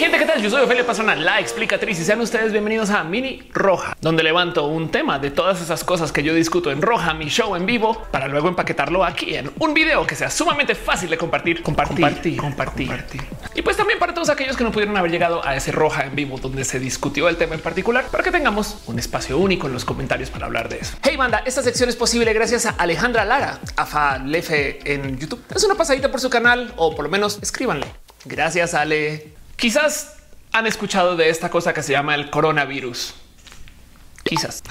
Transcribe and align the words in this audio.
gente, 0.00 0.16
¿qué 0.16 0.24
tal? 0.24 0.40
Yo 0.40 0.48
soy 0.48 0.62
Ophelia 0.62 0.86
Pastrana, 0.86 1.14
la 1.14 1.40
explicatriz 1.40 2.00
y 2.00 2.04
sean 2.04 2.22
ustedes 2.22 2.52
bienvenidos 2.52 2.88
a 2.88 3.04
Mini 3.04 3.42
Roja, 3.52 3.94
donde 4.00 4.22
levanto 4.22 4.64
un 4.64 4.90
tema 4.90 5.18
de 5.18 5.30
todas 5.30 5.60
esas 5.60 5.84
cosas 5.84 6.10
que 6.10 6.22
yo 6.22 6.32
discuto 6.32 6.70
en 6.70 6.80
Roja, 6.80 7.12
mi 7.12 7.26
show 7.26 7.54
en 7.54 7.66
vivo, 7.66 8.06
para 8.10 8.26
luego 8.26 8.48
empaquetarlo 8.48 9.04
aquí 9.04 9.34
en 9.34 9.52
un 9.58 9.74
video 9.74 10.06
que 10.06 10.14
sea 10.14 10.30
sumamente 10.30 10.74
fácil 10.74 11.10
de 11.10 11.18
compartir, 11.18 11.62
compartir, 11.62 12.00
compartir, 12.00 12.36
compartir. 12.38 12.86
compartir. 12.86 13.20
Y 13.54 13.60
pues 13.60 13.76
también 13.76 13.98
para 13.98 14.14
todos 14.14 14.30
aquellos 14.30 14.56
que 14.56 14.64
no 14.64 14.72
pudieron 14.72 14.96
haber 14.96 15.10
llegado 15.10 15.46
a 15.46 15.54
ese 15.54 15.70
Roja 15.70 16.06
en 16.06 16.16
vivo 16.16 16.38
donde 16.38 16.64
se 16.64 16.80
discutió 16.80 17.28
el 17.28 17.36
tema 17.36 17.54
en 17.54 17.60
particular, 17.60 18.06
para 18.06 18.24
que 18.24 18.30
tengamos 18.30 18.78
un 18.86 18.98
espacio 18.98 19.36
único 19.36 19.66
en 19.66 19.74
los 19.74 19.84
comentarios 19.84 20.30
para 20.30 20.46
hablar 20.46 20.70
de 20.70 20.78
eso. 20.78 20.96
Hey 21.02 21.18
banda, 21.18 21.42
esta 21.44 21.62
sección 21.62 21.90
es 21.90 21.96
posible 21.96 22.32
gracias 22.32 22.64
a 22.64 22.70
Alejandra 22.70 23.26
Lara, 23.26 23.58
a 23.76 24.18
Lefe 24.24 24.78
en 24.90 25.18
YouTube. 25.18 25.44
Es 25.54 25.62
una 25.62 25.74
pasadita 25.74 26.10
por 26.10 26.20
su 26.20 26.30
canal 26.30 26.72
o 26.76 26.96
por 26.96 27.04
lo 27.04 27.10
menos 27.10 27.38
escríbanle. 27.42 27.86
Gracias, 28.24 28.72
Ale. 28.72 29.39
Quizás 29.60 30.16
han 30.52 30.66
escuchado 30.66 31.16
de 31.16 31.28
esta 31.28 31.50
cosa 31.50 31.74
que 31.74 31.82
se 31.82 31.92
llama 31.92 32.14
el 32.14 32.30
coronavirus. 32.30 33.14
Quizás, 34.30 34.62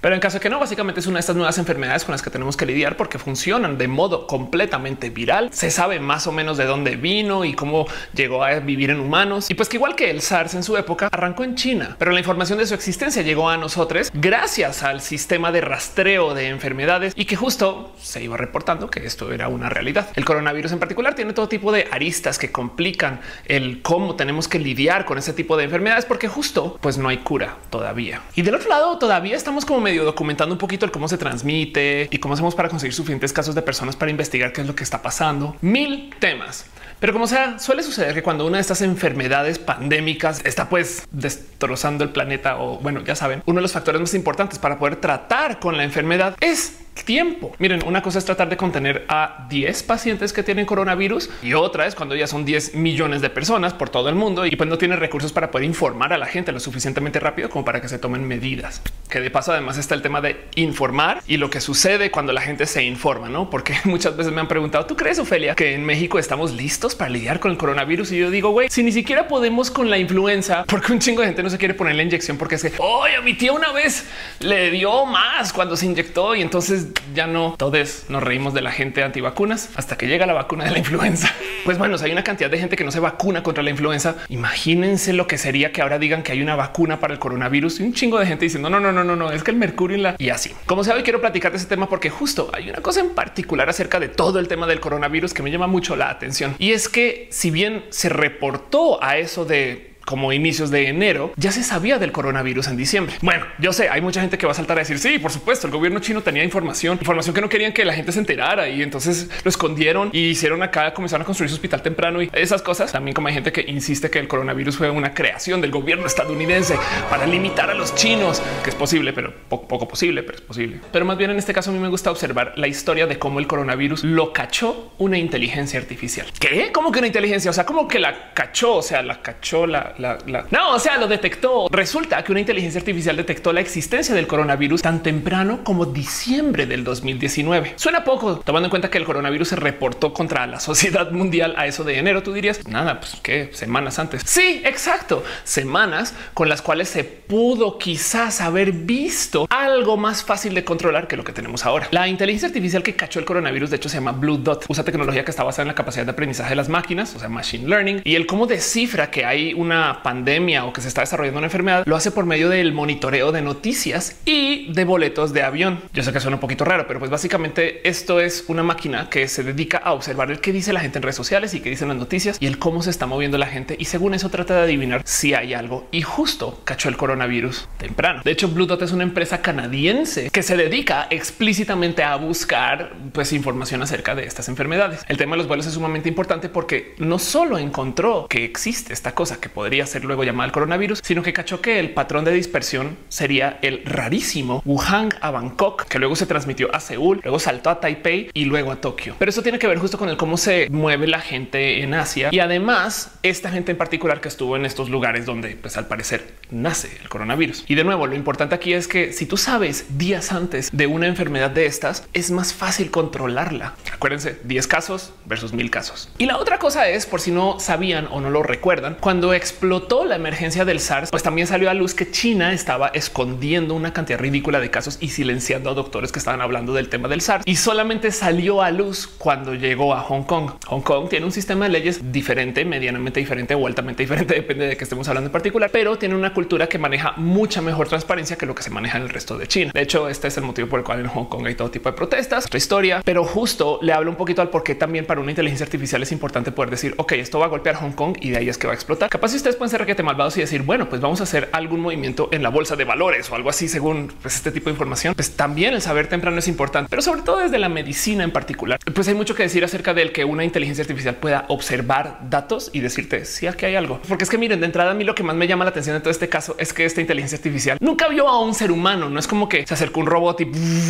pero 0.00 0.14
en 0.14 0.20
caso 0.20 0.36
de 0.36 0.40
que 0.40 0.48
no, 0.48 0.60
básicamente 0.60 1.00
es 1.00 1.08
una 1.08 1.16
de 1.16 1.20
estas 1.22 1.34
nuevas 1.34 1.58
enfermedades 1.58 2.04
con 2.04 2.12
las 2.12 2.22
que 2.22 2.30
tenemos 2.30 2.56
que 2.56 2.64
lidiar 2.64 2.96
porque 2.96 3.18
funcionan 3.18 3.76
de 3.76 3.88
modo 3.88 4.28
completamente 4.28 5.10
viral. 5.10 5.50
Se 5.52 5.72
sabe 5.72 5.98
más 5.98 6.28
o 6.28 6.32
menos 6.32 6.56
de 6.56 6.66
dónde 6.66 6.94
vino 6.94 7.44
y 7.44 7.54
cómo 7.54 7.86
llegó 8.14 8.44
a 8.44 8.60
vivir 8.60 8.90
en 8.90 9.00
humanos. 9.00 9.50
Y 9.50 9.54
pues 9.54 9.68
que 9.68 9.76
igual 9.76 9.96
que 9.96 10.08
el 10.08 10.22
SARS 10.22 10.54
en 10.54 10.62
su 10.62 10.76
época 10.76 11.08
arrancó 11.10 11.42
en 11.42 11.56
China, 11.56 11.96
pero 11.98 12.12
la 12.12 12.20
información 12.20 12.60
de 12.60 12.66
su 12.68 12.74
existencia 12.74 13.22
llegó 13.22 13.48
a 13.48 13.56
nosotros 13.56 14.12
gracias 14.14 14.84
al 14.84 15.00
sistema 15.00 15.50
de 15.50 15.62
rastreo 15.62 16.32
de 16.32 16.46
enfermedades 16.46 17.12
y 17.16 17.24
que 17.24 17.34
justo 17.34 17.92
se 18.00 18.22
iba 18.22 18.36
reportando 18.36 18.88
que 18.88 19.04
esto 19.04 19.32
era 19.32 19.48
una 19.48 19.68
realidad. 19.68 20.10
El 20.14 20.24
coronavirus 20.24 20.70
en 20.70 20.78
particular 20.78 21.16
tiene 21.16 21.32
todo 21.32 21.48
tipo 21.48 21.72
de 21.72 21.88
aristas 21.90 22.38
que 22.38 22.52
complican 22.52 23.20
el 23.46 23.82
cómo 23.82 24.14
tenemos 24.14 24.46
que 24.46 24.60
lidiar 24.60 25.04
con 25.06 25.18
ese 25.18 25.32
tipo 25.32 25.56
de 25.56 25.64
enfermedades 25.64 26.04
porque 26.04 26.28
justo 26.28 26.78
pues 26.80 26.98
no 26.98 27.08
hay 27.08 27.18
cura 27.18 27.56
todavía. 27.68 28.22
Y 28.36 28.42
del 28.42 28.54
otro 28.54 28.68
lado, 28.68 28.96
todavía 29.08 29.36
estamos 29.36 29.64
como 29.64 29.80
medio 29.80 30.04
documentando 30.04 30.54
un 30.54 30.58
poquito 30.58 30.84
el 30.84 30.92
cómo 30.92 31.08
se 31.08 31.16
transmite 31.16 32.08
y 32.10 32.18
cómo 32.18 32.34
hacemos 32.34 32.54
para 32.54 32.68
conseguir 32.68 32.92
suficientes 32.92 33.32
casos 33.32 33.54
de 33.54 33.62
personas 33.62 33.96
para 33.96 34.10
investigar 34.10 34.52
qué 34.52 34.60
es 34.60 34.66
lo 34.66 34.74
que 34.74 34.84
está 34.84 35.00
pasando. 35.00 35.56
Mil 35.62 36.14
temas. 36.18 36.66
Pero 37.00 37.14
como 37.14 37.26
sea, 37.26 37.58
suele 37.58 37.82
suceder 37.82 38.12
que 38.12 38.22
cuando 38.22 38.44
una 38.44 38.58
de 38.58 38.60
estas 38.60 38.82
enfermedades 38.82 39.58
pandémicas 39.58 40.42
está 40.44 40.68
pues 40.68 41.08
destrozando 41.10 42.04
el 42.04 42.10
planeta 42.10 42.58
o 42.58 42.80
bueno, 42.80 43.02
ya 43.02 43.14
saben, 43.14 43.42
uno 43.46 43.60
de 43.60 43.62
los 43.62 43.72
factores 43.72 43.98
más 43.98 44.12
importantes 44.12 44.58
para 44.58 44.78
poder 44.78 44.96
tratar 44.96 45.58
con 45.58 45.78
la 45.78 45.84
enfermedad 45.84 46.36
es 46.40 46.76
tiempo. 47.04 47.52
Miren, 47.58 47.82
una 47.86 48.02
cosa 48.02 48.18
es 48.18 48.24
tratar 48.24 48.48
de 48.48 48.56
contener 48.56 49.04
a 49.08 49.46
10 49.48 49.82
pacientes 49.84 50.32
que 50.32 50.42
tienen 50.42 50.66
coronavirus 50.66 51.30
y 51.42 51.54
otra 51.54 51.86
es 51.86 51.94
cuando 51.94 52.14
ya 52.14 52.26
son 52.26 52.44
10 52.44 52.74
millones 52.74 53.20
de 53.20 53.30
personas 53.30 53.74
por 53.74 53.90
todo 53.90 54.08
el 54.08 54.14
mundo 54.14 54.46
y 54.46 54.56
pues 54.56 54.68
no 54.68 54.78
tiene 54.78 54.96
recursos 54.96 55.32
para 55.32 55.50
poder 55.50 55.66
informar 55.66 56.12
a 56.12 56.18
la 56.18 56.26
gente 56.26 56.52
lo 56.52 56.60
suficientemente 56.60 57.20
rápido 57.20 57.48
como 57.50 57.64
para 57.64 57.80
que 57.80 57.88
se 57.88 57.98
tomen 57.98 58.24
medidas. 58.24 58.82
Que 59.08 59.20
de 59.20 59.30
paso 59.30 59.52
además 59.52 59.78
está 59.78 59.94
el 59.94 60.02
tema 60.02 60.20
de 60.20 60.44
informar 60.56 61.22
y 61.26 61.36
lo 61.36 61.50
que 61.50 61.60
sucede 61.60 62.10
cuando 62.10 62.32
la 62.32 62.40
gente 62.40 62.66
se 62.66 62.82
informa, 62.82 63.28
¿no? 63.28 63.50
Porque 63.50 63.74
muchas 63.84 64.16
veces 64.16 64.32
me 64.32 64.40
han 64.40 64.48
preguntado, 64.48 64.86
¿tú 64.86 64.96
crees, 64.96 65.18
Ofelia, 65.18 65.54
que 65.54 65.74
en 65.74 65.84
México 65.84 66.18
estamos 66.18 66.52
listos 66.52 66.94
para 66.94 67.10
lidiar 67.10 67.40
con 67.40 67.50
el 67.50 67.58
coronavirus? 67.58 68.12
Y 68.12 68.18
yo 68.18 68.30
digo, 68.30 68.50
güey, 68.50 68.68
si 68.70 68.82
ni 68.82 68.92
siquiera 68.92 69.28
podemos 69.28 69.70
con 69.70 69.90
la 69.90 69.98
influenza, 69.98 70.64
porque 70.68 70.92
un 70.92 70.98
chingo 70.98 71.22
de 71.22 71.28
gente 71.28 71.42
no 71.42 71.50
se 71.50 71.58
quiere 71.58 71.74
poner 71.74 71.96
la 71.96 72.02
inyección 72.02 72.36
porque 72.36 72.56
es 72.56 72.62
que, 72.62 72.72
oye, 72.78 73.16
a 73.16 73.20
mi 73.20 73.34
tía 73.34 73.52
una 73.52 73.72
vez 73.72 74.06
le 74.40 74.70
dio 74.70 75.06
más 75.06 75.52
cuando 75.52 75.76
se 75.76 75.86
inyectó 75.86 76.34
y 76.34 76.42
entonces 76.42 76.87
ya 77.14 77.26
no 77.26 77.54
todos 77.56 78.04
nos 78.08 78.22
reímos 78.22 78.54
de 78.54 78.62
la 78.62 78.70
gente 78.70 79.02
antivacunas 79.02 79.70
hasta 79.76 79.96
que 79.96 80.06
llega 80.06 80.26
la 80.26 80.32
vacuna 80.32 80.64
de 80.64 80.70
la 80.70 80.78
influenza. 80.78 81.32
Pues 81.64 81.76
bueno, 81.76 81.96
hay 82.02 82.12
una 82.12 82.24
cantidad 82.24 82.48
de 82.48 82.58
gente 82.58 82.76
que 82.76 82.84
no 82.84 82.90
se 82.90 83.00
vacuna 83.00 83.42
contra 83.42 83.62
la 83.62 83.68
influenza. 83.68 84.16
Imagínense 84.30 85.12
lo 85.12 85.26
que 85.26 85.36
sería 85.36 85.70
que 85.70 85.82
ahora 85.82 85.98
digan 85.98 86.22
que 86.22 86.32
hay 86.32 86.40
una 86.40 86.56
vacuna 86.56 86.98
para 86.98 87.12
el 87.12 87.18
coronavirus 87.18 87.80
y 87.80 87.82
un 87.82 87.92
chingo 87.92 88.18
de 88.18 88.24
gente 88.24 88.46
diciendo 88.46 88.70
no, 88.70 88.80
no, 88.80 88.90
no, 88.90 89.04
no, 89.04 89.16
no, 89.16 89.30
es 89.32 89.42
que 89.42 89.50
el 89.50 89.58
mercurio 89.58 89.98
y 89.98 90.00
la 90.00 90.14
y 90.18 90.30
así. 90.30 90.54
Como 90.64 90.82
sea, 90.82 90.94
hoy 90.94 91.02
quiero 91.02 91.20
platicar 91.20 91.52
de 91.52 91.58
ese 91.58 91.66
tema 91.66 91.86
porque 91.86 92.08
justo 92.08 92.50
hay 92.54 92.70
una 92.70 92.80
cosa 92.80 93.00
en 93.00 93.10
particular 93.10 93.68
acerca 93.68 94.00
de 94.00 94.08
todo 94.08 94.38
el 94.38 94.48
tema 94.48 94.66
del 94.66 94.80
coronavirus 94.80 95.34
que 95.34 95.42
me 95.42 95.50
llama 95.50 95.66
mucho 95.66 95.94
la 95.94 96.08
atención 96.08 96.54
y 96.58 96.72
es 96.72 96.88
que 96.88 97.28
si 97.30 97.50
bien 97.50 97.84
se 97.90 98.08
reportó 98.08 99.02
a 99.02 99.18
eso 99.18 99.44
de 99.44 99.97
como 100.08 100.32
inicios 100.32 100.70
de 100.70 100.88
enero, 100.88 101.34
ya 101.36 101.52
se 101.52 101.62
sabía 101.62 101.98
del 101.98 102.12
coronavirus 102.12 102.68
en 102.68 102.78
diciembre. 102.78 103.16
Bueno, 103.20 103.44
yo 103.58 103.74
sé, 103.74 103.90
hay 103.90 104.00
mucha 104.00 104.22
gente 104.22 104.38
que 104.38 104.46
va 104.46 104.52
a 104.52 104.54
saltar 104.54 104.78
a 104.78 104.80
decir 104.80 104.98
sí, 104.98 105.18
por 105.18 105.30
supuesto, 105.30 105.66
el 105.66 105.72
gobierno 105.74 106.00
chino 106.00 106.22
tenía 106.22 106.42
información, 106.42 106.96
información 106.98 107.34
que 107.34 107.42
no 107.42 107.48
querían 107.50 107.74
que 107.74 107.84
la 107.84 107.92
gente 107.92 108.10
se 108.12 108.18
enterara 108.18 108.70
y 108.70 108.82
entonces 108.82 109.28
lo 109.44 109.50
escondieron 109.50 110.08
y 110.14 110.30
hicieron 110.30 110.62
acá, 110.62 110.94
comenzaron 110.94 111.24
a 111.24 111.26
construir 111.26 111.50
su 111.50 111.56
hospital 111.56 111.82
temprano 111.82 112.22
y 112.22 112.30
esas 112.32 112.62
cosas. 112.62 112.90
También 112.90 113.14
como 113.14 113.28
hay 113.28 113.34
gente 113.34 113.52
que 113.52 113.60
insiste 113.68 114.08
que 114.08 114.18
el 114.18 114.28
coronavirus 114.28 114.78
fue 114.78 114.88
una 114.88 115.12
creación 115.12 115.60
del 115.60 115.72
gobierno 115.72 116.06
estadounidense 116.06 116.78
para 117.10 117.26
limitar 117.26 117.68
a 117.68 117.74
los 117.74 117.94
chinos, 117.94 118.42
que 118.64 118.70
es 118.70 118.76
posible, 118.76 119.12
pero 119.12 119.34
poco, 119.50 119.86
posible, 119.86 120.22
pero 120.22 120.38
es 120.38 120.42
posible. 120.42 120.80
Pero 120.90 121.04
más 121.04 121.18
bien 121.18 121.32
en 121.32 121.36
este 121.36 121.52
caso 121.52 121.68
a 121.68 121.74
mí 121.74 121.80
me 121.80 121.88
gusta 121.88 122.10
observar 122.10 122.54
la 122.56 122.66
historia 122.66 123.06
de 123.06 123.18
cómo 123.18 123.40
el 123.40 123.46
coronavirus 123.46 124.04
lo 124.04 124.32
cachó 124.32 124.94
una 124.96 125.18
inteligencia 125.18 125.78
artificial. 125.78 126.28
¿Qué? 126.40 126.70
¿Cómo 126.72 126.92
que 126.92 127.00
una 127.00 127.08
inteligencia? 127.08 127.50
O 127.50 127.54
sea, 127.54 127.66
como 127.66 127.86
que 127.86 127.98
la 127.98 128.32
cachó, 128.32 128.76
o 128.76 128.82
sea, 128.82 129.02
la 129.02 129.20
cachó 129.20 129.66
la, 129.66 129.94
no, 129.98 130.74
o 130.74 130.78
sea, 130.78 130.96
lo 130.98 131.08
detectó. 131.08 131.68
Resulta 131.70 132.22
que 132.22 132.32
una 132.32 132.40
inteligencia 132.40 132.78
artificial 132.78 133.16
detectó 133.16 133.52
la 133.52 133.60
existencia 133.60 134.14
del 134.14 134.26
coronavirus 134.26 134.82
tan 134.82 135.02
temprano 135.02 135.60
como 135.64 135.86
diciembre 135.86 136.66
del 136.66 136.84
2019. 136.84 137.74
Suena 137.76 138.04
poco, 138.04 138.38
tomando 138.40 138.66
en 138.66 138.70
cuenta 138.70 138.90
que 138.90 138.98
el 138.98 139.04
coronavirus 139.04 139.48
se 139.48 139.56
reportó 139.56 140.12
contra 140.12 140.46
la 140.46 140.60
sociedad 140.60 141.10
mundial 141.12 141.54
a 141.56 141.66
eso 141.66 141.84
de 141.84 141.98
enero. 141.98 142.22
Tú 142.22 142.32
dirías 142.32 142.66
nada, 142.66 143.00
pues 143.00 143.16
qué 143.22 143.50
semanas 143.52 143.98
antes. 143.98 144.22
Sí, 144.24 144.62
exacto. 144.64 145.24
Semanas 145.44 146.14
con 146.34 146.48
las 146.48 146.62
cuales 146.62 146.88
se 146.88 147.04
pudo 147.04 147.78
quizás 147.78 148.40
haber 148.40 148.72
visto 148.72 149.46
algo 149.50 149.96
más 149.96 150.24
fácil 150.24 150.54
de 150.54 150.64
controlar 150.64 151.08
que 151.08 151.16
lo 151.16 151.24
que 151.24 151.32
tenemos 151.32 151.66
ahora. 151.66 151.88
La 151.90 152.08
inteligencia 152.08 152.48
artificial 152.48 152.82
que 152.82 152.94
cachó 152.94 153.18
el 153.18 153.24
coronavirus, 153.24 153.70
de 153.70 153.76
hecho, 153.76 153.88
se 153.88 153.96
llama 153.96 154.12
Blue 154.12 154.38
Dot. 154.38 154.64
Usa 154.68 154.84
tecnología 154.84 155.24
que 155.24 155.30
está 155.30 155.44
basada 155.44 155.62
en 155.62 155.68
la 155.68 155.74
capacidad 155.74 156.04
de 156.04 156.12
aprendizaje 156.12 156.50
de 156.50 156.56
las 156.56 156.68
máquinas, 156.68 157.14
o 157.14 157.18
sea, 157.18 157.28
machine 157.28 157.68
learning 157.68 158.02
y 158.04 158.14
el 158.14 158.26
cómo 158.26 158.46
descifra 158.46 159.10
que 159.10 159.24
hay 159.24 159.54
una 159.54 159.87
pandemia 160.02 160.64
o 160.64 160.72
que 160.72 160.80
se 160.80 160.88
está 160.88 161.02
desarrollando 161.02 161.38
una 161.38 161.46
enfermedad, 161.46 161.84
lo 161.86 161.96
hace 161.96 162.10
por 162.10 162.26
medio 162.26 162.48
del 162.48 162.72
monitoreo 162.72 163.32
de 163.32 163.42
noticias 163.42 164.20
y 164.24 164.72
de 164.72 164.84
boletos 164.84 165.32
de 165.32 165.42
avión. 165.42 165.80
Yo 165.92 166.02
sé 166.02 166.12
que 166.12 166.20
suena 166.20 166.36
un 166.36 166.40
poquito 166.40 166.64
raro, 166.64 166.86
pero 166.86 166.98
pues 166.98 167.10
básicamente 167.10 167.88
esto 167.88 168.20
es 168.20 168.44
una 168.48 168.62
máquina 168.62 169.08
que 169.10 169.28
se 169.28 169.42
dedica 169.42 169.78
a 169.78 169.92
observar 169.92 170.30
el 170.30 170.40
que 170.40 170.52
dice 170.52 170.72
la 170.72 170.80
gente 170.80 170.98
en 170.98 171.02
redes 171.02 171.16
sociales 171.16 171.54
y 171.54 171.60
qué 171.60 171.70
dicen 171.70 171.88
las 171.88 171.96
noticias 171.96 172.36
y 172.40 172.46
el 172.46 172.58
cómo 172.58 172.82
se 172.82 172.90
está 172.90 173.06
moviendo 173.06 173.38
la 173.38 173.46
gente. 173.46 173.76
Y 173.78 173.86
según 173.86 174.14
eso 174.14 174.28
trata 174.30 174.54
de 174.54 174.62
adivinar 174.62 175.02
si 175.04 175.34
hay 175.34 175.54
algo. 175.54 175.88
Y 175.90 176.02
justo 176.02 176.60
cachó 176.64 176.88
el 176.88 176.96
coronavirus 176.96 177.68
temprano. 177.78 178.22
De 178.24 178.30
hecho, 178.30 178.48
Blue 178.48 178.66
Dot 178.66 178.82
es 178.82 178.92
una 178.92 179.02
empresa 179.02 179.40
canadiense 179.42 180.30
que 180.30 180.42
se 180.42 180.56
dedica 180.56 181.06
explícitamente 181.10 182.02
a 182.02 182.16
buscar 182.16 182.92
pues 183.12 183.32
información 183.32 183.82
acerca 183.82 184.14
de 184.14 184.24
estas 184.24 184.48
enfermedades. 184.48 185.04
El 185.08 185.16
tema 185.16 185.32
de 185.32 185.38
los 185.38 185.48
vuelos 185.48 185.66
es 185.66 185.74
sumamente 185.74 186.08
importante 186.08 186.48
porque 186.48 186.94
no 186.98 187.18
solo 187.18 187.58
encontró 187.58 188.26
que 188.28 188.44
existe 188.44 188.92
esta 188.92 189.14
cosa 189.14 189.40
que 189.40 189.48
podría 189.48 189.77
ser 189.86 190.04
luego 190.04 190.24
llamada 190.24 190.46
el 190.46 190.52
coronavirus, 190.52 191.00
sino 191.02 191.22
que 191.22 191.32
cachó 191.32 191.60
que 191.60 191.78
el 191.78 191.90
patrón 191.90 192.24
de 192.24 192.32
dispersión 192.32 192.96
sería 193.08 193.58
el 193.62 193.82
rarísimo 193.84 194.62
Wuhan 194.64 195.10
a 195.20 195.30
Bangkok, 195.30 195.84
que 195.84 195.98
luego 195.98 196.16
se 196.16 196.26
transmitió 196.26 196.74
a 196.74 196.80
Seúl, 196.80 197.20
luego 197.22 197.38
saltó 197.38 197.70
a 197.70 197.80
Taipei 197.80 198.30
y 198.32 198.44
luego 198.44 198.72
a 198.72 198.76
Tokio. 198.76 199.16
Pero 199.18 199.30
eso 199.30 199.42
tiene 199.42 199.58
que 199.58 199.66
ver 199.66 199.78
justo 199.78 199.98
con 199.98 200.08
el 200.08 200.16
cómo 200.16 200.36
se 200.36 200.68
mueve 200.70 201.06
la 201.06 201.20
gente 201.20 201.82
en 201.82 201.94
Asia 201.94 202.28
y 202.32 202.40
además 202.40 203.18
esta 203.22 203.50
gente 203.50 203.72
en 203.72 203.78
particular 203.78 204.20
que 204.20 204.28
estuvo 204.28 204.56
en 204.56 204.64
estos 204.64 204.90
lugares 204.90 205.26
donde 205.26 205.56
pues 205.56 205.76
al 205.76 205.86
parecer 205.86 206.34
nace 206.50 206.90
el 207.00 207.08
coronavirus. 207.08 207.64
Y 207.68 207.74
de 207.74 207.84
nuevo, 207.84 208.06
lo 208.06 208.14
importante 208.14 208.54
aquí 208.54 208.72
es 208.72 208.88
que 208.88 209.12
si 209.12 209.26
tú 209.26 209.36
sabes 209.36 209.98
días 209.98 210.32
antes 210.32 210.70
de 210.72 210.86
una 210.86 211.06
enfermedad 211.06 211.50
de 211.50 211.66
estas, 211.66 212.06
es 212.12 212.30
más 212.30 212.52
fácil 212.52 212.90
controlarla. 212.90 213.74
Acuérdense, 213.92 214.38
10 214.44 214.66
casos 214.66 215.12
versus 215.26 215.52
mil 215.52 215.70
casos. 215.70 216.10
Y 216.18 216.26
la 216.26 216.38
otra 216.38 216.58
cosa 216.58 216.88
es, 216.88 217.06
por 217.06 217.20
si 217.20 217.30
no 217.30 217.60
sabían 217.60 218.08
o 218.10 218.20
no 218.20 218.30
lo 218.30 218.42
recuerdan, 218.42 218.96
cuando 219.00 219.32
explotó 219.58 220.04
la 220.04 220.14
emergencia 220.14 220.64
del 220.64 220.78
SARS, 220.78 221.10
pues 221.10 221.24
también 221.24 221.48
salió 221.48 221.68
a 221.68 221.74
luz 221.74 221.92
que 221.92 222.08
China 222.08 222.52
estaba 222.52 222.92
escondiendo 222.94 223.74
una 223.74 223.92
cantidad 223.92 224.16
ridícula 224.16 224.60
de 224.60 224.70
casos 224.70 224.98
y 225.00 225.08
silenciando 225.08 225.68
a 225.70 225.74
doctores 225.74 226.12
que 226.12 226.20
estaban 226.20 226.40
hablando 226.40 226.72
del 226.74 226.88
tema 226.88 227.08
del 227.08 227.22
SARS. 227.22 227.42
Y 227.44 227.56
solamente 227.56 228.12
salió 228.12 228.62
a 228.62 228.70
luz 228.70 229.08
cuando 229.08 229.54
llegó 229.54 229.94
a 229.94 230.00
Hong 230.02 230.22
Kong. 230.22 230.52
Hong 230.68 230.82
Kong 230.82 231.08
tiene 231.08 231.26
un 231.26 231.32
sistema 231.32 231.64
de 231.64 231.72
leyes 231.72 232.12
diferente, 232.12 232.64
medianamente 232.64 233.18
diferente 233.18 233.56
o 233.56 233.66
altamente 233.66 234.04
diferente, 234.04 234.34
depende 234.36 234.68
de 234.68 234.76
que 234.76 234.84
estemos 234.84 235.08
hablando 235.08 235.26
en 235.26 235.32
particular, 235.32 235.70
pero 235.72 235.98
tiene 235.98 236.14
una 236.14 236.32
cultura 236.32 236.68
que 236.68 236.78
maneja 236.78 237.14
mucha 237.16 237.60
mejor 237.60 237.88
transparencia 237.88 238.38
que 238.38 238.46
lo 238.46 238.54
que 238.54 238.62
se 238.62 238.70
maneja 238.70 238.98
en 238.98 239.02
el 239.02 239.08
resto 239.08 239.36
de 239.36 239.48
China. 239.48 239.72
De 239.74 239.82
hecho, 239.82 240.08
este 240.08 240.28
es 240.28 240.36
el 240.36 240.44
motivo 240.44 240.68
por 240.68 240.78
el 240.78 240.84
cual 240.84 241.00
en 241.00 241.08
Hong 241.08 241.24
Kong 241.24 241.44
hay 241.48 241.56
todo 241.56 241.68
tipo 241.68 241.90
de 241.90 241.96
protestas, 241.96 242.46
otra 242.46 242.58
historia, 242.58 243.02
pero 243.04 243.24
justo 243.24 243.80
le 243.82 243.92
hablo 243.92 244.08
un 244.08 244.16
poquito 244.16 244.40
al 244.40 244.50
por 244.50 244.62
qué 244.62 244.76
también 244.76 245.04
para 245.04 245.20
una 245.20 245.32
inteligencia 245.32 245.64
artificial 245.64 246.00
es 246.00 246.12
importante 246.12 246.52
poder 246.52 246.70
decir, 246.70 246.94
ok, 246.96 247.10
esto 247.14 247.40
va 247.40 247.46
a 247.46 247.48
golpear 247.48 247.74
Hong 247.74 247.90
Kong 247.90 248.16
y 248.20 248.30
de 248.30 248.36
ahí 248.36 248.48
es 248.48 248.56
que 248.56 248.68
va 248.68 248.72
a 248.72 248.76
explotar. 248.76 249.10
Capaz 249.10 249.30
si 249.30 249.47
ustedes 249.48 249.56
pueden 249.56 249.70
ser 249.70 249.80
requete 249.80 250.02
malvados 250.02 250.36
y 250.36 250.40
decir, 250.40 250.60
bueno, 250.60 250.90
pues 250.90 251.00
vamos 251.00 251.20
a 251.20 251.22
hacer 251.22 251.48
algún 251.52 251.80
movimiento 251.80 252.28
en 252.32 252.42
la 252.42 252.50
bolsa 252.50 252.76
de 252.76 252.84
valores 252.84 253.30
o 253.30 253.34
algo 253.34 253.48
así 253.48 253.66
según 253.66 254.12
pues, 254.20 254.36
este 254.36 254.52
tipo 254.52 254.66
de 254.66 254.72
información. 254.72 255.14
Pues 255.14 255.30
también 255.30 255.72
el 255.72 255.80
saber 255.80 256.06
temprano 256.06 256.38
es 256.38 256.48
importante, 256.48 256.90
pero 256.90 257.00
sobre 257.00 257.22
todo 257.22 257.38
desde 257.38 257.58
la 257.58 257.70
medicina 257.70 258.24
en 258.24 258.30
particular. 258.30 258.78
Pues 258.94 259.08
hay 259.08 259.14
mucho 259.14 259.34
que 259.34 259.44
decir 259.44 259.64
acerca 259.64 259.94
del 259.94 260.12
que 260.12 260.26
una 260.26 260.44
inteligencia 260.44 260.82
artificial 260.82 261.14
pueda 261.14 261.46
observar 261.48 262.18
datos 262.28 262.68
y 262.74 262.80
decirte 262.80 263.24
si 263.24 263.46
aquí 263.46 263.64
hay 263.64 263.76
algo. 263.76 264.02
Porque 264.06 264.24
es 264.24 264.28
que 264.28 264.36
miren, 264.36 264.60
de 264.60 264.66
entrada 264.66 264.90
a 264.90 264.94
mí 264.94 265.02
lo 265.02 265.14
que 265.14 265.22
más 265.22 265.34
me 265.34 265.46
llama 265.46 265.64
la 265.64 265.70
atención 265.70 265.96
en 265.96 266.02
todo 266.02 266.10
este 266.10 266.28
caso 266.28 266.54
es 266.58 266.74
que 266.74 266.84
esta 266.84 267.00
inteligencia 267.00 267.36
artificial 267.36 267.78
nunca 267.80 268.06
vio 268.08 268.28
a 268.28 268.42
un 268.42 268.52
ser 268.52 268.70
humano. 268.70 269.08
No 269.08 269.18
es 269.18 269.26
como 269.26 269.48
que 269.48 269.66
se 269.66 269.72
acercó 269.72 270.00
un 270.00 270.06
robot 270.06 270.42
y 270.42 270.44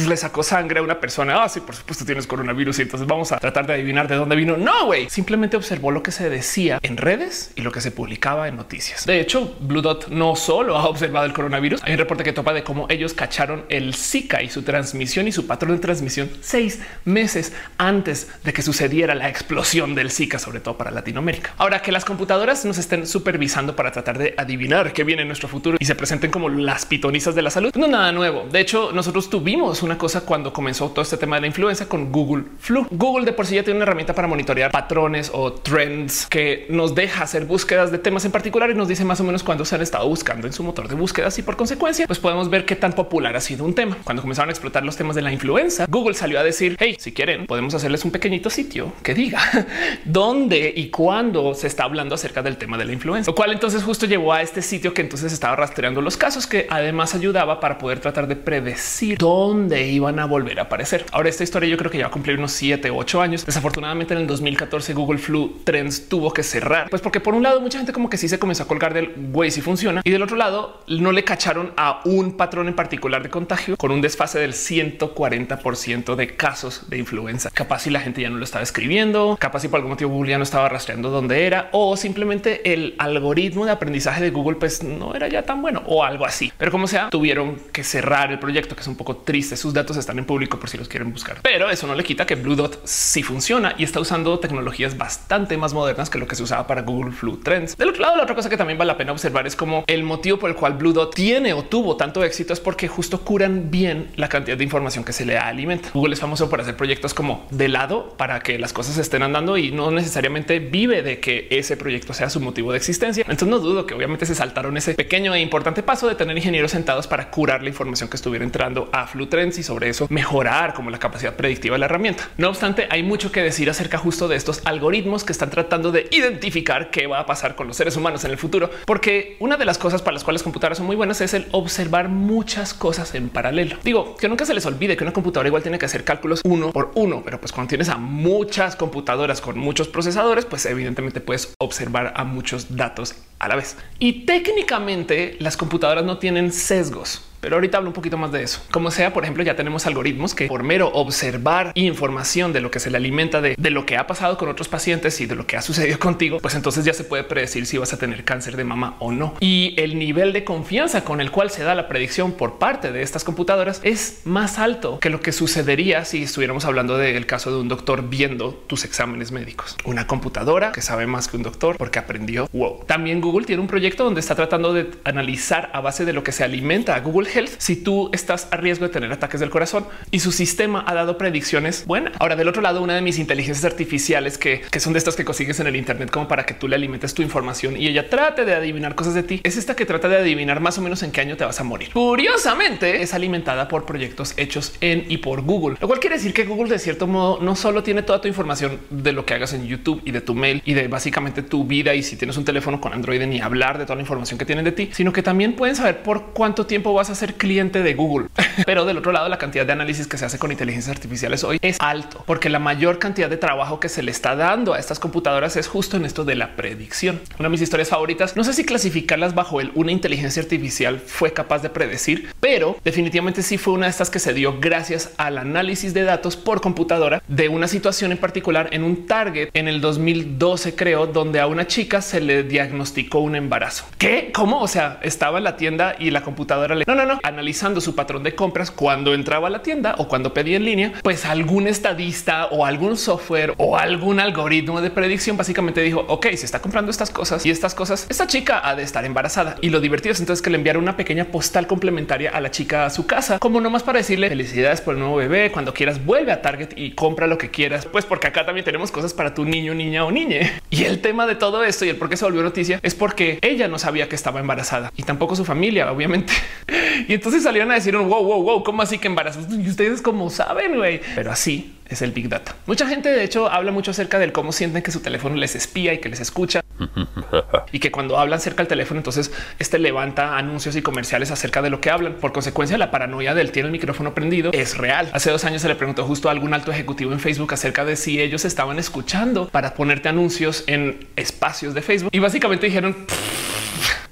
le 0.08 0.16
sacó 0.16 0.42
sangre 0.42 0.80
a 0.80 0.82
una 0.82 0.98
persona. 0.98 1.44
Ah, 1.44 1.48
sí, 1.48 1.60
por 1.60 1.76
supuesto 1.76 2.04
tienes 2.04 2.26
coronavirus 2.26 2.80
y 2.80 2.82
entonces 2.82 3.06
vamos 3.06 3.30
a 3.30 3.38
tratar 3.38 3.68
de 3.68 3.74
adivinar 3.74 4.08
de 4.08 4.16
dónde 4.16 4.34
vino. 4.34 4.56
No, 4.56 4.86
güey, 4.86 5.08
simplemente 5.08 5.56
observó 5.56 5.92
lo 5.92 6.02
que 6.02 6.10
se 6.10 6.28
decía 6.28 6.80
en 6.82 6.96
redes 6.96 7.52
y 7.54 7.62
lo 7.62 7.70
que 7.70 7.80
se 7.80 7.92
publicaba 7.92 8.47
en 8.48 8.56
noticias. 8.56 9.06
De 9.06 9.20
hecho, 9.20 9.56
Blue 9.60 9.82
Dot 9.82 10.08
no 10.08 10.36
solo 10.36 10.76
ha 10.76 10.88
observado 10.88 11.26
el 11.26 11.32
coronavirus, 11.32 11.82
hay 11.84 11.92
un 11.92 11.98
reporte 11.98 12.24
que 12.24 12.32
topa 12.32 12.52
de 12.52 12.62
cómo 12.62 12.86
ellos 12.88 13.14
cacharon 13.14 13.64
el 13.68 13.94
Zika 13.94 14.42
y 14.42 14.48
su 14.48 14.62
transmisión 14.62 15.28
y 15.28 15.32
su 15.32 15.46
patrón 15.46 15.72
de 15.72 15.78
transmisión 15.78 16.30
seis 16.40 16.80
meses 17.04 17.52
antes 17.76 18.28
de 18.44 18.52
que 18.52 18.62
sucediera 18.62 19.14
la 19.14 19.28
explosión 19.28 19.94
del 19.94 20.10
Zika, 20.10 20.38
sobre 20.38 20.60
todo 20.60 20.76
para 20.76 20.90
Latinoamérica. 20.90 21.54
Ahora 21.58 21.82
que 21.82 21.92
las 21.92 22.04
computadoras 22.04 22.64
nos 22.64 22.78
estén 22.78 23.06
supervisando 23.06 23.76
para 23.76 23.92
tratar 23.92 24.18
de 24.18 24.34
adivinar 24.36 24.92
qué 24.92 25.04
viene 25.04 25.22
en 25.22 25.28
nuestro 25.28 25.48
futuro 25.48 25.76
y 25.80 25.84
se 25.84 25.94
presenten 25.94 26.30
como 26.30 26.48
las 26.48 26.86
pitonizas 26.86 27.34
de 27.34 27.42
la 27.42 27.50
salud, 27.50 27.72
no 27.76 27.86
nada 27.86 28.12
nuevo. 28.12 28.46
De 28.50 28.60
hecho, 28.60 28.90
nosotros 28.92 29.30
tuvimos 29.30 29.82
una 29.82 29.98
cosa 29.98 30.22
cuando 30.22 30.52
comenzó 30.52 30.90
todo 30.90 31.02
este 31.02 31.16
tema 31.16 31.36
de 31.36 31.42
la 31.42 31.46
influencia 31.48 31.88
con 31.88 32.10
Google 32.10 32.44
Flu. 32.58 32.86
Google 32.90 33.24
de 33.24 33.32
por 33.32 33.46
sí 33.46 33.54
ya 33.54 33.62
tiene 33.62 33.78
una 33.78 33.84
herramienta 33.84 34.14
para 34.14 34.28
monitorear 34.28 34.70
patrones 34.70 35.30
o 35.32 35.52
trends 35.52 36.26
que 36.26 36.66
nos 36.70 36.94
deja 36.94 37.24
hacer 37.24 37.44
búsquedas 37.44 37.90
de 37.90 37.98
temas 37.98 38.24
en 38.24 38.32
particular 38.38 38.70
y 38.70 38.74
nos 38.74 38.86
dice 38.86 39.04
más 39.04 39.18
o 39.18 39.24
menos 39.24 39.42
cuándo 39.42 39.64
se 39.64 39.74
han 39.74 39.82
estado 39.82 40.08
buscando 40.08 40.46
en 40.46 40.52
su 40.52 40.62
motor 40.62 40.86
de 40.86 40.94
búsquedas 40.94 41.36
y 41.40 41.42
por 41.42 41.56
consecuencia, 41.56 42.06
pues 42.06 42.20
podemos 42.20 42.48
ver 42.48 42.64
qué 42.64 42.76
tan 42.76 42.92
popular 42.92 43.34
ha 43.34 43.40
sido 43.40 43.64
un 43.64 43.74
tema. 43.74 43.96
Cuando 44.04 44.22
comenzaron 44.22 44.50
a 44.50 44.52
explotar 44.52 44.84
los 44.84 44.96
temas 44.96 45.16
de 45.16 45.22
la 45.22 45.32
influenza, 45.32 45.86
Google 45.88 46.14
salió 46.14 46.38
a 46.38 46.44
decir, 46.44 46.76
hey, 46.78 46.94
si 47.00 47.10
quieren, 47.10 47.48
podemos 47.48 47.74
hacerles 47.74 48.04
un 48.04 48.12
pequeñito 48.12 48.48
sitio 48.48 48.92
que 49.02 49.12
diga 49.12 49.40
dónde 50.04 50.72
y 50.76 50.88
cuándo 50.90 51.52
se 51.52 51.66
está 51.66 51.82
hablando 51.82 52.14
acerca 52.14 52.40
del 52.40 52.58
tema 52.58 52.78
de 52.78 52.84
la 52.84 52.92
influenza, 52.92 53.28
lo 53.28 53.34
cual 53.34 53.50
entonces 53.50 53.82
justo 53.82 54.06
llevó 54.06 54.32
a 54.32 54.40
este 54.40 54.62
sitio 54.62 54.94
que 54.94 55.00
entonces 55.00 55.32
estaba 55.32 55.56
rastreando 55.56 56.00
los 56.00 56.16
casos 56.16 56.46
que 56.46 56.68
además 56.70 57.16
ayudaba 57.16 57.58
para 57.58 57.76
poder 57.76 57.98
tratar 57.98 58.28
de 58.28 58.36
predecir 58.36 59.18
dónde 59.18 59.88
iban 59.88 60.20
a 60.20 60.26
volver 60.26 60.60
a 60.60 60.62
aparecer. 60.62 61.06
Ahora 61.10 61.28
esta 61.28 61.42
historia 61.42 61.68
yo 61.68 61.76
creo 61.76 61.90
que 61.90 61.98
ya 61.98 62.04
va 62.04 62.10
a 62.10 62.12
cumplir 62.12 62.38
unos 62.38 62.52
7 62.52 62.88
u 62.88 62.98
8 62.98 63.20
años. 63.20 63.44
Desafortunadamente 63.44 64.14
en 64.14 64.20
el 64.20 64.28
2014 64.28 64.94
Google 64.94 65.18
Flu 65.18 65.56
Trends 65.64 66.08
tuvo 66.08 66.32
que 66.32 66.44
cerrar, 66.44 66.88
pues 66.88 67.02
porque 67.02 67.18
por 67.18 67.34
un 67.34 67.42
lado 67.42 67.60
mucha 67.60 67.78
gente 67.78 67.92
como 67.92 68.08
que 68.08 68.16
sí 68.16 68.27
se 68.28 68.38
comenzó 68.38 68.64
a 68.64 68.68
colgar 68.68 68.94
del 68.94 69.12
güey 69.16 69.50
si 69.50 69.60
funciona 69.60 70.02
y 70.04 70.10
del 70.10 70.22
otro 70.22 70.36
lado 70.36 70.82
no 70.86 71.12
le 71.12 71.24
cacharon 71.24 71.72
a 71.76 72.00
un 72.04 72.36
patrón 72.36 72.68
en 72.68 72.74
particular 72.74 73.22
de 73.22 73.30
contagio 73.30 73.76
con 73.76 73.90
un 73.90 74.00
desfase 74.00 74.38
del 74.38 74.52
140% 74.52 76.14
de 76.14 76.36
casos 76.36 76.88
de 76.88 76.98
influenza. 76.98 77.50
Capaz 77.50 77.80
si 77.80 77.90
la 77.90 78.00
gente 78.00 78.22
ya 78.22 78.30
no 78.30 78.38
lo 78.38 78.44
estaba 78.44 78.62
escribiendo, 78.62 79.36
capaz 79.40 79.60
si 79.60 79.68
por 79.68 79.78
algún 79.78 79.92
motivo 79.92 80.10
Google 80.10 80.30
ya 80.30 80.38
no 80.38 80.44
estaba 80.44 80.68
rastreando 80.68 81.10
dónde 81.10 81.46
era 81.46 81.68
o 81.72 81.96
simplemente 81.96 82.72
el 82.72 82.94
algoritmo 82.98 83.64
de 83.64 83.72
aprendizaje 83.72 84.22
de 84.22 84.30
Google 84.30 84.56
pues 84.56 84.82
no 84.82 85.14
era 85.14 85.28
ya 85.28 85.42
tan 85.42 85.62
bueno 85.62 85.82
o 85.86 86.04
algo 86.04 86.24
así. 86.24 86.52
Pero 86.58 86.70
como 86.70 86.86
sea, 86.86 87.10
tuvieron 87.10 87.56
que 87.72 87.84
cerrar 87.84 88.30
el 88.30 88.38
proyecto, 88.38 88.74
que 88.74 88.82
es 88.82 88.88
un 88.88 88.96
poco 88.96 89.16
triste. 89.18 89.56
Sus 89.56 89.72
datos 89.72 89.96
están 89.96 90.18
en 90.18 90.24
público 90.24 90.58
por 90.58 90.68
si 90.68 90.78
los 90.78 90.88
quieren 90.88 91.12
buscar. 91.12 91.38
Pero 91.42 91.70
eso 91.70 91.86
no 91.86 91.94
le 91.94 92.04
quita 92.04 92.26
que 92.26 92.34
Blue 92.34 92.56
Dot 92.56 92.80
sí 92.84 93.22
funciona 93.22 93.74
y 93.78 93.84
está 93.84 94.00
usando 94.00 94.38
tecnologías 94.38 94.96
bastante 94.96 95.56
más 95.56 95.74
modernas 95.74 96.10
que 96.10 96.18
lo 96.18 96.26
que 96.26 96.36
se 96.36 96.42
usaba 96.42 96.66
para 96.66 96.82
Google 96.82 97.12
Flu 97.12 97.38
Trends. 97.38 97.76
Del 97.76 97.90
otro 97.90 98.02
lado, 98.02 98.16
la 98.18 98.24
otra 98.24 98.34
cosa 98.34 98.50
que 98.50 98.56
también 98.56 98.76
vale 98.76 98.88
la 98.88 98.96
pena 98.96 99.12
observar 99.12 99.46
es 99.46 99.54
como 99.54 99.84
el 99.86 100.02
motivo 100.02 100.38
por 100.38 100.50
el 100.50 100.56
cual 100.56 100.74
Blue 100.74 100.92
Dot 100.92 101.14
tiene 101.14 101.52
o 101.52 101.62
tuvo 101.62 101.96
tanto 101.96 102.24
éxito 102.24 102.52
es 102.52 102.58
porque 102.58 102.88
justo 102.88 103.20
curan 103.20 103.70
bien 103.70 104.08
la 104.16 104.28
cantidad 104.28 104.56
de 104.56 104.64
información 104.64 105.04
que 105.04 105.12
se 105.12 105.24
le 105.24 105.38
alimenta. 105.38 105.90
Google 105.94 106.14
es 106.14 106.20
famoso 106.20 106.50
por 106.50 106.60
hacer 106.60 106.76
proyectos 106.76 107.14
como 107.14 107.46
de 107.50 107.68
lado 107.68 108.14
para 108.16 108.40
que 108.40 108.58
las 108.58 108.72
cosas 108.72 108.98
estén 108.98 109.22
andando 109.22 109.56
y 109.56 109.70
no 109.70 109.92
necesariamente 109.92 110.58
vive 110.58 111.02
de 111.02 111.20
que 111.20 111.46
ese 111.50 111.76
proyecto 111.76 112.12
sea 112.12 112.28
su 112.28 112.40
motivo 112.40 112.72
de 112.72 112.78
existencia. 112.78 113.22
Entonces 113.22 113.48
no 113.48 113.60
dudo 113.60 113.86
que 113.86 113.94
obviamente 113.94 114.26
se 114.26 114.34
saltaron 114.34 114.76
ese 114.76 114.94
pequeño 114.94 115.32
e 115.34 115.40
importante 115.40 115.84
paso 115.84 116.08
de 116.08 116.16
tener 116.16 116.36
ingenieros 116.36 116.72
sentados 116.72 117.06
para 117.06 117.30
curar 117.30 117.62
la 117.62 117.68
información 117.68 118.10
que 118.10 118.16
estuviera 118.16 118.44
entrando 118.44 118.88
a 118.92 119.06
Flutrends 119.06 119.58
y 119.58 119.62
sobre 119.62 119.90
eso 119.90 120.08
mejorar 120.10 120.74
como 120.74 120.90
la 120.90 120.98
capacidad 120.98 121.36
predictiva 121.36 121.76
de 121.76 121.78
la 121.78 121.86
herramienta. 121.86 122.28
No 122.36 122.48
obstante, 122.48 122.88
hay 122.90 123.04
mucho 123.04 123.30
que 123.30 123.42
decir 123.42 123.70
acerca 123.70 123.96
justo 123.96 124.26
de 124.26 124.34
estos 124.34 124.60
algoritmos 124.64 125.22
que 125.22 125.30
están 125.30 125.50
tratando 125.50 125.92
de 125.92 126.08
identificar 126.10 126.90
qué 126.90 127.06
va 127.06 127.20
a 127.20 127.26
pasar 127.26 127.54
con 127.54 127.68
los 127.68 127.76
seres 127.76 127.96
humanos 127.96 128.07
en 128.08 128.30
el 128.30 128.38
futuro, 128.38 128.70
porque 128.86 129.36
una 129.40 129.56
de 129.56 129.64
las 129.64 129.78
cosas 129.78 130.02
para 130.02 130.14
las 130.14 130.24
cuales 130.24 130.42
computadoras 130.42 130.78
son 130.78 130.86
muy 130.86 130.96
buenas 130.96 131.20
es 131.20 131.34
el 131.34 131.46
observar 131.52 132.08
muchas 132.08 132.74
cosas 132.74 133.14
en 133.14 133.28
paralelo. 133.28 133.76
Digo 133.84 134.16
que 134.16 134.28
nunca 134.28 134.44
se 134.44 134.54
les 134.54 134.66
olvide 134.66 134.96
que 134.96 135.04
una 135.04 135.12
computadora 135.12 135.48
igual 135.48 135.62
tiene 135.62 135.78
que 135.78 135.86
hacer 135.86 136.04
cálculos 136.04 136.40
uno 136.44 136.72
por 136.72 136.90
uno, 136.94 137.22
pero 137.24 137.40
pues 137.40 137.52
cuando 137.52 137.68
tienes 137.68 137.88
a 137.88 137.98
muchas 137.98 138.76
computadoras 138.76 139.40
con 139.40 139.58
muchos 139.58 139.88
procesadores, 139.88 140.44
pues 140.44 140.66
evidentemente 140.66 141.20
puedes 141.20 141.54
observar 141.58 142.12
a 142.16 142.24
muchos 142.24 142.76
datos 142.76 143.14
a 143.38 143.48
la 143.48 143.56
vez. 143.56 143.76
Y 143.98 144.24
técnicamente 144.24 145.36
las 145.38 145.56
computadoras 145.56 146.04
no 146.04 146.18
tienen 146.18 146.52
sesgos. 146.52 147.27
Pero 147.40 147.56
ahorita 147.56 147.78
hablo 147.78 147.90
un 147.90 147.94
poquito 147.94 148.18
más 148.18 148.32
de 148.32 148.42
eso. 148.42 148.60
Como 148.70 148.90
sea, 148.90 149.12
por 149.12 149.22
ejemplo, 149.22 149.42
ya 149.44 149.56
tenemos 149.56 149.86
algoritmos 149.86 150.34
que 150.34 150.46
por 150.46 150.62
mero 150.62 150.90
observar 150.92 151.72
información 151.74 152.52
de 152.52 152.60
lo 152.60 152.70
que 152.70 152.80
se 152.80 152.90
le 152.90 152.96
alimenta 152.96 153.40
de, 153.40 153.56
lo 153.70 153.86
que 153.86 153.96
ha 153.96 154.06
pasado 154.06 154.38
con 154.38 154.48
otros 154.48 154.68
pacientes 154.68 155.20
y 155.20 155.26
de 155.26 155.36
lo 155.36 155.46
que 155.46 155.56
ha 155.56 155.62
sucedido 155.62 155.98
contigo, 156.08 156.38
pues 156.40 156.54
entonces 156.54 156.84
ya 156.84 156.92
se 156.92 157.04
puede 157.04 157.24
predecir 157.24 157.66
si 157.66 157.78
vas 157.78 157.92
a 157.92 157.98
tener 157.98 158.24
cáncer 158.24 158.56
de 158.56 158.64
mama 158.64 158.96
o 158.98 159.12
no. 159.12 159.34
Y 159.40 159.74
el 159.76 159.98
nivel 159.98 160.32
de 160.32 160.44
confianza 160.44 161.04
con 161.04 161.20
el 161.20 161.30
cual 161.30 161.50
se 161.50 161.62
da 161.62 161.74
la 161.74 161.88
predicción 161.88 162.32
por 162.32 162.58
parte 162.58 162.92
de 162.92 163.02
estas 163.02 163.24
computadoras 163.24 163.80
es 163.84 164.22
más 164.24 164.58
alto 164.58 164.98
que 165.00 165.10
lo 165.10 165.20
que 165.20 165.32
sucedería 165.32 166.04
si 166.04 166.24
estuviéramos 166.24 166.64
hablando 166.64 166.98
del 166.98 167.26
caso 167.26 167.50
de 167.50 167.60
un 167.60 167.68
doctor 167.68 168.08
viendo 168.08 168.54
tus 168.66 168.84
exámenes 168.84 169.32
médicos. 169.32 169.76
Una 169.84 170.06
computadora 170.06 170.72
que 170.72 170.82
sabe 170.82 171.06
más 171.06 171.28
que 171.28 171.36
un 171.36 171.42
doctor 171.42 171.76
porque 171.76 171.98
aprendió. 171.98 172.48
Wow. 172.52 172.84
También 172.86 173.20
Google 173.20 173.46
tiene 173.46 173.62
un 173.62 173.68
proyecto 173.68 174.04
donde 174.04 174.20
está 174.20 174.34
tratando 174.34 174.72
de 174.72 174.90
analizar 175.04 175.70
a 175.72 175.80
base 175.80 176.04
de 176.04 176.12
lo 176.12 176.24
que 176.24 176.32
se 176.32 176.44
alimenta 176.44 176.94
a 176.94 177.00
Google 177.00 177.27
Health 177.32 177.52
si 177.58 177.76
tú 177.76 178.10
estás 178.12 178.48
a 178.50 178.56
riesgo 178.56 178.86
de 178.86 178.92
tener 178.92 179.12
ataques 179.12 179.40
del 179.40 179.50
corazón 179.50 179.86
y 180.10 180.20
su 180.20 180.32
sistema 180.32 180.84
ha 180.86 180.94
dado 180.94 181.18
predicciones 181.18 181.84
buenas. 181.86 182.14
Ahora, 182.18 182.36
del 182.36 182.48
otro 182.48 182.62
lado, 182.62 182.82
una 182.82 182.94
de 182.94 183.02
mis 183.02 183.18
inteligencias 183.18 183.64
artificiales 183.64 184.38
que, 184.38 184.62
que 184.70 184.80
son 184.80 184.92
de 184.92 184.98
estas 184.98 185.16
que 185.16 185.24
consigues 185.24 185.60
en 185.60 185.66
el 185.66 185.76
Internet 185.76 186.10
como 186.10 186.28
para 186.28 186.46
que 186.46 186.54
tú 186.54 186.68
le 186.68 186.76
alimentes 186.76 187.14
tu 187.14 187.22
información 187.22 187.76
y 187.76 187.86
ella 187.88 188.08
trate 188.08 188.44
de 188.44 188.54
adivinar 188.54 188.94
cosas 188.94 189.14
de 189.14 189.22
ti, 189.22 189.40
es 189.44 189.56
esta 189.56 189.76
que 189.76 189.86
trata 189.86 190.08
de 190.08 190.16
adivinar 190.16 190.60
más 190.60 190.78
o 190.78 190.82
menos 190.82 191.02
en 191.02 191.12
qué 191.12 191.20
año 191.20 191.36
te 191.36 191.44
vas 191.44 191.60
a 191.60 191.64
morir. 191.64 191.90
Curiosamente, 191.92 193.02
es 193.02 193.14
alimentada 193.14 193.68
por 193.68 193.84
proyectos 193.84 194.34
hechos 194.36 194.74
en 194.80 195.04
y 195.08 195.18
por 195.18 195.42
Google, 195.42 195.76
lo 195.80 195.86
cual 195.86 196.00
quiere 196.00 196.16
decir 196.16 196.32
que 196.32 196.44
Google 196.44 196.70
de 196.70 196.78
cierto 196.78 197.06
modo 197.06 197.38
no 197.40 197.56
solo 197.56 197.82
tiene 197.82 198.02
toda 198.02 198.20
tu 198.20 198.28
información 198.28 198.78
de 198.90 199.12
lo 199.12 199.24
que 199.24 199.34
hagas 199.34 199.52
en 199.52 199.66
YouTube 199.66 200.02
y 200.04 200.10
de 200.10 200.20
tu 200.20 200.34
mail 200.34 200.62
y 200.64 200.74
de 200.74 200.88
básicamente 200.88 201.42
tu 201.42 201.64
vida 201.64 201.94
y 201.94 202.02
si 202.02 202.16
tienes 202.16 202.36
un 202.36 202.44
teléfono 202.44 202.80
con 202.80 202.92
Android 202.92 203.22
ni 203.26 203.40
hablar 203.40 203.78
de 203.78 203.84
toda 203.84 203.96
la 203.96 204.02
información 204.02 204.38
que 204.38 204.44
tienen 204.44 204.64
de 204.64 204.72
ti, 204.72 204.90
sino 204.92 205.12
que 205.12 205.22
también 205.22 205.54
pueden 205.54 205.76
saber 205.76 206.02
por 206.02 206.32
cuánto 206.32 206.66
tiempo 206.66 206.92
vas 206.92 207.10
a 207.10 207.12
ser 207.18 207.34
cliente 207.34 207.82
de 207.82 207.94
Google. 207.94 208.28
Pero 208.66 208.84
del 208.84 208.98
otro 208.98 209.12
lado, 209.12 209.28
la 209.28 209.38
cantidad 209.38 209.66
de 209.66 209.72
análisis 209.72 210.06
que 210.06 210.18
se 210.18 210.24
hace 210.24 210.38
con 210.38 210.50
inteligencias 210.52 210.94
artificiales 210.94 211.44
hoy 211.44 211.58
es 211.62 211.76
alto, 211.80 212.22
porque 212.26 212.48
la 212.48 212.58
mayor 212.58 212.98
cantidad 212.98 213.28
de 213.28 213.36
trabajo 213.36 213.80
que 213.80 213.88
se 213.88 214.02
le 214.02 214.10
está 214.10 214.36
dando 214.36 214.74
a 214.74 214.78
estas 214.78 214.98
computadoras 214.98 215.56
es 215.56 215.68
justo 215.68 215.96
en 215.96 216.04
esto 216.04 216.24
de 216.24 216.34
la 216.34 216.56
predicción. 216.56 217.20
Una 217.38 217.48
de 217.48 217.52
mis 217.52 217.62
historias 217.62 217.88
favoritas, 217.88 218.36
no 218.36 218.44
sé 218.44 218.52
si 218.52 218.64
clasificarlas 218.64 219.34
bajo 219.34 219.60
el 219.60 219.72
una 219.74 219.92
inteligencia 219.92 220.42
artificial 220.42 220.98
fue 220.98 221.32
capaz 221.32 221.62
de 221.62 221.70
predecir, 221.70 222.32
pero 222.40 222.76
definitivamente 222.84 223.42
sí 223.42 223.58
fue 223.58 223.74
una 223.74 223.86
de 223.86 223.90
estas 223.90 224.10
que 224.10 224.18
se 224.18 224.34
dio 224.34 224.58
gracias 224.60 225.10
al 225.16 225.38
análisis 225.38 225.94
de 225.94 226.02
datos 226.02 226.36
por 226.36 226.60
computadora 226.60 227.22
de 227.28 227.48
una 227.48 227.68
situación 227.68 228.12
en 228.12 228.18
particular 228.18 228.68
en 228.72 228.82
un 228.82 229.06
target 229.06 229.50
en 229.54 229.68
el 229.68 229.80
2012, 229.80 230.74
creo, 230.74 231.06
donde 231.06 231.40
a 231.40 231.46
una 231.46 231.66
chica 231.66 232.00
se 232.00 232.20
le 232.20 232.42
diagnosticó 232.42 233.20
un 233.20 233.36
embarazo. 233.36 233.84
¿Qué? 233.98 234.30
¿Cómo? 234.32 234.60
O 234.60 234.68
sea, 234.68 234.98
estaba 235.02 235.38
en 235.38 235.44
la 235.44 235.56
tienda 235.56 235.96
y 235.98 236.10
la 236.10 236.22
computadora 236.22 236.74
le... 236.74 236.84
No, 236.86 236.94
no, 236.94 237.06
Analizando 237.22 237.80
su 237.80 237.94
patrón 237.94 238.22
de 238.22 238.34
compras 238.34 238.70
cuando 238.70 239.14
entraba 239.14 239.48
a 239.48 239.50
la 239.50 239.62
tienda 239.62 239.94
o 239.98 240.08
cuando 240.08 240.34
pedía 240.34 240.56
en 240.56 240.64
línea, 240.64 240.92
pues 241.02 241.24
algún 241.24 241.66
estadista 241.66 242.46
o 242.46 242.64
algún 242.64 242.96
software 242.96 243.54
o 243.56 243.76
algún 243.76 244.20
algoritmo 244.20 244.80
de 244.80 244.90
predicción 244.90 245.36
básicamente 245.36 245.80
dijo, 245.80 246.04
ok, 246.08 246.26
se 246.34 246.46
está 246.46 246.60
comprando 246.60 246.90
estas 246.90 247.10
cosas 247.10 247.44
y 247.46 247.50
estas 247.50 247.74
cosas, 247.74 248.06
esta 248.08 248.26
chica 248.26 248.60
ha 248.68 248.74
de 248.74 248.82
estar 248.82 249.04
embarazada. 249.04 249.56
Y 249.60 249.70
lo 249.70 249.80
divertido 249.80 250.12
es 250.12 250.20
entonces 250.20 250.42
que 250.42 250.50
le 250.50 250.56
enviaron 250.56 250.82
una 250.82 250.96
pequeña 250.96 251.26
postal 251.26 251.66
complementaria 251.66 252.30
a 252.30 252.40
la 252.40 252.50
chica 252.50 252.86
a 252.86 252.90
su 252.90 253.06
casa, 253.06 253.38
como 253.38 253.60
nomás 253.60 253.82
para 253.82 253.98
decirle 253.98 254.28
felicidades 254.28 254.80
por 254.80 254.94
el 254.94 255.00
nuevo 255.00 255.16
bebé. 255.16 255.50
Cuando 255.50 255.74
quieras, 255.74 256.04
vuelve 256.04 256.32
a 256.32 256.42
Target 256.42 256.70
y 256.76 256.92
compra 256.92 257.26
lo 257.26 257.38
que 257.38 257.50
quieras, 257.50 257.86
pues 257.86 258.04
porque 258.04 258.26
acá 258.26 258.44
también 258.44 258.64
tenemos 258.64 258.90
cosas 258.90 259.14
para 259.14 259.34
tu 259.34 259.44
niño, 259.44 259.74
niña 259.74 260.04
o 260.04 260.10
niñe. 260.10 260.52
Y 260.70 260.84
el 260.84 261.00
tema 261.00 261.26
de 261.26 261.34
todo 261.34 261.64
esto 261.64 261.84
y 261.84 261.88
el 261.88 261.96
por 261.96 262.08
qué 262.08 262.16
se 262.16 262.24
volvió 262.24 262.42
noticia 262.42 262.78
es 262.82 262.94
porque 262.94 263.38
ella 263.42 263.68
no 263.68 263.78
sabía 263.78 264.08
que 264.08 264.14
estaba 264.14 264.38
embarazada 264.38 264.92
y 264.96 265.02
tampoco 265.02 265.34
su 265.34 265.44
familia, 265.44 265.90
obviamente. 265.90 266.32
Y 267.06 267.14
entonces 267.14 267.42
salieron 267.42 267.70
a 267.70 267.74
decir 267.74 267.96
un 267.96 268.08
wow, 268.08 268.24
wow, 268.24 268.42
wow, 268.42 268.64
¿cómo 268.64 268.82
así 268.82 268.98
que 268.98 269.06
embarazos? 269.06 269.46
Y 269.50 269.68
ustedes 269.68 270.02
como 270.02 270.30
saben, 270.30 270.76
güey, 270.76 271.00
pero 271.14 271.30
así 271.30 271.74
es 271.88 272.02
el 272.02 272.12
Big 272.12 272.28
Data. 272.28 272.54
Mucha 272.66 272.86
gente, 272.86 273.08
de 273.08 273.24
hecho, 273.24 273.50
habla 273.50 273.72
mucho 273.72 273.90
acerca 273.90 274.18
del 274.18 274.32
cómo 274.32 274.52
sienten 274.52 274.82
que 274.82 274.90
su 274.90 275.00
teléfono 275.00 275.36
les 275.36 275.54
espía 275.54 275.94
y 275.94 275.98
que 275.98 276.08
les 276.08 276.20
escucha. 276.20 276.62
y 277.72 277.78
que 277.80 277.90
cuando 277.90 278.18
hablan 278.18 278.40
cerca 278.40 278.58
del 278.58 278.68
teléfono, 278.68 279.00
entonces 279.00 279.32
este 279.58 279.78
levanta 279.78 280.36
anuncios 280.36 280.76
y 280.76 280.82
comerciales 280.82 281.30
acerca 281.30 281.62
de 281.62 281.70
lo 281.70 281.80
que 281.80 281.90
hablan. 281.90 282.14
Por 282.14 282.32
consecuencia, 282.32 282.78
la 282.78 282.90
paranoia 282.90 283.34
del 283.34 283.50
tiene 283.50 283.66
el 283.66 283.72
micrófono 283.72 284.14
prendido 284.14 284.50
es 284.52 284.76
real. 284.76 285.08
Hace 285.12 285.30
dos 285.30 285.44
años 285.44 285.62
se 285.62 285.68
le 285.68 285.74
preguntó 285.74 286.04
justo 286.04 286.28
a 286.28 286.32
algún 286.32 286.54
alto 286.54 286.70
ejecutivo 286.70 287.12
en 287.12 287.20
Facebook 287.20 287.52
acerca 287.52 287.84
de 287.84 287.96
si 287.96 288.20
ellos 288.20 288.44
estaban 288.44 288.78
escuchando 288.78 289.48
para 289.48 289.74
ponerte 289.74 290.08
anuncios 290.08 290.64
en 290.66 291.06
espacios 291.16 291.74
de 291.74 291.82
Facebook 291.82 292.10
y 292.12 292.18
básicamente 292.18 292.66
dijeron 292.66 292.96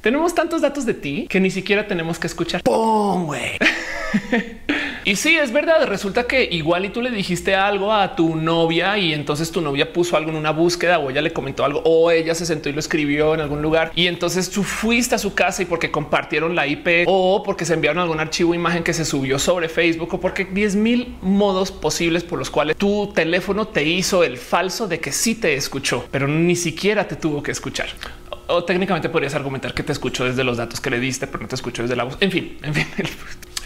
tenemos 0.06 0.36
tantos 0.36 0.60
datos 0.60 0.86
de 0.86 0.94
ti 0.94 1.26
que 1.28 1.40
ni 1.40 1.50
siquiera 1.50 1.88
tenemos 1.88 2.16
que 2.20 2.28
escuchar. 2.28 2.62
¡Pum! 2.62 3.28
Y 5.04 5.14
sí, 5.14 5.36
es 5.36 5.52
verdad. 5.52 5.86
Resulta 5.86 6.26
que 6.26 6.48
igual 6.50 6.84
y 6.84 6.88
tú 6.88 7.00
le 7.00 7.12
dijiste 7.12 7.54
algo 7.54 7.92
a 7.92 8.16
tu 8.16 8.34
novia 8.34 8.98
y 8.98 9.12
entonces 9.12 9.52
tu 9.52 9.60
novia 9.60 9.92
puso 9.92 10.16
algo 10.16 10.30
en 10.30 10.36
una 10.36 10.50
búsqueda 10.50 10.98
o 10.98 11.08
ella 11.10 11.22
le 11.22 11.32
comentó 11.32 11.64
algo 11.64 11.80
o 11.84 12.10
ella 12.10 12.34
se 12.34 12.44
sentó 12.44 12.68
y 12.68 12.72
lo 12.72 12.80
escribió 12.80 13.32
en 13.32 13.40
algún 13.40 13.62
lugar 13.62 13.92
y 13.94 14.08
entonces 14.08 14.50
tú 14.50 14.64
fuiste 14.64 15.14
a 15.14 15.18
su 15.18 15.32
casa 15.32 15.62
y 15.62 15.66
porque 15.66 15.92
compartieron 15.92 16.56
la 16.56 16.66
IP 16.66 17.04
o 17.06 17.44
porque 17.44 17.64
se 17.64 17.74
enviaron 17.74 18.02
algún 18.02 18.18
archivo 18.18 18.52
imagen 18.52 18.82
que 18.82 18.92
se 18.92 19.04
subió 19.04 19.38
sobre 19.38 19.68
Facebook 19.68 20.12
o 20.12 20.18
porque 20.18 20.44
10 20.44 20.74
mil 20.74 21.16
modos 21.22 21.70
posibles 21.70 22.24
por 22.24 22.40
los 22.40 22.50
cuales 22.50 22.76
tu 22.76 23.12
teléfono 23.14 23.68
te 23.68 23.84
hizo 23.84 24.24
el 24.24 24.38
falso 24.38 24.88
de 24.88 24.98
que 24.98 25.12
sí 25.12 25.36
te 25.36 25.54
escuchó, 25.54 26.04
pero 26.10 26.26
ni 26.26 26.56
siquiera 26.56 27.06
te 27.06 27.14
tuvo 27.14 27.44
que 27.44 27.52
escuchar 27.52 27.90
o 28.46 28.64
técnicamente 28.64 29.08
podrías 29.08 29.34
argumentar 29.34 29.74
que 29.74 29.82
te 29.82 29.92
escucho 29.92 30.24
desde 30.24 30.44
los 30.44 30.56
datos 30.56 30.80
que 30.80 30.90
le 30.90 31.00
diste, 31.00 31.26
pero 31.26 31.42
no 31.42 31.48
te 31.48 31.54
escucho 31.54 31.82
desde 31.82 31.96
la 31.96 32.04
voz. 32.04 32.16
En 32.20 32.30
fin, 32.30 32.58
en 32.62 32.74
fin, 32.74 32.86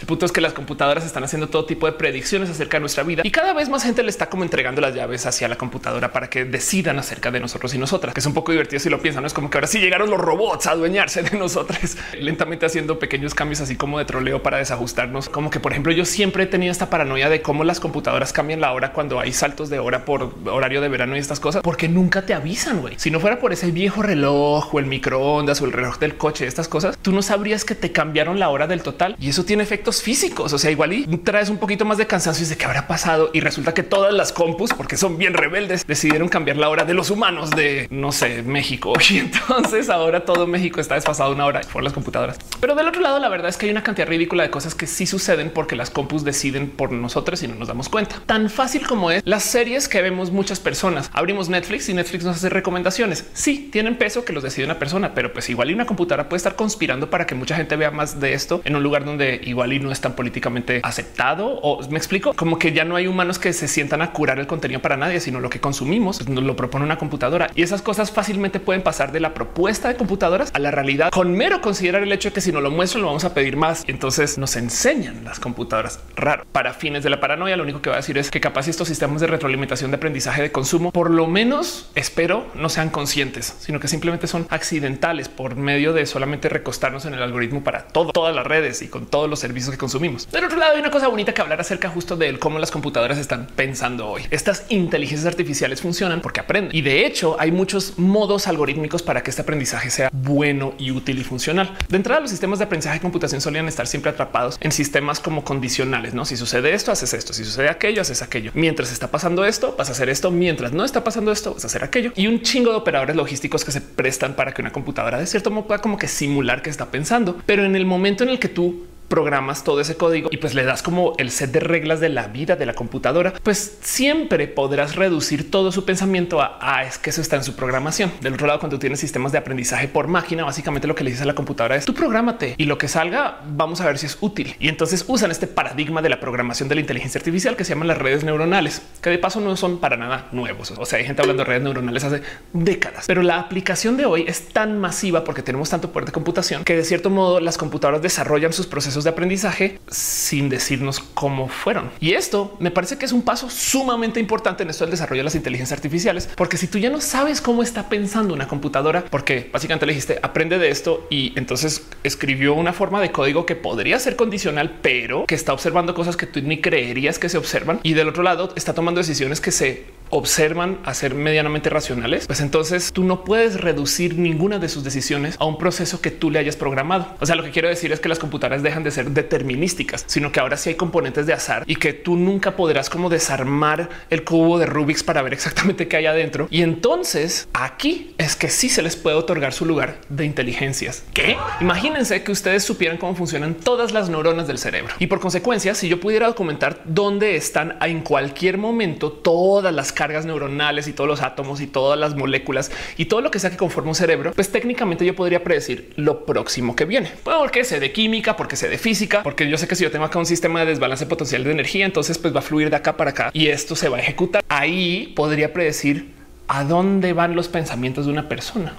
el 0.01 0.07
punto 0.07 0.25
es 0.25 0.31
que 0.31 0.41
las 0.41 0.53
computadoras 0.53 1.05
están 1.05 1.23
haciendo 1.23 1.47
todo 1.47 1.65
tipo 1.65 1.85
de 1.85 1.93
predicciones 1.93 2.49
acerca 2.49 2.77
de 2.77 2.81
nuestra 2.81 3.03
vida 3.03 3.21
y 3.23 3.31
cada 3.31 3.53
vez 3.53 3.69
más 3.69 3.83
gente 3.83 4.03
le 4.03 4.09
está 4.09 4.29
como 4.29 4.43
entregando 4.43 4.81
las 4.81 4.95
llaves 4.95 5.25
hacia 5.25 5.47
la 5.47 5.57
computadora 5.57 6.11
para 6.11 6.29
que 6.29 6.43
decidan 6.43 6.99
acerca 6.99 7.31
de 7.31 7.39
nosotros 7.39 7.73
y 7.73 7.77
nosotras, 7.77 8.13
que 8.13 8.19
es 8.19 8.25
un 8.25 8.33
poco 8.33 8.51
divertido 8.51 8.79
si 8.79 8.89
lo 8.89 9.01
piensan. 9.01 9.23
No 9.23 9.27
es 9.27 9.33
como 9.33 9.49
que 9.49 9.57
ahora 9.57 9.67
sí 9.67 9.79
llegaron 9.79 10.09
los 10.09 10.19
robots 10.19 10.67
a 10.67 10.71
adueñarse 10.71 11.21
de 11.23 11.37
nosotros, 11.37 11.97
lentamente 12.19 12.65
haciendo 12.65 12.97
pequeños 12.99 13.35
cambios 13.35 13.61
así 13.61 13.75
como 13.75 13.99
de 13.99 14.05
troleo 14.05 14.41
para 14.41 14.57
desajustarnos. 14.57 15.29
Como 15.29 15.49
que, 15.49 15.59
por 15.59 15.71
ejemplo, 15.71 15.91
yo 15.91 16.05
siempre 16.05 16.43
he 16.43 16.47
tenido 16.47 16.71
esta 16.71 16.89
paranoia 16.89 17.29
de 17.29 17.41
cómo 17.41 17.63
las 17.63 17.79
computadoras 17.79 18.33
cambian 18.33 18.61
la 18.61 18.71
hora 18.73 18.93
cuando 18.93 19.19
hay 19.19 19.33
saltos 19.33 19.69
de 19.69 19.79
hora 19.79 20.03
por 20.05 20.33
horario 20.45 20.81
de 20.81 20.89
verano 20.89 21.15
y 21.15 21.19
estas 21.19 21.39
cosas, 21.39 21.61
porque 21.61 21.87
nunca 21.87 22.25
te 22.25 22.33
avisan. 22.33 22.81
güey. 22.81 22.95
Si 22.97 23.11
no 23.11 23.19
fuera 23.19 23.39
por 23.39 23.53
ese 23.53 23.71
viejo 23.71 24.01
reloj 24.01 24.73
o 24.73 24.79
el 24.79 24.85
microondas 24.85 25.61
o 25.61 25.65
el 25.65 25.73
reloj 25.73 25.99
del 25.99 26.17
coche, 26.17 26.47
estas 26.47 26.67
cosas, 26.67 26.97
tú 27.01 27.11
no 27.11 27.21
sabrías 27.21 27.65
que 27.65 27.75
te 27.75 27.91
cambiaron 27.91 28.39
la 28.39 28.49
hora 28.49 28.65
del 28.65 28.81
total 28.81 29.15
y 29.19 29.29
eso 29.29 29.45
tiene 29.45 29.63
efectos 29.63 29.90
físicos. 29.99 30.53
O 30.53 30.59
sea, 30.59 30.69
igual 30.69 30.93
y 30.93 31.05
traes 31.17 31.49
un 31.49 31.57
poquito 31.57 31.85
más 31.85 31.97
de 31.97 32.05
cansancio 32.05 32.45
y 32.45 32.49
de 32.49 32.57
qué 32.57 32.65
habrá 32.65 32.87
pasado. 32.87 33.31
Y 33.33 33.39
resulta 33.39 33.73
que 33.73 33.81
todas 33.81 34.13
las 34.13 34.31
compus, 34.31 34.71
porque 34.73 34.95
son 34.95 35.17
bien 35.17 35.33
rebeldes, 35.33 35.87
decidieron 35.87 36.29
cambiar 36.29 36.57
la 36.57 36.69
hora 36.69 36.85
de 36.85 36.93
los 36.93 37.09
humanos 37.09 37.49
de 37.49 37.87
no 37.89 38.11
sé, 38.11 38.43
México. 38.43 38.93
Y 39.11 39.17
entonces 39.17 39.89
ahora 39.89 40.23
todo 40.23 40.47
México 40.47 40.79
está 40.79 40.95
desfasado 40.95 41.33
una 41.33 41.45
hora 41.45 41.61
por 41.73 41.83
las 41.83 41.91
computadoras. 41.91 42.37
Pero 42.61 42.75
del 42.75 42.87
otro 42.87 43.01
lado, 43.01 43.19
la 43.19 43.27
verdad 43.27 43.49
es 43.49 43.57
que 43.57 43.65
hay 43.65 43.71
una 43.71 43.83
cantidad 43.83 44.07
ridícula 44.07 44.43
de 44.43 44.49
cosas 44.49 44.73
que 44.73 44.87
sí 44.87 45.05
suceden 45.05 45.49
porque 45.49 45.75
las 45.75 45.89
compus 45.89 46.23
deciden 46.23 46.69
por 46.69 46.91
nosotros 46.93 47.43
y 47.43 47.47
no 47.47 47.55
nos 47.55 47.67
damos 47.67 47.89
cuenta. 47.89 48.15
Tan 48.25 48.49
fácil 48.49 48.87
como 48.87 49.11
es 49.11 49.21
las 49.25 49.43
series 49.43 49.89
que 49.89 50.01
vemos 50.01 50.31
muchas 50.31 50.59
personas. 50.59 51.09
Abrimos 51.13 51.49
Netflix 51.49 51.89
y 51.89 51.93
Netflix 51.93 52.23
nos 52.23 52.37
hace 52.37 52.49
recomendaciones. 52.49 53.25
Sí, 53.33 53.69
tienen 53.71 53.97
peso 53.97 54.23
que 54.23 54.33
los 54.33 54.43
decide 54.43 54.65
una 54.65 54.79
persona, 54.79 55.13
pero 55.13 55.33
pues 55.33 55.49
igual 55.49 55.71
y 55.71 55.73
una 55.73 55.85
computadora 55.85 56.29
puede 56.29 56.37
estar 56.37 56.55
conspirando 56.55 57.09
para 57.09 57.25
que 57.25 57.35
mucha 57.35 57.55
gente 57.55 57.75
vea 57.75 57.91
más 57.91 58.19
de 58.19 58.33
esto 58.33 58.61
en 58.63 58.75
un 58.75 58.83
lugar 58.83 59.03
donde 59.03 59.41
igual 59.43 59.73
y 59.73 59.79
no 59.81 59.91
es 59.91 60.01
tan 60.01 60.13
políticamente 60.13 60.81
aceptado 60.83 61.59
o 61.61 61.87
me 61.89 61.97
explico 61.97 62.33
como 62.33 62.59
que 62.59 62.73
ya 62.73 62.85
no 62.85 62.95
hay 62.95 63.07
humanos 63.07 63.39
que 63.39 63.53
se 63.53 63.67
sientan 63.67 64.01
a 64.01 64.13
curar 64.13 64.39
el 64.39 64.47
contenido 64.47 64.81
para 64.81 64.97
nadie, 64.97 65.19
sino 65.19 65.39
lo 65.39 65.49
que 65.49 65.59
consumimos 65.59 66.17
pues, 66.17 66.29
nos 66.29 66.43
lo 66.43 66.55
propone 66.55 66.85
una 66.85 66.97
computadora 66.97 67.49
y 67.55 67.63
esas 67.63 67.81
cosas 67.81 68.11
fácilmente 68.11 68.59
pueden 68.59 68.83
pasar 68.83 69.11
de 69.11 69.19
la 69.19 69.33
propuesta 69.33 69.87
de 69.87 69.95
computadoras 69.95 70.51
a 70.53 70.59
la 70.59 70.71
realidad 70.71 71.11
con 71.11 71.33
mero 71.33 71.61
considerar 71.61 72.03
el 72.03 72.11
hecho 72.11 72.29
de 72.29 72.33
que 72.33 72.41
si 72.41 72.51
no 72.51 72.61
lo 72.61 72.71
muestro 72.71 73.01
lo 73.01 73.07
vamos 73.07 73.23
a 73.23 73.33
pedir 73.33 73.57
más. 73.57 73.83
Entonces 73.87 74.37
nos 74.37 74.55
enseñan 74.55 75.23
las 75.23 75.39
computadoras 75.39 75.99
raro 76.15 76.45
para 76.51 76.73
fines 76.73 77.03
de 77.03 77.09
la 77.09 77.19
paranoia. 77.19 77.57
Lo 77.57 77.63
único 77.63 77.81
que 77.81 77.89
va 77.89 77.97
a 77.97 77.99
decir 77.99 78.17
es 78.17 78.31
que 78.31 78.41
capaz 78.41 78.67
estos 78.67 78.87
sistemas 78.87 79.21
de 79.21 79.27
retroalimentación 79.27 79.91
de 79.91 79.97
aprendizaje 79.97 80.41
de 80.41 80.51
consumo, 80.51 80.91
por 80.91 81.09
lo 81.09 81.27
menos 81.27 81.89
espero 81.95 82.45
no 82.55 82.69
sean 82.69 82.89
conscientes, 82.89 83.55
sino 83.59 83.79
que 83.79 83.87
simplemente 83.87 84.27
son 84.27 84.47
accidentales 84.49 85.29
por 85.29 85.55
medio 85.55 85.93
de 85.93 86.05
solamente 86.05 86.49
recostarnos 86.49 87.05
en 87.05 87.13
el 87.13 87.21
algoritmo 87.21 87.63
para 87.63 87.87
todo, 87.87 88.11
todas 88.11 88.35
las 88.35 88.45
redes 88.45 88.81
y 88.81 88.87
con 88.87 89.05
todos 89.05 89.29
los 89.29 89.39
servicios 89.39 89.70
que 89.71 89.77
consumimos. 89.77 90.29
Del 90.31 90.45
otro 90.45 90.57
lado 90.57 90.73
hay 90.73 90.79
una 90.79 90.91
cosa 90.91 91.07
bonita 91.07 91.33
que 91.33 91.41
hablar 91.41 91.59
acerca 91.59 91.89
justo 91.89 92.15
de 92.15 92.37
cómo 92.37 92.59
las 92.59 92.71
computadoras 92.71 93.17
están 93.17 93.47
pensando 93.55 94.07
hoy. 94.07 94.23
Estas 94.29 94.65
inteligencias 94.69 95.27
artificiales 95.27 95.81
funcionan 95.81 96.21
porque 96.21 96.39
aprenden 96.39 96.75
y 96.75 96.81
de 96.81 97.05
hecho 97.05 97.35
hay 97.39 97.51
muchos 97.51 97.97
modos 97.97 98.47
algorítmicos 98.47 99.03
para 99.03 99.23
que 99.23 99.29
este 99.29 99.41
aprendizaje 99.41 99.89
sea 99.89 100.09
bueno 100.11 100.73
y 100.77 100.91
útil 100.91 101.19
y 101.19 101.23
funcional. 101.23 101.75
De 101.89 101.97
entrada, 101.97 102.21
los 102.21 102.29
sistemas 102.29 102.59
de 102.59 102.65
aprendizaje 102.65 102.97
y 102.97 102.99
computación 102.99 103.41
solían 103.41 103.67
estar 103.67 103.87
siempre 103.87 104.11
atrapados 104.11 104.57
en 104.59 104.71
sistemas 104.71 105.19
como 105.19 105.43
condicionales. 105.43 106.13
No, 106.13 106.25
si 106.25 106.37
sucede 106.37 106.73
esto, 106.73 106.91
haces 106.91 107.13
esto. 107.13 107.33
Si 107.33 107.43
sucede 107.45 107.69
aquello, 107.69 108.01
haces 108.01 108.21
aquello. 108.21 108.51
Mientras 108.53 108.91
está 108.91 109.09
pasando 109.09 109.45
esto, 109.45 109.75
vas 109.77 109.89
a 109.89 109.91
hacer 109.93 110.09
esto. 110.09 110.31
Mientras 110.31 110.71
no 110.71 110.83
está 110.83 111.03
pasando 111.03 111.31
esto, 111.31 111.53
vas 111.53 111.63
a 111.63 111.67
hacer 111.67 111.83
aquello 111.83 112.11
y 112.15 112.27
un 112.27 112.41
chingo 112.41 112.71
de 112.71 112.77
operadores 112.77 113.15
logísticos 113.15 113.65
que 113.65 113.71
se 113.71 113.81
prestan 113.81 114.35
para 114.35 114.53
que 114.53 114.61
una 114.61 114.71
computadora 114.71 115.19
de 115.19 115.27
cierto 115.27 115.51
modo 115.51 115.67
pueda 115.67 115.81
como 115.81 115.97
que 115.97 116.07
simular 116.07 116.61
que 116.61 116.69
está 116.69 116.91
pensando. 116.91 117.41
Pero 117.45 117.63
en 117.63 117.75
el 117.75 117.85
momento 117.85 118.23
en 118.23 118.29
el 118.29 118.39
que 118.39 118.49
tú 118.49 118.85
programas 119.11 119.65
todo 119.65 119.81
ese 119.81 119.97
código 119.97 120.29
y 120.31 120.37
pues 120.37 120.55
le 120.55 120.63
das 120.63 120.81
como 120.81 121.15
el 121.17 121.31
set 121.31 121.51
de 121.51 121.59
reglas 121.59 121.99
de 121.99 122.07
la 122.07 122.27
vida 122.27 122.55
de 122.55 122.65
la 122.65 122.73
computadora, 122.73 123.33
pues 123.43 123.77
siempre 123.81 124.47
podrás 124.47 124.95
reducir 124.95 125.51
todo 125.51 125.73
su 125.73 125.83
pensamiento 125.83 126.41
a 126.41 126.57
ah, 126.61 126.83
es 126.85 126.97
que 126.97 127.09
eso 127.09 127.21
está 127.21 127.35
en 127.35 127.43
su 127.43 127.55
programación. 127.57 128.13
Del 128.21 128.35
otro 128.35 128.47
lado, 128.47 128.59
cuando 128.59 128.79
tienes 128.79 129.01
sistemas 129.01 129.33
de 129.33 129.37
aprendizaje 129.37 129.89
por 129.89 130.07
máquina, 130.07 130.45
básicamente 130.45 130.87
lo 130.87 130.95
que 130.95 131.03
le 131.03 131.09
dices 131.09 131.23
a 131.23 131.25
la 131.27 131.35
computadora 131.35 131.75
es 131.75 131.85
tu 131.85 131.93
prográmate 131.93 132.55
y 132.57 132.65
lo 132.65 132.77
que 132.77 132.87
salga, 132.87 133.41
vamos 133.45 133.81
a 133.81 133.85
ver 133.85 133.97
si 133.97 134.05
es 134.05 134.17
útil. 134.21 134.55
Y 134.59 134.69
entonces 134.69 135.03
usan 135.07 135.29
este 135.29 135.45
paradigma 135.45 136.01
de 136.01 136.07
la 136.07 136.21
programación 136.21 136.69
de 136.69 136.75
la 136.75 136.81
inteligencia 136.81 137.19
artificial 137.19 137.57
que 137.57 137.65
se 137.65 137.73
llaman 137.73 137.89
las 137.89 137.97
redes 137.97 138.23
neuronales, 138.23 138.81
que 139.01 139.09
de 139.09 139.19
paso 139.19 139.41
no 139.41 139.57
son 139.57 139.79
para 139.79 139.97
nada 139.97 140.29
nuevos. 140.31 140.71
O 140.71 140.85
sea, 140.85 140.99
hay 140.99 141.05
gente 141.05 141.21
hablando 141.21 141.43
de 141.43 141.49
redes 141.49 141.63
neuronales 141.63 142.05
hace 142.05 142.21
décadas, 142.53 143.05
pero 143.07 143.23
la 143.23 143.39
aplicación 143.39 143.97
de 143.97 144.05
hoy 144.05 144.23
es 144.25 144.47
tan 144.47 144.79
masiva 144.79 145.25
porque 145.25 145.43
tenemos 145.43 145.69
tanto 145.69 145.91
poder 145.91 146.05
de 146.05 146.13
computación 146.13 146.63
que 146.63 146.77
de 146.77 146.85
cierto 146.85 147.09
modo 147.09 147.41
las 147.41 147.57
computadoras 147.57 148.01
desarrollan 148.01 148.53
sus 148.53 148.67
procesos 148.67 149.00
de 149.03 149.09
aprendizaje 149.11 149.79
sin 149.89 150.49
decirnos 150.49 150.99
cómo 150.99 151.47
fueron. 151.47 151.91
Y 151.99 152.13
esto 152.13 152.55
me 152.59 152.71
parece 152.71 152.97
que 152.97 153.05
es 153.05 153.11
un 153.11 153.21
paso 153.21 153.49
sumamente 153.49 154.19
importante 154.19 154.63
en 154.63 154.69
esto 154.69 154.85
del 154.85 154.91
desarrollo 154.91 155.21
de 155.21 155.25
las 155.25 155.35
inteligencias 155.35 155.77
artificiales, 155.77 156.29
porque 156.35 156.57
si 156.57 156.67
tú 156.67 156.77
ya 156.77 156.89
no 156.89 157.01
sabes 157.01 157.41
cómo 157.41 157.63
está 157.63 157.89
pensando 157.89 158.33
una 158.33 158.47
computadora, 158.47 159.05
porque 159.09 159.49
básicamente 159.51 159.85
le 159.85 159.93
dijiste 159.93 160.19
aprende 160.21 160.57
de 160.57 160.69
esto 160.69 161.07
y 161.09 161.33
entonces 161.35 161.87
escribió 162.03 162.53
una 162.53 162.73
forma 162.73 163.01
de 163.01 163.11
código 163.11 163.45
que 163.45 163.55
podría 163.55 163.99
ser 163.99 164.15
condicional, 164.15 164.79
pero 164.81 165.25
que 165.25 165.35
está 165.35 165.53
observando 165.53 165.93
cosas 165.93 166.17
que 166.17 166.27
tú 166.27 166.41
ni 166.41 166.61
creerías 166.61 167.19
que 167.19 167.29
se 167.29 167.37
observan 167.37 167.79
y 167.83 167.93
del 167.93 168.07
otro 168.07 168.23
lado 168.23 168.53
está 168.55 168.73
tomando 168.73 168.99
decisiones 168.99 169.41
que 169.41 169.51
se 169.51 170.00
observan 170.11 170.79
a 170.85 170.93
ser 170.93 171.15
medianamente 171.15 171.69
racionales, 171.69 172.27
pues 172.27 172.41
entonces 172.41 172.91
tú 172.93 173.03
no 173.03 173.23
puedes 173.23 173.59
reducir 173.59 174.17
ninguna 174.17 174.59
de 174.59 174.69
sus 174.69 174.83
decisiones 174.83 175.35
a 175.39 175.45
un 175.45 175.57
proceso 175.57 176.01
que 176.01 176.11
tú 176.11 176.29
le 176.29 176.39
hayas 176.39 176.55
programado. 176.55 177.07
O 177.19 177.25
sea, 177.25 177.35
lo 177.35 177.43
que 177.43 177.51
quiero 177.51 177.69
decir 177.69 177.91
es 177.91 177.99
que 177.99 178.09
las 178.09 178.19
computadoras 178.19 178.63
dejan 178.63 178.83
de 178.83 178.91
ser 178.91 179.11
determinísticas, 179.11 180.03
sino 180.07 180.31
que 180.31 180.39
ahora 180.39 180.57
sí 180.57 180.69
hay 180.69 180.75
componentes 180.75 181.25
de 181.25 181.33
azar 181.33 181.63
y 181.65 181.75
que 181.75 181.93
tú 181.93 182.15
nunca 182.15 182.55
podrás 182.55 182.89
como 182.89 183.09
desarmar 183.09 183.89
el 184.09 184.23
cubo 184.23 184.59
de 184.59 184.65
Rubik's 184.65 185.03
para 185.03 185.21
ver 185.21 185.33
exactamente 185.33 185.87
qué 185.87 185.97
hay 185.97 186.05
adentro. 186.05 186.47
Y 186.49 186.61
entonces 186.61 187.47
aquí 187.53 188.13
es 188.17 188.35
que 188.35 188.49
sí 188.49 188.69
se 188.69 188.81
les 188.81 188.95
puede 188.95 189.15
otorgar 189.15 189.53
su 189.53 189.65
lugar 189.65 189.99
de 190.09 190.25
inteligencias. 190.25 191.03
Que 191.13 191.37
imagínense 191.59 192.23
que 192.23 192.31
ustedes 192.31 192.63
supieran 192.63 192.97
cómo 192.97 193.15
funcionan 193.15 193.55
todas 193.55 193.91
las 193.91 194.09
neuronas 194.09 194.47
del 194.47 194.57
cerebro 194.57 194.93
y 194.99 195.07
por 195.07 195.19
consecuencia, 195.19 195.75
si 195.75 195.87
yo 195.87 195.99
pudiera 195.99 196.27
documentar 196.27 196.81
dónde 196.85 197.35
están 197.35 197.77
en 197.81 198.01
cualquier 198.01 198.57
momento 198.57 199.11
todas 199.11 199.73
las 199.73 199.91
cargas 200.01 200.25
neuronales 200.25 200.87
y 200.87 200.93
todos 200.93 201.07
los 201.07 201.21
átomos 201.21 201.61
y 201.61 201.67
todas 201.67 201.99
las 201.99 202.15
moléculas 202.15 202.71
y 202.97 203.05
todo 203.05 203.21
lo 203.21 203.29
que 203.29 203.37
sea 203.37 203.51
que 203.51 203.57
conforma 203.57 203.89
un 203.89 203.95
cerebro, 203.95 204.31
pues 204.33 204.51
técnicamente 204.51 205.05
yo 205.05 205.15
podría 205.15 205.43
predecir 205.43 205.93
lo 205.95 206.25
próximo 206.25 206.75
que 206.75 206.85
viene. 206.85 207.11
Porque 207.23 207.63
sé 207.63 207.79
de 207.79 207.91
química, 207.91 208.35
porque 208.35 208.55
sé 208.55 208.67
de 208.67 208.79
física, 208.79 209.21
porque 209.21 209.47
yo 209.47 209.59
sé 209.59 209.67
que 209.67 209.75
si 209.75 209.83
yo 209.83 209.91
tengo 209.91 210.05
acá 210.05 210.17
un 210.17 210.25
sistema 210.25 210.61
de 210.61 210.65
desbalance 210.65 211.05
potencial 211.05 211.43
de 211.43 211.51
energía, 211.51 211.85
entonces 211.85 212.17
pues 212.17 212.33
va 212.33 212.39
a 212.39 212.41
fluir 212.41 212.71
de 212.71 212.77
acá 212.77 212.97
para 212.97 213.11
acá 213.11 213.29
y 213.31 213.49
esto 213.49 213.75
se 213.75 213.89
va 213.89 213.97
a 213.97 213.99
ejecutar. 213.99 214.43
Ahí 214.49 215.13
podría 215.15 215.53
predecir 215.53 216.09
a 216.47 216.63
dónde 216.63 217.13
van 217.13 217.35
los 217.35 217.47
pensamientos 217.47 218.07
de 218.07 218.11
una 218.11 218.27
persona. 218.27 218.73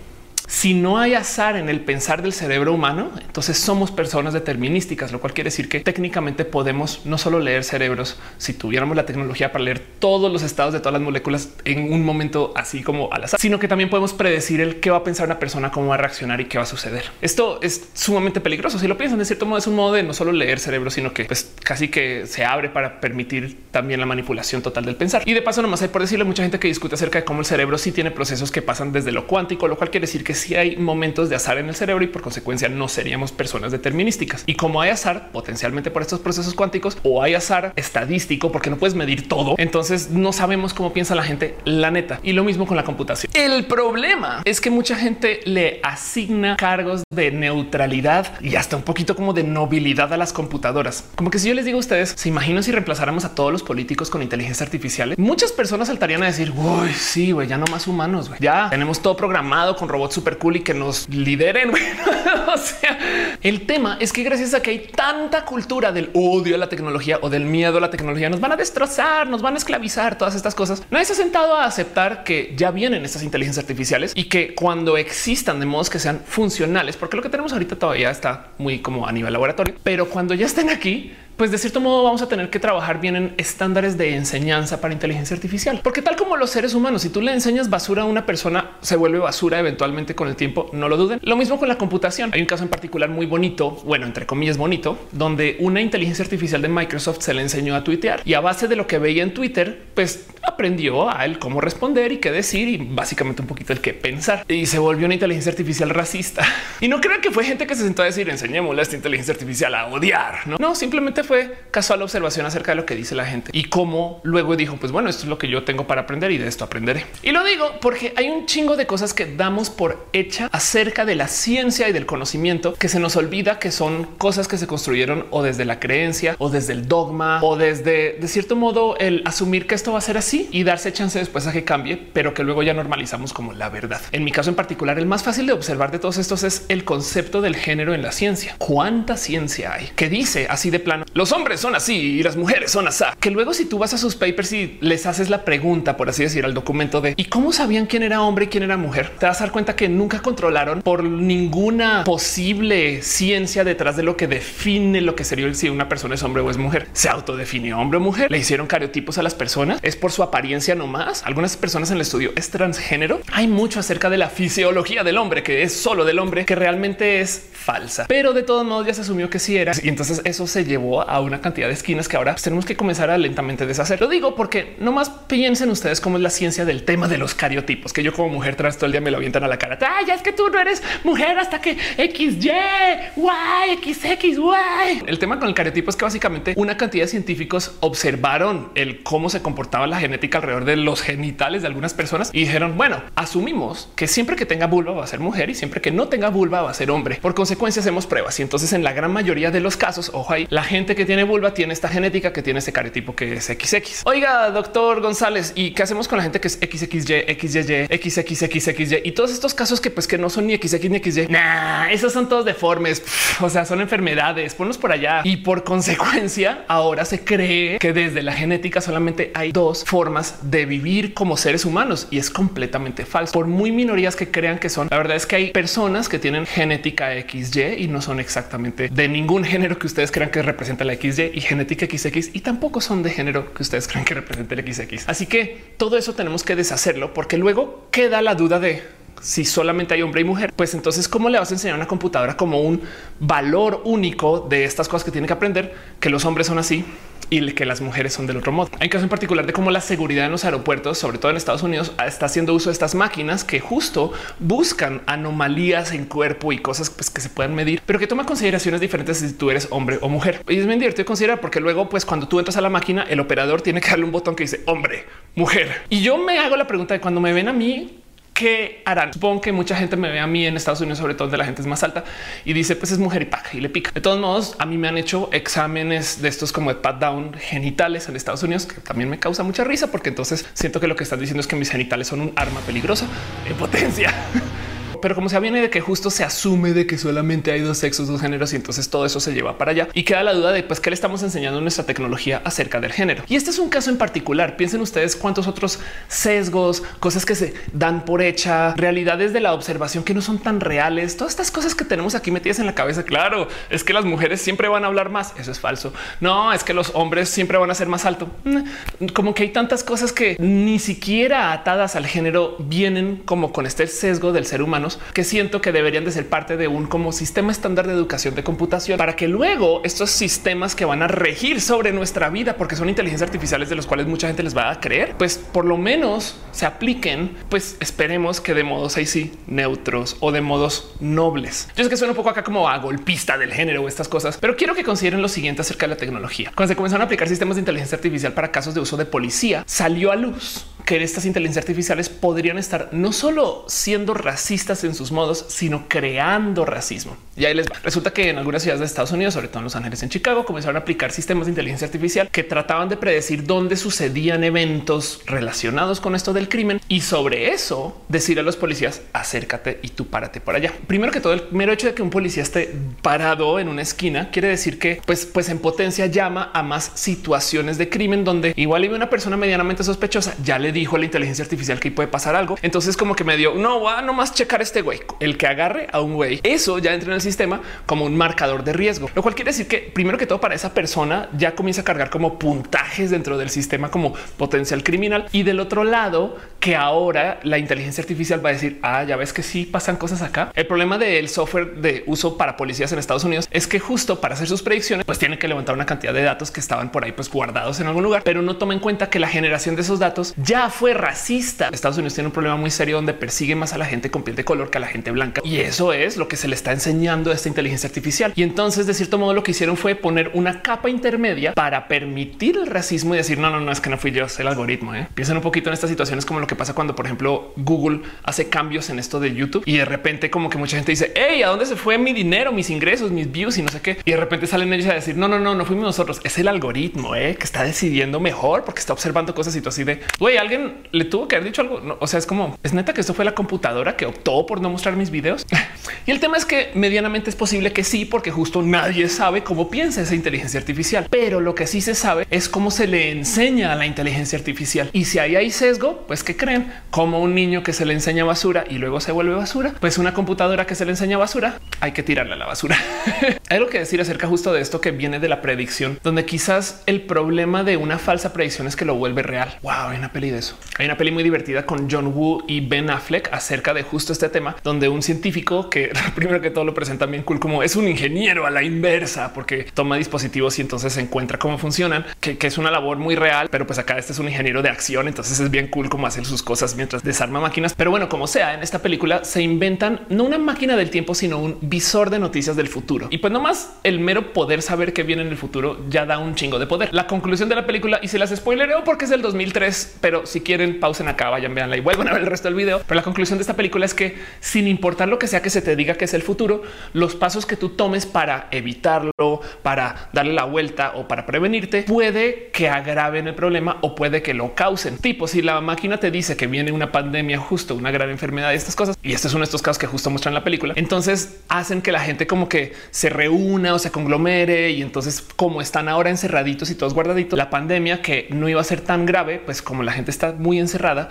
Si 0.52 0.74
no 0.74 0.98
hay 0.98 1.14
azar 1.14 1.56
en 1.56 1.70
el 1.70 1.80
pensar 1.80 2.20
del 2.20 2.34
cerebro 2.34 2.74
humano, 2.74 3.10
entonces 3.18 3.56
somos 3.56 3.90
personas 3.90 4.34
determinísticas, 4.34 5.10
lo 5.10 5.18
cual 5.18 5.32
quiere 5.32 5.48
decir 5.48 5.66
que 5.66 5.80
técnicamente 5.80 6.44
podemos 6.44 7.00
no 7.06 7.16
solo 7.16 7.40
leer 7.40 7.64
cerebros, 7.64 8.18
si 8.36 8.52
tuviéramos 8.52 8.94
la 8.94 9.06
tecnología 9.06 9.50
para 9.50 9.64
leer 9.64 9.80
todos 9.98 10.30
los 10.30 10.42
estados 10.42 10.74
de 10.74 10.80
todas 10.80 10.92
las 10.92 11.00
moléculas 11.00 11.48
en 11.64 11.90
un 11.90 12.04
momento 12.04 12.52
así 12.54 12.82
como 12.82 13.10
al 13.12 13.24
azar, 13.24 13.40
sino 13.40 13.58
que 13.58 13.66
también 13.66 13.88
podemos 13.88 14.12
predecir 14.12 14.60
el 14.60 14.78
qué 14.78 14.90
va 14.90 14.98
a 14.98 15.04
pensar 15.04 15.24
una 15.24 15.38
persona, 15.38 15.70
cómo 15.70 15.88
va 15.88 15.94
a 15.94 15.98
reaccionar 15.98 16.38
y 16.42 16.44
qué 16.44 16.58
va 16.58 16.64
a 16.64 16.66
suceder. 16.66 17.04
Esto 17.22 17.58
es 17.62 17.88
sumamente 17.94 18.42
peligroso. 18.42 18.78
Si 18.78 18.86
lo 18.86 18.98
piensan 18.98 19.18
de 19.20 19.24
cierto 19.24 19.46
modo, 19.46 19.58
es 19.58 19.66
un 19.66 19.74
modo 19.74 19.94
de 19.94 20.02
no 20.02 20.12
solo 20.12 20.32
leer 20.32 20.60
cerebros, 20.60 20.92
sino 20.92 21.14
que 21.14 21.24
pues, 21.24 21.50
casi 21.64 21.88
que 21.88 22.26
se 22.26 22.44
abre 22.44 22.68
para 22.68 23.00
permitir 23.00 23.56
también 23.70 24.00
la 24.00 24.06
manipulación 24.06 24.60
total 24.60 24.84
del 24.84 24.96
pensar. 24.96 25.22
Y 25.24 25.32
de 25.32 25.40
paso, 25.40 25.62
nomás 25.62 25.80
hay 25.80 25.88
por 25.88 26.02
decirle 26.02 26.26
mucha 26.26 26.42
gente 26.42 26.58
que 26.58 26.68
discute 26.68 26.94
acerca 26.94 27.18
de 27.18 27.24
cómo 27.24 27.40
el 27.40 27.46
cerebro 27.46 27.78
sí 27.78 27.90
tiene 27.90 28.10
procesos 28.10 28.52
que 28.52 28.60
pasan 28.60 28.92
desde 28.92 29.12
lo 29.12 29.26
cuántico, 29.26 29.66
lo 29.66 29.78
cual 29.78 29.88
quiere 29.88 30.06
decir 30.06 30.22
que 30.22 30.41
sí 30.42 30.54
hay 30.54 30.76
momentos 30.76 31.28
de 31.28 31.36
azar 31.36 31.58
en 31.58 31.68
el 31.68 31.74
cerebro 31.74 32.04
y 32.04 32.08
por 32.08 32.22
consecuencia 32.22 32.68
no 32.68 32.88
seríamos 32.88 33.32
personas 33.32 33.72
determinísticas. 33.72 34.42
Y 34.46 34.54
como 34.54 34.80
hay 34.80 34.90
azar 34.90 35.30
potencialmente 35.32 35.90
por 35.90 36.02
estos 36.02 36.20
procesos 36.20 36.54
cuánticos 36.54 36.98
o 37.02 37.22
hay 37.22 37.34
azar 37.34 37.72
estadístico 37.76 38.50
porque 38.52 38.70
no 38.70 38.76
puedes 38.76 38.94
medir 38.94 39.28
todo, 39.28 39.54
entonces 39.58 40.10
no 40.10 40.32
sabemos 40.32 40.74
cómo 40.74 40.92
piensa 40.92 41.14
la 41.14 41.22
gente, 41.22 41.56
la 41.64 41.90
neta. 41.90 42.20
Y 42.22 42.32
lo 42.32 42.44
mismo 42.44 42.66
con 42.66 42.76
la 42.76 42.84
computación. 42.84 43.30
El 43.34 43.66
problema 43.66 44.42
es 44.44 44.60
que 44.60 44.70
mucha 44.70 44.96
gente 44.96 45.40
le 45.44 45.80
asigna 45.82 46.56
cargos 46.56 47.04
de 47.10 47.30
neutralidad 47.30 48.40
y 48.40 48.56
hasta 48.56 48.76
un 48.76 48.82
poquito 48.82 49.14
como 49.14 49.32
de 49.32 49.44
nobilidad 49.44 50.12
a 50.12 50.16
las 50.16 50.32
computadoras. 50.32 51.04
Como 51.14 51.30
que 51.30 51.38
si 51.38 51.48
yo 51.48 51.54
les 51.54 51.64
digo 51.64 51.76
a 51.76 51.80
ustedes, 51.80 52.14
se 52.16 52.28
imaginan 52.28 52.62
si 52.62 52.72
reemplazáramos 52.72 53.24
a 53.24 53.34
todos 53.34 53.52
los 53.52 53.62
políticos 53.62 54.10
con 54.10 54.22
inteligencia 54.22 54.64
artificial, 54.64 55.14
muchas 55.18 55.52
personas 55.52 55.88
saltarían 55.88 56.22
a 56.22 56.26
decir, 56.26 56.52
uy, 56.56 56.92
sí, 56.92 57.32
güey, 57.32 57.48
ya 57.48 57.58
no 57.58 57.66
más 57.70 57.86
humanos, 57.86 58.28
güey. 58.28 58.40
ya 58.40 58.68
tenemos 58.70 59.00
todo 59.00 59.16
programado 59.16 59.76
con 59.76 59.88
robots 59.88 60.14
super 60.14 60.31
cool 60.38 60.56
y 60.56 60.60
que 60.60 60.74
nos 60.74 61.08
lideren. 61.08 61.70
o 62.54 62.58
sea, 62.58 62.98
el 63.42 63.66
tema 63.66 63.96
es 64.00 64.12
que 64.12 64.22
gracias 64.22 64.54
a 64.54 64.62
que 64.62 64.70
hay 64.70 64.78
tanta 64.94 65.44
cultura 65.44 65.92
del 65.92 66.10
odio 66.14 66.54
a 66.54 66.58
la 66.58 66.68
tecnología 66.68 67.18
o 67.22 67.30
del 67.30 67.44
miedo 67.44 67.78
a 67.78 67.80
la 67.80 67.90
tecnología, 67.90 68.30
nos 68.30 68.40
van 68.40 68.52
a 68.52 68.56
destrozar, 68.56 69.28
nos 69.28 69.42
van 69.42 69.54
a 69.54 69.58
esclavizar, 69.58 70.16
todas 70.18 70.34
estas 70.34 70.54
cosas. 70.54 70.82
Nadie 70.90 71.04
se 71.06 71.12
ha 71.12 71.16
sentado 71.16 71.56
a 71.56 71.64
aceptar 71.64 72.24
que 72.24 72.54
ya 72.56 72.70
vienen 72.70 73.04
estas 73.04 73.22
inteligencias 73.22 73.64
artificiales 73.64 74.12
y 74.14 74.24
que 74.24 74.54
cuando 74.54 74.96
existan 74.96 75.60
de 75.60 75.66
modos 75.66 75.90
que 75.90 75.98
sean 75.98 76.20
funcionales, 76.24 76.96
porque 76.96 77.16
lo 77.16 77.22
que 77.22 77.28
tenemos 77.28 77.52
ahorita 77.52 77.76
todavía 77.76 78.10
está 78.10 78.48
muy 78.58 78.80
como 78.80 79.06
a 79.06 79.12
nivel 79.12 79.32
laboratorio, 79.32 79.74
pero 79.82 80.08
cuando 80.08 80.34
ya 80.34 80.46
estén 80.46 80.70
aquí, 80.70 81.12
pues 81.36 81.50
de 81.50 81.58
cierto 81.58 81.80
modo 81.80 82.04
vamos 82.04 82.22
a 82.22 82.28
tener 82.28 82.50
que 82.50 82.58
trabajar 82.58 83.00
bien 83.00 83.16
en 83.16 83.34
estándares 83.36 83.98
de 83.98 84.14
enseñanza 84.14 84.80
para 84.80 84.94
inteligencia 84.94 85.34
artificial, 85.34 85.80
porque 85.82 86.02
tal 86.02 86.16
como 86.16 86.36
los 86.36 86.50
seres 86.50 86.74
humanos, 86.74 87.02
si 87.02 87.08
tú 87.08 87.20
le 87.20 87.32
enseñas 87.32 87.70
basura 87.70 88.02
a 88.02 88.04
una 88.04 88.26
persona, 88.26 88.72
se 88.80 88.96
vuelve 88.96 89.18
basura 89.18 89.58
eventualmente 89.58 90.14
con 90.14 90.28
el 90.28 90.36
tiempo. 90.36 90.70
No 90.72 90.88
lo 90.88 90.96
duden. 90.96 91.20
Lo 91.22 91.36
mismo 91.36 91.58
con 91.58 91.68
la 91.68 91.78
computación. 91.78 92.30
Hay 92.32 92.40
un 92.40 92.46
caso 92.46 92.64
en 92.64 92.70
particular 92.70 93.08
muy 93.08 93.26
bonito, 93.26 93.70
bueno, 93.84 94.06
entre 94.06 94.26
comillas 94.26 94.56
bonito, 94.56 94.98
donde 95.12 95.56
una 95.60 95.80
inteligencia 95.80 96.24
artificial 96.24 96.62
de 96.62 96.68
Microsoft 96.68 97.22
se 97.22 97.34
le 97.34 97.42
enseñó 97.42 97.74
a 97.74 97.84
tuitear 97.84 98.22
y 98.24 98.34
a 98.34 98.40
base 98.40 98.68
de 98.68 98.76
lo 98.76 98.86
que 98.86 98.98
veía 98.98 99.22
en 99.22 99.34
Twitter, 99.34 99.82
pues 99.94 100.26
aprendió 100.42 101.10
a 101.10 101.24
él 101.24 101.38
cómo 101.38 101.60
responder 101.60 102.12
y 102.12 102.18
qué 102.18 102.32
decir 102.32 102.68
y 102.68 102.76
básicamente 102.76 103.42
un 103.42 103.48
poquito 103.48 103.72
el 103.72 103.80
qué 103.80 103.94
pensar 103.94 104.44
y 104.48 104.66
se 104.66 104.78
volvió 104.78 105.06
una 105.06 105.14
inteligencia 105.14 105.50
artificial 105.50 105.90
racista. 105.90 106.44
Y 106.80 106.88
no 106.88 107.00
crean 107.00 107.20
que 107.20 107.30
fue 107.30 107.44
gente 107.44 107.66
que 107.66 107.76
se 107.76 107.84
sentó 107.84 108.02
a 108.02 108.06
decir 108.06 108.28
enseñémosle 108.28 108.80
a 108.80 108.82
esta 108.82 108.96
inteligencia 108.96 109.32
artificial 109.32 109.72
a 109.76 109.86
odiar. 109.86 110.48
No, 110.48 110.56
no 110.58 110.74
simplemente 110.74 111.21
fue 111.22 111.56
casual 111.70 112.02
observación 112.02 112.46
acerca 112.46 112.72
de 112.72 112.76
lo 112.76 112.86
que 112.86 112.94
dice 112.94 113.14
la 113.14 113.24
gente 113.24 113.50
y 113.52 113.64
cómo 113.64 114.20
luego 114.24 114.56
dijo, 114.56 114.76
pues 114.76 114.92
bueno, 114.92 115.08
esto 115.08 115.22
es 115.24 115.28
lo 115.28 115.38
que 115.38 115.48
yo 115.48 115.64
tengo 115.64 115.86
para 115.86 116.02
aprender 116.02 116.30
y 116.30 116.38
de 116.38 116.48
esto 116.48 116.64
aprenderé. 116.64 117.06
Y 117.22 117.32
lo 117.32 117.44
digo 117.44 117.78
porque 117.80 118.12
hay 118.16 118.28
un 118.28 118.46
chingo 118.46 118.76
de 118.76 118.86
cosas 118.86 119.14
que 119.14 119.26
damos 119.26 119.70
por 119.70 120.06
hecha 120.12 120.48
acerca 120.52 121.04
de 121.04 121.14
la 121.14 121.28
ciencia 121.28 121.88
y 121.88 121.92
del 121.92 122.06
conocimiento 122.06 122.74
que 122.74 122.88
se 122.88 123.00
nos 123.00 123.16
olvida 123.16 123.58
que 123.58 123.70
son 123.70 124.04
cosas 124.18 124.48
que 124.48 124.58
se 124.58 124.66
construyeron 124.66 125.26
o 125.30 125.42
desde 125.42 125.64
la 125.64 125.80
creencia 125.80 126.36
o 126.38 126.50
desde 126.50 126.72
el 126.72 126.88
dogma 126.88 127.40
o 127.42 127.56
desde 127.56 128.18
de 128.18 128.28
cierto 128.28 128.56
modo 128.56 128.96
el 128.98 129.22
asumir 129.24 129.66
que 129.66 129.74
esto 129.74 129.92
va 129.92 129.98
a 129.98 130.02
ser 130.02 130.16
así 130.16 130.48
y 130.52 130.64
darse 130.64 130.92
chance 130.92 131.18
después 131.18 131.46
a 131.46 131.52
que 131.52 131.64
cambie, 131.64 131.96
pero 131.96 132.34
que 132.34 132.44
luego 132.44 132.62
ya 132.62 132.74
normalizamos 132.74 133.32
como 133.32 133.52
la 133.52 133.68
verdad. 133.68 134.00
En 134.12 134.24
mi 134.24 134.32
caso 134.32 134.50
en 134.50 134.56
particular, 134.56 134.98
el 134.98 135.06
más 135.06 135.22
fácil 135.22 135.46
de 135.46 135.52
observar 135.52 135.90
de 135.90 135.98
todos 135.98 136.18
estos 136.18 136.42
es 136.44 136.64
el 136.68 136.84
concepto 136.84 137.40
del 137.40 137.56
género 137.56 137.94
en 137.94 138.02
la 138.02 138.12
ciencia. 138.12 138.54
¿Cuánta 138.58 139.16
ciencia 139.16 139.74
hay 139.74 139.90
que 139.96 140.08
dice 140.08 140.46
así 140.48 140.70
de 140.70 140.80
plano? 140.80 141.04
Los 141.14 141.30
hombres 141.32 141.60
son 141.60 141.74
así 141.74 141.94
y 141.94 142.22
las 142.22 142.36
mujeres 142.36 142.70
son 142.70 142.88
así. 142.88 143.04
Que 143.20 143.30
luego 143.30 143.52
si 143.52 143.66
tú 143.66 143.76
vas 143.76 143.92
a 143.92 143.98
sus 143.98 144.16
papers 144.16 144.50
y 144.54 144.78
les 144.80 145.04
haces 145.04 145.28
la 145.28 145.44
pregunta, 145.44 145.98
por 145.98 146.08
así 146.08 146.22
decir, 146.22 146.46
al 146.46 146.54
documento 146.54 147.02
de 147.02 147.12
¿y 147.18 147.26
cómo 147.26 147.52
sabían 147.52 147.84
quién 147.84 148.02
era 148.02 148.22
hombre 148.22 148.46
y 148.46 148.48
quién 148.48 148.62
era 148.62 148.78
mujer? 148.78 149.10
Te 149.18 149.26
vas 149.26 149.38
a 149.42 149.44
dar 149.44 149.52
cuenta 149.52 149.76
que 149.76 149.90
nunca 149.90 150.20
controlaron 150.20 150.80
por 150.80 151.04
ninguna 151.04 152.04
posible 152.04 153.02
ciencia 153.02 153.62
detrás 153.62 153.96
de 153.96 154.04
lo 154.04 154.16
que 154.16 154.26
define 154.26 155.02
lo 155.02 155.14
que 155.14 155.24
sería 155.24 155.52
si 155.52 155.68
una 155.68 155.86
persona 155.86 156.14
es 156.14 156.22
hombre 156.22 156.42
o 156.42 156.50
es 156.50 156.56
mujer. 156.56 156.88
Se 156.94 157.10
autodefinió 157.10 157.78
hombre 157.78 157.98
o 157.98 158.00
mujer. 158.00 158.30
Le 158.30 158.38
hicieron 158.38 158.66
cariotipos 158.66 159.18
a 159.18 159.22
las 159.22 159.34
personas. 159.34 159.80
Es 159.82 159.96
por 159.96 160.12
su 160.12 160.22
apariencia 160.22 160.74
nomás. 160.74 161.22
Algunas 161.26 161.58
personas 161.58 161.90
en 161.90 161.96
el 161.96 162.02
estudio 162.02 162.32
es 162.36 162.48
transgénero. 162.48 163.20
Hay 163.32 163.48
mucho 163.48 163.80
acerca 163.80 164.08
de 164.08 164.16
la 164.16 164.30
fisiología 164.30 165.04
del 165.04 165.18
hombre, 165.18 165.42
que 165.42 165.62
es 165.62 165.74
solo 165.74 166.06
del 166.06 166.18
hombre, 166.20 166.46
que 166.46 166.54
realmente 166.54 167.20
es 167.20 167.48
falsa. 167.52 168.06
Pero 168.08 168.32
de 168.32 168.44
todos 168.44 168.64
modos 168.64 168.86
ya 168.86 168.94
se 168.94 169.02
asumió 169.02 169.28
que 169.28 169.38
sí 169.38 169.58
era. 169.58 169.72
Y 169.82 169.88
entonces 169.88 170.22
eso 170.24 170.46
se 170.46 170.64
llevó 170.64 171.01
a 171.02 171.20
una 171.20 171.40
cantidad 171.40 171.68
de 171.68 171.74
esquinas 171.74 172.08
que 172.08 172.16
ahora 172.16 172.34
tenemos 172.34 172.64
que 172.64 172.76
comenzar 172.76 173.10
a 173.10 173.18
lentamente 173.18 173.66
deshacer. 173.66 174.00
Lo 174.00 174.08
digo 174.08 174.34
porque 174.34 174.76
no 174.78 174.92
más 174.92 175.10
piensen 175.10 175.70
ustedes 175.70 176.00
cómo 176.00 176.16
es 176.16 176.22
la 176.22 176.30
ciencia 176.30 176.64
del 176.64 176.84
tema 176.84 177.08
de 177.08 177.18
los 177.18 177.34
cariotipos, 177.34 177.92
que 177.92 178.02
yo 178.02 178.12
como 178.12 178.28
mujer 178.28 178.56
trans 178.56 178.76
todo 178.76 178.86
el 178.86 178.92
día 178.92 179.00
me 179.00 179.10
lo 179.10 179.18
avientan 179.18 179.44
a 179.44 179.48
la 179.48 179.58
cara. 179.58 179.78
Ah, 179.82 180.00
ya 180.06 180.14
es 180.14 180.22
que 180.22 180.32
tú 180.32 180.48
no 180.48 180.58
eres 180.58 180.82
mujer 181.04 181.38
hasta 181.38 181.60
que 181.60 181.76
X, 181.98 182.44
Y, 182.44 182.50
Y, 182.50 183.72
X, 183.72 184.04
X, 184.04 184.38
Y. 184.38 185.02
El 185.06 185.18
tema 185.18 185.38
con 185.38 185.48
el 185.48 185.54
cariotipo 185.54 185.90
es 185.90 185.96
que 185.96 186.04
básicamente 186.04 186.54
una 186.56 186.76
cantidad 186.76 187.04
de 187.04 187.08
científicos 187.08 187.76
observaron 187.80 188.70
el 188.74 189.02
cómo 189.02 189.28
se 189.30 189.42
comportaba 189.42 189.86
la 189.86 189.98
genética 189.98 190.38
alrededor 190.38 190.64
de 190.64 190.76
los 190.76 191.02
genitales 191.02 191.62
de 191.62 191.68
algunas 191.68 191.94
personas 191.94 192.30
y 192.32 192.40
dijeron, 192.40 192.76
bueno, 192.76 193.02
asumimos 193.14 193.88
que 193.96 194.06
siempre 194.06 194.36
que 194.36 194.46
tenga 194.46 194.66
vulva 194.66 194.92
va 194.92 195.04
a 195.04 195.06
ser 195.06 195.20
mujer 195.20 195.50
y 195.50 195.54
siempre 195.54 195.80
que 195.80 195.90
no 195.90 196.08
tenga 196.08 196.28
vulva 196.28 196.62
va 196.62 196.70
a 196.70 196.74
ser 196.74 196.90
hombre. 196.90 197.16
Por 197.16 197.34
consecuencia 197.34 197.80
hacemos 197.80 198.06
pruebas 198.06 198.38
y 198.38 198.42
entonces 198.42 198.72
en 198.72 198.84
la 198.84 198.92
gran 198.92 199.12
mayoría 199.12 199.50
de 199.50 199.60
los 199.60 199.76
casos, 199.76 200.10
ojo 200.14 200.32
ahí, 200.32 200.46
la 200.50 200.62
gente 200.62 200.91
que 200.94 201.04
tiene 201.04 201.24
vulva 201.24 201.54
tiene 201.54 201.72
esta 201.72 201.88
genética 201.88 202.32
que 202.32 202.42
tiene 202.42 202.58
ese 202.58 202.72
cariotipo 202.72 203.14
que 203.14 203.34
es 203.34 203.44
XX. 203.44 204.02
Oiga, 204.04 204.50
doctor 204.50 205.00
González, 205.00 205.52
¿y 205.54 205.72
qué 205.72 205.82
hacemos 205.82 206.08
con 206.08 206.18
la 206.18 206.22
gente 206.22 206.40
que 206.40 206.48
es 206.48 206.54
XXY, 206.54 207.24
XYY, 207.38 207.88
XXXXY 207.90 209.00
y 209.04 209.12
todos 209.12 209.32
estos 209.32 209.54
casos 209.54 209.80
que 209.80 209.90
pues 209.90 210.06
que 210.06 210.18
no 210.18 210.30
son 210.30 210.46
ni 210.46 210.56
XX 210.56 210.90
ni 210.90 210.98
XY? 210.98 211.26
Nah, 211.28 211.90
esos 211.90 212.12
son 212.12 212.28
todos 212.28 212.44
deformes, 212.44 213.02
o 213.40 213.50
sea, 213.50 213.64
son 213.64 213.80
enfermedades, 213.80 214.54
ponlos 214.54 214.78
por 214.78 214.92
allá 214.92 215.22
y 215.24 215.38
por 215.38 215.64
consecuencia 215.64 216.64
ahora 216.68 217.04
se 217.04 217.24
cree 217.24 217.78
que 217.78 217.92
desde 217.92 218.22
la 218.22 218.32
genética 218.32 218.80
solamente 218.80 219.30
hay 219.34 219.52
dos 219.52 219.84
formas 219.84 220.50
de 220.50 220.66
vivir 220.66 221.14
como 221.14 221.36
seres 221.36 221.64
humanos 221.64 222.08
y 222.10 222.18
es 222.18 222.30
completamente 222.30 223.04
falso. 223.04 223.32
Por 223.32 223.46
muy 223.46 223.72
minorías 223.72 224.16
que 224.16 224.30
crean 224.30 224.58
que 224.58 224.68
son, 224.68 224.88
la 224.90 224.96
verdad 224.98 225.16
es 225.16 225.26
que 225.26 225.36
hay 225.36 225.50
personas 225.50 226.08
que 226.08 226.18
tienen 226.18 226.46
genética 226.46 227.10
XY 227.12 227.76
y 227.78 227.88
no 227.88 228.00
son 228.02 228.20
exactamente 228.20 228.88
de 228.88 229.08
ningún 229.08 229.44
género 229.44 229.78
que 229.78 229.86
ustedes 229.86 230.10
crean 230.10 230.30
que 230.30 230.42
representa 230.42 230.81
la 230.84 230.94
XY 230.94 231.32
y 231.34 231.40
genética 231.40 231.86
XX 231.86 232.30
y 232.32 232.40
tampoco 232.40 232.80
son 232.80 233.02
de 233.02 233.10
género 233.10 233.52
que 233.52 233.62
ustedes 233.62 233.88
creen 233.88 234.04
que 234.04 234.14
representa 234.14 234.54
el 234.54 234.72
XX. 234.72 235.08
Así 235.08 235.26
que 235.26 235.74
todo 235.76 235.96
eso 235.96 236.14
tenemos 236.14 236.42
que 236.42 236.56
deshacerlo 236.56 237.14
porque 237.14 237.38
luego 237.38 237.88
queda 237.90 238.22
la 238.22 238.34
duda 238.34 238.58
de 238.58 238.82
si 239.20 239.44
solamente 239.44 239.94
hay 239.94 240.02
hombre 240.02 240.22
y 240.22 240.24
mujer, 240.24 240.52
pues 240.54 240.74
entonces 240.74 241.06
cómo 241.08 241.28
le 241.28 241.38
vas 241.38 241.50
a 241.50 241.54
enseñar 241.54 241.74
a 241.74 241.76
una 241.76 241.86
computadora 241.86 242.36
como 242.36 242.60
un 242.60 242.82
valor 243.20 243.82
único 243.84 244.40
de 244.40 244.64
estas 244.64 244.88
cosas 244.88 245.04
que 245.04 245.10
tiene 245.10 245.26
que 245.26 245.32
aprender 245.32 245.74
que 246.00 246.10
los 246.10 246.24
hombres 246.24 246.48
son 246.48 246.58
así 246.58 246.84
y 247.32 247.52
que 247.52 247.64
las 247.64 247.80
mujeres 247.80 248.12
son 248.12 248.26
del 248.26 248.36
otro 248.36 248.52
modo. 248.52 248.70
Hay 248.78 248.90
casos 248.90 249.04
en 249.04 249.08
particular 249.08 249.46
de 249.46 249.54
cómo 249.54 249.70
la 249.70 249.80
seguridad 249.80 250.26
en 250.26 250.32
los 250.32 250.44
aeropuertos, 250.44 250.98
sobre 250.98 251.16
todo 251.16 251.30
en 251.30 251.38
Estados 251.38 251.62
Unidos, 251.62 251.92
está 252.06 252.26
haciendo 252.26 252.52
uso 252.52 252.68
de 252.68 252.74
estas 252.74 252.94
máquinas 252.94 253.42
que 253.42 253.58
justo 253.58 254.12
buscan 254.38 255.00
anomalías 255.06 255.92
en 255.92 256.04
cuerpo 256.04 256.52
y 256.52 256.58
cosas 256.58 256.90
pues, 256.90 257.08
que 257.08 257.22
se 257.22 257.30
puedan 257.30 257.54
medir, 257.54 257.80
pero 257.86 257.98
que 257.98 258.06
toma 258.06 258.26
consideraciones 258.26 258.82
diferentes 258.82 259.18
si 259.18 259.32
tú 259.32 259.50
eres 259.50 259.68
hombre 259.70 259.98
o 260.02 260.10
mujer. 260.10 260.42
Y 260.46 260.58
es 260.58 260.66
bien 260.66 260.78
divertido 260.78 261.06
considerar 261.06 261.40
porque 261.40 261.58
luego, 261.58 261.88
pues 261.88 262.04
cuando 262.04 262.28
tú 262.28 262.38
entras 262.38 262.58
a 262.58 262.60
la 262.60 262.68
máquina, 262.68 263.04
el 263.08 263.18
operador 263.18 263.62
tiene 263.62 263.80
que 263.80 263.88
darle 263.88 264.04
un 264.04 264.12
botón 264.12 264.36
que 264.36 264.44
dice 264.44 264.60
hombre, 264.66 265.06
mujer. 265.34 265.82
Y 265.88 266.02
yo 266.02 266.18
me 266.18 266.38
hago 266.38 266.56
la 266.56 266.66
pregunta 266.66 266.92
de 266.92 267.00
cuando 267.00 267.20
me 267.20 267.32
ven 267.32 267.48
a 267.48 267.54
mí, 267.54 268.02
¿qué 268.34 268.82
harán? 268.84 269.12
Supongo 269.12 269.40
que 269.40 269.52
mucha 269.52 269.76
gente 269.76 269.96
me 269.96 270.10
ve 270.10 270.20
a 270.20 270.26
mí 270.26 270.46
en 270.46 270.56
Estados 270.56 270.80
Unidos, 270.80 270.98
sobre 270.98 271.14
todo 271.14 271.24
donde 271.24 271.38
la 271.38 271.44
gente 271.44 271.62
es 271.62 271.66
más 271.66 271.82
alta 271.82 272.04
y 272.44 272.52
dice 272.52 272.76
pues 272.76 272.92
es 272.92 272.98
mujer 272.98 273.22
y 273.22 273.24
paca 273.26 273.50
y 273.52 273.60
le 273.60 273.68
pica. 273.68 273.90
De 273.92 274.00
todos 274.00 274.18
modos, 274.18 274.56
a 274.58 274.66
mí 274.66 274.78
me 274.78 274.88
han 274.88 274.98
hecho 274.98 275.28
exámenes 275.32 276.22
de 276.22 276.28
estos 276.28 276.52
como 276.52 276.70
de 276.70 276.76
pat 276.76 277.00
down 277.00 277.34
genitales 277.34 278.08
en 278.08 278.16
Estados 278.16 278.42
Unidos, 278.42 278.66
que 278.66 278.80
también 278.80 279.08
me 279.08 279.18
causa 279.18 279.42
mucha 279.42 279.64
risa 279.64 279.90
porque 279.90 280.08
entonces 280.08 280.46
siento 280.54 280.80
que 280.80 280.86
lo 280.86 280.96
que 280.96 281.04
están 281.04 281.20
diciendo 281.20 281.40
es 281.40 281.46
que 281.46 281.56
mis 281.56 281.70
genitales 281.70 282.08
son 282.08 282.20
un 282.20 282.32
arma 282.36 282.60
peligrosa 282.60 283.06
en 283.48 283.56
potencia. 283.56 284.12
pero 285.02 285.14
como 285.14 285.28
se 285.28 285.38
viene 285.40 285.60
de 285.60 285.68
que 285.68 285.80
justo 285.80 286.10
se 286.10 286.24
asume 286.24 286.72
de 286.72 286.86
que 286.86 286.96
solamente 286.96 287.50
hay 287.50 287.60
dos 287.60 287.76
sexos, 287.78 288.06
dos 288.06 288.20
géneros 288.20 288.52
y 288.52 288.56
entonces 288.56 288.88
todo 288.88 289.04
eso 289.04 289.20
se 289.20 289.34
lleva 289.34 289.58
para 289.58 289.72
allá 289.72 289.88
y 289.92 290.04
queda 290.04 290.22
la 290.22 290.32
duda 290.32 290.52
de 290.52 290.62
pues 290.62 290.80
qué 290.80 290.90
le 290.90 290.94
estamos 290.94 291.22
enseñando 291.22 291.60
nuestra 291.60 291.84
tecnología 291.84 292.40
acerca 292.44 292.80
del 292.80 292.92
género. 292.92 293.24
Y 293.28 293.34
este 293.34 293.50
es 293.50 293.58
un 293.58 293.68
caso 293.68 293.90
en 293.90 293.98
particular. 293.98 294.56
Piensen 294.56 294.80
ustedes 294.80 295.16
cuántos 295.16 295.48
otros 295.48 295.80
sesgos, 296.06 296.82
cosas 297.00 297.26
que 297.26 297.34
se 297.34 297.54
dan 297.72 298.04
por 298.04 298.22
hecha, 298.22 298.74
realidades 298.76 299.32
de 299.32 299.40
la 299.40 299.52
observación 299.52 300.04
que 300.04 300.14
no 300.14 300.22
son 300.22 300.38
tan 300.38 300.60
reales, 300.60 301.16
todas 301.16 301.32
estas 301.32 301.50
cosas 301.50 301.74
que 301.74 301.84
tenemos 301.84 302.14
aquí 302.14 302.30
metidas 302.30 302.60
en 302.60 302.66
la 302.66 302.74
cabeza. 302.74 303.02
Claro, 303.02 303.48
es 303.70 303.82
que 303.82 303.92
las 303.92 304.04
mujeres 304.04 304.40
siempre 304.40 304.68
van 304.68 304.84
a 304.84 304.86
hablar 304.86 305.10
más. 305.10 305.34
Eso 305.36 305.50
es 305.50 305.58
falso. 305.58 305.92
No, 306.20 306.52
es 306.52 306.62
que 306.62 306.74
los 306.74 306.92
hombres 306.94 307.28
siempre 307.28 307.58
van 307.58 307.70
a 307.70 307.74
ser 307.74 307.88
más 307.88 308.04
alto. 308.04 308.30
Mm, 308.44 309.06
como 309.12 309.34
que 309.34 309.42
hay 309.42 309.48
tantas 309.50 309.82
cosas 309.82 310.12
que 310.12 310.36
ni 310.38 310.78
siquiera 310.78 311.52
atadas 311.52 311.96
al 311.96 312.06
género 312.06 312.56
vienen 312.60 313.16
como 313.24 313.52
con 313.52 313.66
este 313.66 313.88
sesgo 313.88 314.32
del 314.32 314.46
ser 314.46 314.62
humano 314.62 314.91
que 315.14 315.24
siento 315.24 315.60
que 315.60 315.72
deberían 315.72 316.04
de 316.04 316.12
ser 316.12 316.28
parte 316.28 316.56
de 316.56 316.68
un 316.68 316.86
como 316.86 317.12
sistema 317.12 317.52
estándar 317.52 317.86
de 317.86 317.92
educación 317.92 318.34
de 318.34 318.44
computación 318.44 318.98
para 318.98 319.16
que 319.16 319.28
luego 319.28 319.80
estos 319.84 320.10
sistemas 320.10 320.74
que 320.74 320.84
van 320.84 321.02
a 321.02 321.08
regir 321.08 321.60
sobre 321.60 321.92
nuestra 321.92 322.30
vida, 322.30 322.56
porque 322.56 322.76
son 322.76 322.88
inteligencias 322.88 323.28
artificiales 323.28 323.68
de 323.68 323.76
los 323.76 323.86
cuales 323.86 324.06
mucha 324.06 324.26
gente 324.26 324.42
les 324.42 324.56
va 324.56 324.70
a 324.70 324.80
creer, 324.80 325.14
pues 325.18 325.38
por 325.38 325.64
lo 325.64 325.76
menos 325.76 326.36
se 326.52 326.66
apliquen, 326.66 327.36
pues 327.48 327.76
esperemos 327.80 328.40
que 328.40 328.54
de 328.54 328.64
modos 328.64 328.96
ahí 328.96 329.06
sí 329.06 329.32
neutros 329.46 330.16
o 330.20 330.32
de 330.32 330.40
modos 330.40 330.92
nobles. 331.00 331.68
Yo 331.76 331.84
sé 331.84 331.90
que 331.90 331.96
suena 331.96 332.12
un 332.12 332.16
poco 332.16 332.30
acá 332.30 332.42
como 332.42 332.68
a 332.68 332.78
golpista 332.78 333.38
del 333.38 333.52
género 333.52 333.82
o 333.82 333.88
estas 333.88 334.08
cosas, 334.08 334.38
pero 334.40 334.56
quiero 334.56 334.74
que 334.74 334.84
consideren 334.84 335.22
lo 335.22 335.28
siguiente 335.28 335.62
acerca 335.62 335.86
de 335.86 335.94
la 335.94 335.96
tecnología. 335.96 336.52
Cuando 336.54 336.72
se 336.72 336.76
comenzaron 336.76 337.02
a 337.02 337.04
aplicar 337.06 337.28
sistemas 337.28 337.56
de 337.56 337.60
inteligencia 337.60 337.96
artificial 337.96 338.32
para 338.32 338.50
casos 338.50 338.74
de 338.74 338.80
uso 338.80 338.96
de 338.96 339.04
policía, 339.04 339.64
salió 339.66 340.12
a 340.12 340.16
luz 340.16 340.66
que 340.84 341.02
estas 341.02 341.24
inteligencias 341.24 341.62
artificiales 341.64 342.08
podrían 342.08 342.58
estar 342.58 342.88
no 342.92 343.12
solo 343.12 343.64
siendo 343.68 344.14
racistas 344.14 344.84
en 344.84 344.94
sus 344.94 345.12
modos, 345.12 345.44
sino 345.48 345.88
creando 345.88 346.64
racismo. 346.64 347.16
Y 347.36 347.44
ahí 347.44 347.54
les 347.54 347.66
va. 347.66 347.76
Resulta 347.82 348.12
que 348.12 348.28
en 348.28 348.38
algunas 348.38 348.62
ciudades 348.62 348.80
de 348.80 348.86
Estados 348.86 349.12
Unidos, 349.12 349.34
sobre 349.34 349.48
todo 349.48 349.58
en 349.58 349.64
Los 349.64 349.76
Ángeles, 349.76 350.02
en 350.02 350.10
Chicago, 350.10 350.44
comenzaron 350.44 350.76
a 350.76 350.80
aplicar 350.80 351.12
sistemas 351.12 351.46
de 351.46 351.52
inteligencia 351.52 351.86
artificial 351.86 352.28
que 352.30 352.42
trataban 352.44 352.88
de 352.88 352.96
predecir 352.96 353.44
dónde 353.44 353.76
sucedían 353.76 354.44
eventos 354.44 355.20
relacionados 355.26 356.00
con 356.00 356.14
esto 356.14 356.32
del 356.32 356.48
crimen 356.48 356.80
y 356.88 357.00
sobre 357.00 357.52
eso 357.52 358.02
decir 358.08 358.38
a 358.38 358.42
los 358.42 358.56
policías 358.56 359.02
acércate 359.12 359.78
y 359.82 359.88
tú 359.88 360.08
párate 360.08 360.40
por 360.40 360.54
allá. 360.54 360.72
Primero 360.86 361.12
que 361.12 361.20
todo, 361.20 361.32
el 361.32 361.44
mero 361.52 361.72
hecho 361.72 361.86
de 361.86 361.94
que 361.94 362.02
un 362.02 362.10
policía 362.10 362.42
esté 362.42 362.74
parado 363.00 363.58
en 363.58 363.68
una 363.68 363.82
esquina 363.82 364.30
quiere 364.30 364.48
decir 364.48 364.78
que 364.78 365.00
pues, 365.06 365.26
pues 365.26 365.48
en 365.48 365.58
potencia 365.58 366.06
llama 366.06 366.50
a 366.52 366.62
más 366.62 366.92
situaciones 366.94 367.78
de 367.78 367.88
crimen 367.88 368.24
donde 368.24 368.52
igual 368.56 368.84
y 368.84 368.88
una 368.88 369.08
persona 369.08 369.36
medianamente 369.36 369.84
sospechosa 369.84 370.34
ya 370.42 370.58
le 370.58 370.71
dijo 370.72 370.98
la 370.98 371.04
inteligencia 371.04 371.44
artificial 371.44 371.78
que 371.80 371.90
puede 371.90 372.08
pasar 372.08 372.34
algo. 372.34 372.56
Entonces 372.62 372.96
como 372.96 373.14
que 373.14 373.24
me 373.24 373.36
dio 373.36 373.54
no 373.54 373.80
va 373.80 373.98
a 373.98 374.02
nomás 374.02 374.34
checar 374.34 374.62
este 374.62 374.82
güey, 374.82 375.00
el 375.20 375.36
que 375.36 375.46
agarre 375.46 375.88
a 375.92 376.00
un 376.00 376.14
güey. 376.14 376.40
Eso 376.42 376.78
ya 376.78 376.94
entra 376.94 377.08
en 377.10 377.14
el 377.14 377.20
sistema 377.20 377.60
como 377.86 378.04
un 378.04 378.16
marcador 378.16 378.64
de 378.64 378.72
riesgo, 378.72 379.10
lo 379.14 379.22
cual 379.22 379.34
quiere 379.34 379.50
decir 379.50 379.68
que 379.68 379.78
primero 379.78 380.18
que 380.18 380.26
todo 380.26 380.40
para 380.40 380.54
esa 380.54 380.74
persona 380.74 381.28
ya 381.36 381.54
comienza 381.54 381.82
a 381.82 381.84
cargar 381.84 382.10
como 382.10 382.38
puntajes 382.38 383.10
dentro 383.10 383.38
del 383.38 383.50
sistema 383.50 383.90
como 383.90 384.14
potencial 384.36 384.82
criminal 384.82 385.26
y 385.32 385.42
del 385.42 385.60
otro 385.60 385.84
lado 385.84 386.36
que 386.62 386.76
ahora 386.76 387.40
la 387.42 387.58
inteligencia 387.58 388.02
artificial 388.02 388.44
va 388.44 388.50
a 388.50 388.52
decir 388.52 388.78
ah 388.82 389.02
ya 389.02 389.16
ves 389.16 389.32
que 389.32 389.42
sí 389.42 389.66
pasan 389.66 389.96
cosas 389.96 390.22
acá. 390.22 390.52
El 390.54 390.64
problema 390.68 390.96
del 390.96 391.28
software 391.28 391.74
de 391.74 392.04
uso 392.06 392.38
para 392.38 392.56
policías 392.56 392.92
en 392.92 393.00
Estados 393.00 393.24
Unidos 393.24 393.48
es 393.50 393.66
que 393.66 393.80
justo 393.80 394.20
para 394.20 394.34
hacer 394.34 394.46
sus 394.46 394.62
predicciones 394.62 395.04
pues 395.04 395.18
tienen 395.18 395.40
que 395.40 395.48
levantar 395.48 395.74
una 395.74 395.86
cantidad 395.86 396.14
de 396.14 396.22
datos 396.22 396.52
que 396.52 396.60
estaban 396.60 396.92
por 396.92 397.02
ahí 397.04 397.10
pues 397.10 397.28
guardados 397.28 397.80
en 397.80 397.88
algún 397.88 398.04
lugar, 398.04 398.22
pero 398.24 398.42
no 398.42 398.58
toma 398.58 398.74
en 398.74 398.78
cuenta 398.78 399.10
que 399.10 399.18
la 399.18 399.26
generación 399.26 399.74
de 399.74 399.82
esos 399.82 399.98
datos 399.98 400.34
ya 400.36 400.70
fue 400.70 400.94
racista. 400.94 401.68
Estados 401.72 401.98
Unidos 401.98 402.14
tiene 402.14 402.28
un 402.28 402.32
problema 402.32 402.56
muy 402.56 402.70
serio 402.70 402.94
donde 402.94 403.12
persigue 403.12 403.56
más 403.56 403.72
a 403.72 403.78
la 403.78 403.86
gente 403.86 404.12
con 404.12 404.22
piel 404.22 404.36
de 404.36 404.44
color 404.44 404.70
que 404.70 404.78
a 404.78 404.82
la 404.82 404.86
gente 404.86 405.10
blanca. 405.10 405.42
Y 405.44 405.56
eso 405.56 405.92
es 405.92 406.16
lo 406.16 406.28
que 406.28 406.36
se 406.36 406.46
le 406.46 406.54
está 406.54 406.70
enseñando 406.70 407.32
a 407.32 407.34
esta 407.34 407.48
inteligencia 407.48 407.88
artificial. 407.88 408.32
Y 408.36 408.44
entonces, 408.44 408.86
de 408.86 408.94
cierto 408.94 409.18
modo, 409.18 409.34
lo 409.34 409.42
que 409.42 409.50
hicieron 409.50 409.76
fue 409.76 409.96
poner 409.96 410.30
una 410.34 410.62
capa 410.62 410.88
intermedia 410.88 411.54
para 411.54 411.88
permitir 411.88 412.56
el 412.56 412.68
racismo 412.68 413.14
y 413.14 413.16
decir, 413.16 413.38
no, 413.38 413.50
no, 413.50 413.58
no, 413.58 413.72
es 413.72 413.80
que 413.80 413.90
no 413.90 413.98
fui 413.98 414.12
yo, 414.12 414.26
es 414.26 414.38
el 414.38 414.46
algoritmo. 414.46 414.94
¿eh? 414.94 415.08
Piensen 415.12 415.36
un 415.36 415.42
poquito 415.42 415.68
en 415.68 415.74
estas 415.74 415.90
situaciones 415.90 416.24
como 416.24 416.38
lo 416.38 416.46
que 416.52 416.56
pasa 416.56 416.74
cuando, 416.74 416.94
por 416.94 417.06
ejemplo, 417.06 417.54
Google 417.56 418.02
hace 418.24 418.50
cambios 418.50 418.90
en 418.90 418.98
esto 418.98 419.20
de 419.20 419.34
YouTube 419.34 419.62
y 419.64 419.78
de 419.78 419.86
repente 419.86 420.30
como 420.30 420.50
que 420.50 420.58
mucha 420.58 420.76
gente 420.76 420.92
dice, 420.92 421.10
hey, 421.16 421.42
¿a 421.42 421.48
dónde 421.48 421.64
se 421.64 421.76
fue 421.76 421.96
mi 421.96 422.12
dinero, 422.12 422.52
mis 422.52 422.68
ingresos, 422.68 423.10
mis 423.10 423.32
views 423.32 423.56
y 423.56 423.62
no 423.62 423.70
sé 423.70 423.80
qué? 423.80 423.98
Y 424.04 424.10
de 424.10 424.18
repente 424.18 424.46
salen 424.46 424.70
ellos 424.70 424.86
a 424.88 424.92
decir, 424.92 425.16
no, 425.16 425.28
no, 425.28 425.38
no, 425.38 425.54
no 425.54 425.64
fuimos 425.64 425.84
nosotros, 425.84 426.20
es 426.24 426.36
el 426.36 426.48
algoritmo 426.48 427.16
¿eh? 427.16 427.36
que 427.36 427.44
está 427.44 427.64
decidiendo 427.64 428.20
mejor 428.20 428.64
porque 428.64 428.80
está 428.80 428.92
observando 428.92 429.34
cosas 429.34 429.56
y 429.56 429.62
tú 429.62 429.70
así 429.70 429.82
de, 429.84 430.00
güey, 430.18 430.36
alguien 430.36 430.86
le 430.92 431.06
tuvo 431.06 431.26
que 431.26 431.36
haber 431.36 431.46
dicho 431.46 431.62
algo. 431.62 431.96
o 431.98 432.06
sea, 432.06 432.18
es 432.18 432.26
como 432.26 432.58
es 432.62 432.74
neta 432.74 432.92
que 432.92 433.00
esto 433.00 433.14
fue 433.14 433.24
la 433.24 433.34
computadora 433.34 433.96
que 433.96 434.04
optó 434.04 434.44
por 434.44 434.60
no 434.60 434.68
mostrar 434.68 434.94
mis 434.94 435.10
videos. 435.10 435.46
y 436.06 436.10
el 436.10 436.20
tema 436.20 436.36
es 436.36 436.44
que 436.44 436.70
medianamente 436.74 437.30
es 437.30 437.36
posible 437.36 437.72
que 437.72 437.82
sí, 437.82 438.04
porque 438.04 438.30
justo 438.30 438.60
nadie 438.60 439.08
sabe 439.08 439.42
cómo 439.42 439.70
piensa 439.70 440.02
esa 440.02 440.14
inteligencia 440.14 440.60
artificial. 440.60 441.06
Pero 441.08 441.40
lo 441.40 441.54
que 441.54 441.66
sí 441.66 441.80
se 441.80 441.94
sabe 441.94 442.26
es 442.30 442.50
cómo 442.50 442.70
se 442.70 442.86
le 442.86 443.10
enseña 443.10 443.72
a 443.72 443.76
la 443.76 443.86
inteligencia 443.86 444.38
artificial. 444.38 444.90
Y 444.92 445.06
si 445.06 445.18
ahí 445.18 445.36
hay 445.36 445.50
sesgo, 445.50 446.04
pues 446.06 446.22
que 446.22 446.36
creen 446.42 446.72
como 446.90 447.20
un 447.20 447.36
niño 447.36 447.62
que 447.62 447.72
se 447.72 447.86
le 447.86 447.94
enseña 447.94 448.24
basura 448.24 448.64
y 448.68 448.78
luego 448.78 448.98
se 449.00 449.12
vuelve 449.12 449.32
basura, 449.32 449.74
pues 449.78 449.96
una 449.96 450.12
computadora 450.12 450.66
que 450.66 450.74
se 450.74 450.84
le 450.84 450.90
enseña 450.90 451.16
basura, 451.16 451.60
hay 451.78 451.92
que 451.92 452.02
tirarla 452.02 452.34
a 452.34 452.38
la 452.38 452.46
basura. 452.46 452.76
hay 453.48 453.56
algo 453.56 453.70
que 453.70 453.78
decir 453.78 454.00
acerca 454.00 454.26
justo 454.26 454.52
de 454.52 454.60
esto 454.60 454.80
que 454.80 454.90
viene 454.90 455.20
de 455.20 455.28
la 455.28 455.40
predicción, 455.40 456.00
donde 456.02 456.24
quizás 456.24 456.82
el 456.86 457.02
problema 457.02 457.62
de 457.62 457.76
una 457.76 457.98
falsa 457.98 458.32
predicción 458.32 458.66
es 458.66 458.74
que 458.74 458.84
lo 458.84 458.96
vuelve 458.96 459.22
real. 459.22 459.56
Wow, 459.62 459.90
hay 459.90 459.98
una 459.98 460.12
peli 460.12 460.30
de 460.30 460.38
eso. 460.38 460.58
Hay 460.78 460.86
una 460.86 460.96
peli 460.96 461.12
muy 461.12 461.22
divertida 461.22 461.64
con 461.64 461.88
John 461.88 462.12
Woo 462.12 462.42
y 462.48 462.60
Ben 462.60 462.90
Affleck 462.90 463.32
acerca 463.32 463.72
de 463.72 463.84
justo 463.84 464.12
este 464.12 464.28
tema, 464.28 464.56
donde 464.64 464.88
un 464.88 465.02
científico 465.02 465.70
que 465.70 465.92
primero 466.16 466.40
que 466.40 466.50
todo 466.50 466.64
lo 466.64 466.74
presenta 466.74 467.06
bien 467.06 467.22
cool 467.22 467.38
como 467.38 467.62
es 467.62 467.76
un 467.76 467.86
ingeniero 467.86 468.46
a 468.46 468.50
la 468.50 468.64
inversa, 468.64 469.32
porque 469.32 469.68
toma 469.74 469.96
dispositivos 469.96 470.58
y 470.58 470.62
entonces 470.62 470.92
se 470.92 471.00
encuentra 471.00 471.38
cómo 471.38 471.56
funcionan, 471.56 472.04
que, 472.20 472.36
es 472.42 472.58
una 472.58 472.72
labor 472.72 472.98
muy 472.98 473.14
real, 473.14 473.48
pero 473.48 473.64
pues 473.66 473.78
acá 473.78 473.96
este 473.96 474.12
es 474.12 474.18
un 474.18 474.28
ingeniero 474.28 474.62
de 474.62 474.68
acción, 474.68 475.06
entonces 475.06 475.38
es 475.38 475.50
bien 475.50 475.68
cool 475.68 475.88
cómo 475.88 476.06
hacer 476.06 476.24
sus 476.32 476.42
cosas 476.42 476.74
mientras 476.76 477.02
desarma 477.02 477.40
máquinas. 477.40 477.74
Pero 477.74 477.90
bueno, 477.90 478.08
como 478.08 478.26
sea, 478.26 478.54
en 478.54 478.62
esta 478.62 478.78
película 478.80 479.22
se 479.22 479.42
inventan 479.42 480.06
no 480.08 480.24
una 480.24 480.38
máquina 480.38 480.76
del 480.76 480.88
tiempo, 480.88 481.14
sino 481.14 481.38
un 481.38 481.58
visor 481.60 482.08
de 482.08 482.18
noticias 482.18 482.56
del 482.56 482.68
futuro. 482.68 483.08
Y 483.10 483.18
pues 483.18 483.30
nomás 483.30 483.74
el 483.82 484.00
mero 484.00 484.32
poder 484.32 484.62
saber 484.62 484.94
que 484.94 485.02
viene 485.02 485.20
en 485.20 485.28
el 485.28 485.36
futuro 485.36 485.78
ya 485.90 486.06
da 486.06 486.16
un 486.18 486.34
chingo 486.34 486.58
de 486.58 486.66
poder. 486.66 486.88
La 486.94 487.06
conclusión 487.06 487.50
de 487.50 487.54
la 487.54 487.66
película, 487.66 488.00
y 488.02 488.08
se 488.08 488.18
las 488.18 488.30
spoilereo 488.30 488.82
porque 488.82 489.04
es 489.04 489.10
del 489.10 489.20
2003, 489.20 489.98
pero 490.00 490.24
si 490.24 490.40
quieren 490.40 490.80
pausen 490.80 491.06
acá, 491.06 491.28
vayan, 491.28 491.54
veanla 491.54 491.76
y 491.76 491.80
vuelvan 491.80 492.08
a 492.08 492.12
ver 492.14 492.22
el 492.22 492.28
resto 492.28 492.48
del 492.48 492.54
video. 492.54 492.80
Pero 492.86 492.94
la 492.94 493.02
conclusión 493.02 493.38
de 493.38 493.42
esta 493.42 493.56
película 493.56 493.84
es 493.84 493.92
que 493.92 494.16
sin 494.40 494.66
importar 494.66 495.08
lo 495.08 495.18
que 495.18 495.26
sea 495.26 495.42
que 495.42 495.50
se 495.50 495.60
te 495.60 495.76
diga 495.76 495.94
que 495.96 496.06
es 496.06 496.14
el 496.14 496.22
futuro, 496.22 496.62
los 496.94 497.14
pasos 497.14 497.44
que 497.44 497.56
tú 497.56 497.68
tomes 497.68 498.06
para 498.06 498.48
evitarlo, 498.52 499.42
para 499.62 500.08
darle 500.14 500.32
la 500.32 500.44
vuelta 500.44 500.92
o 500.96 501.06
para 501.06 501.26
prevenirte, 501.26 501.82
puede 501.82 502.48
que 502.54 502.70
agraven 502.70 503.28
el 503.28 503.34
problema 503.34 503.76
o 503.82 503.94
puede 503.94 504.22
que 504.22 504.32
lo 504.32 504.54
causen. 504.54 504.96
Tipo, 504.96 505.28
si 505.28 505.42
la 505.42 505.60
máquina 505.60 505.98
te 505.98 506.10
dice 506.10 506.21
que 506.36 506.46
viene 506.46 506.72
una 506.72 506.92
pandemia, 506.92 507.38
justo 507.38 507.74
una 507.74 507.90
gran 507.90 508.10
enfermedad 508.10 508.50
de 508.50 508.54
estas 508.54 508.76
cosas, 508.76 508.96
y 509.02 509.12
este 509.12 509.28
es 509.28 509.34
uno 509.34 509.40
de 509.40 509.46
estos 509.46 509.62
casos 509.62 509.78
que 509.78 509.86
justo 509.86 510.10
muestran 510.10 510.32
en 510.32 510.36
la 510.36 510.44
película, 510.44 510.74
entonces 510.76 511.40
hacen 511.48 511.82
que 511.82 511.92
la 511.92 512.00
gente 512.00 512.26
como 512.26 512.48
que 512.48 512.72
se 512.90 513.08
reúna 513.08 513.74
o 513.74 513.78
se 513.78 513.90
conglomere 513.90 514.70
y 514.70 514.82
entonces 514.82 515.24
como 515.36 515.60
están 515.60 515.88
ahora 515.88 516.10
encerraditos 516.10 516.70
y 516.70 516.74
todos 516.74 516.94
guardaditos, 516.94 517.38
la 517.38 517.50
pandemia 517.50 518.02
que 518.02 518.28
no 518.30 518.48
iba 518.48 518.60
a 518.60 518.64
ser 518.64 518.80
tan 518.80 519.06
grave, 519.06 519.40
pues 519.44 519.62
como 519.62 519.82
la 519.82 519.92
gente 519.92 520.10
está 520.10 520.32
muy 520.32 520.58
encerrada, 520.58 521.08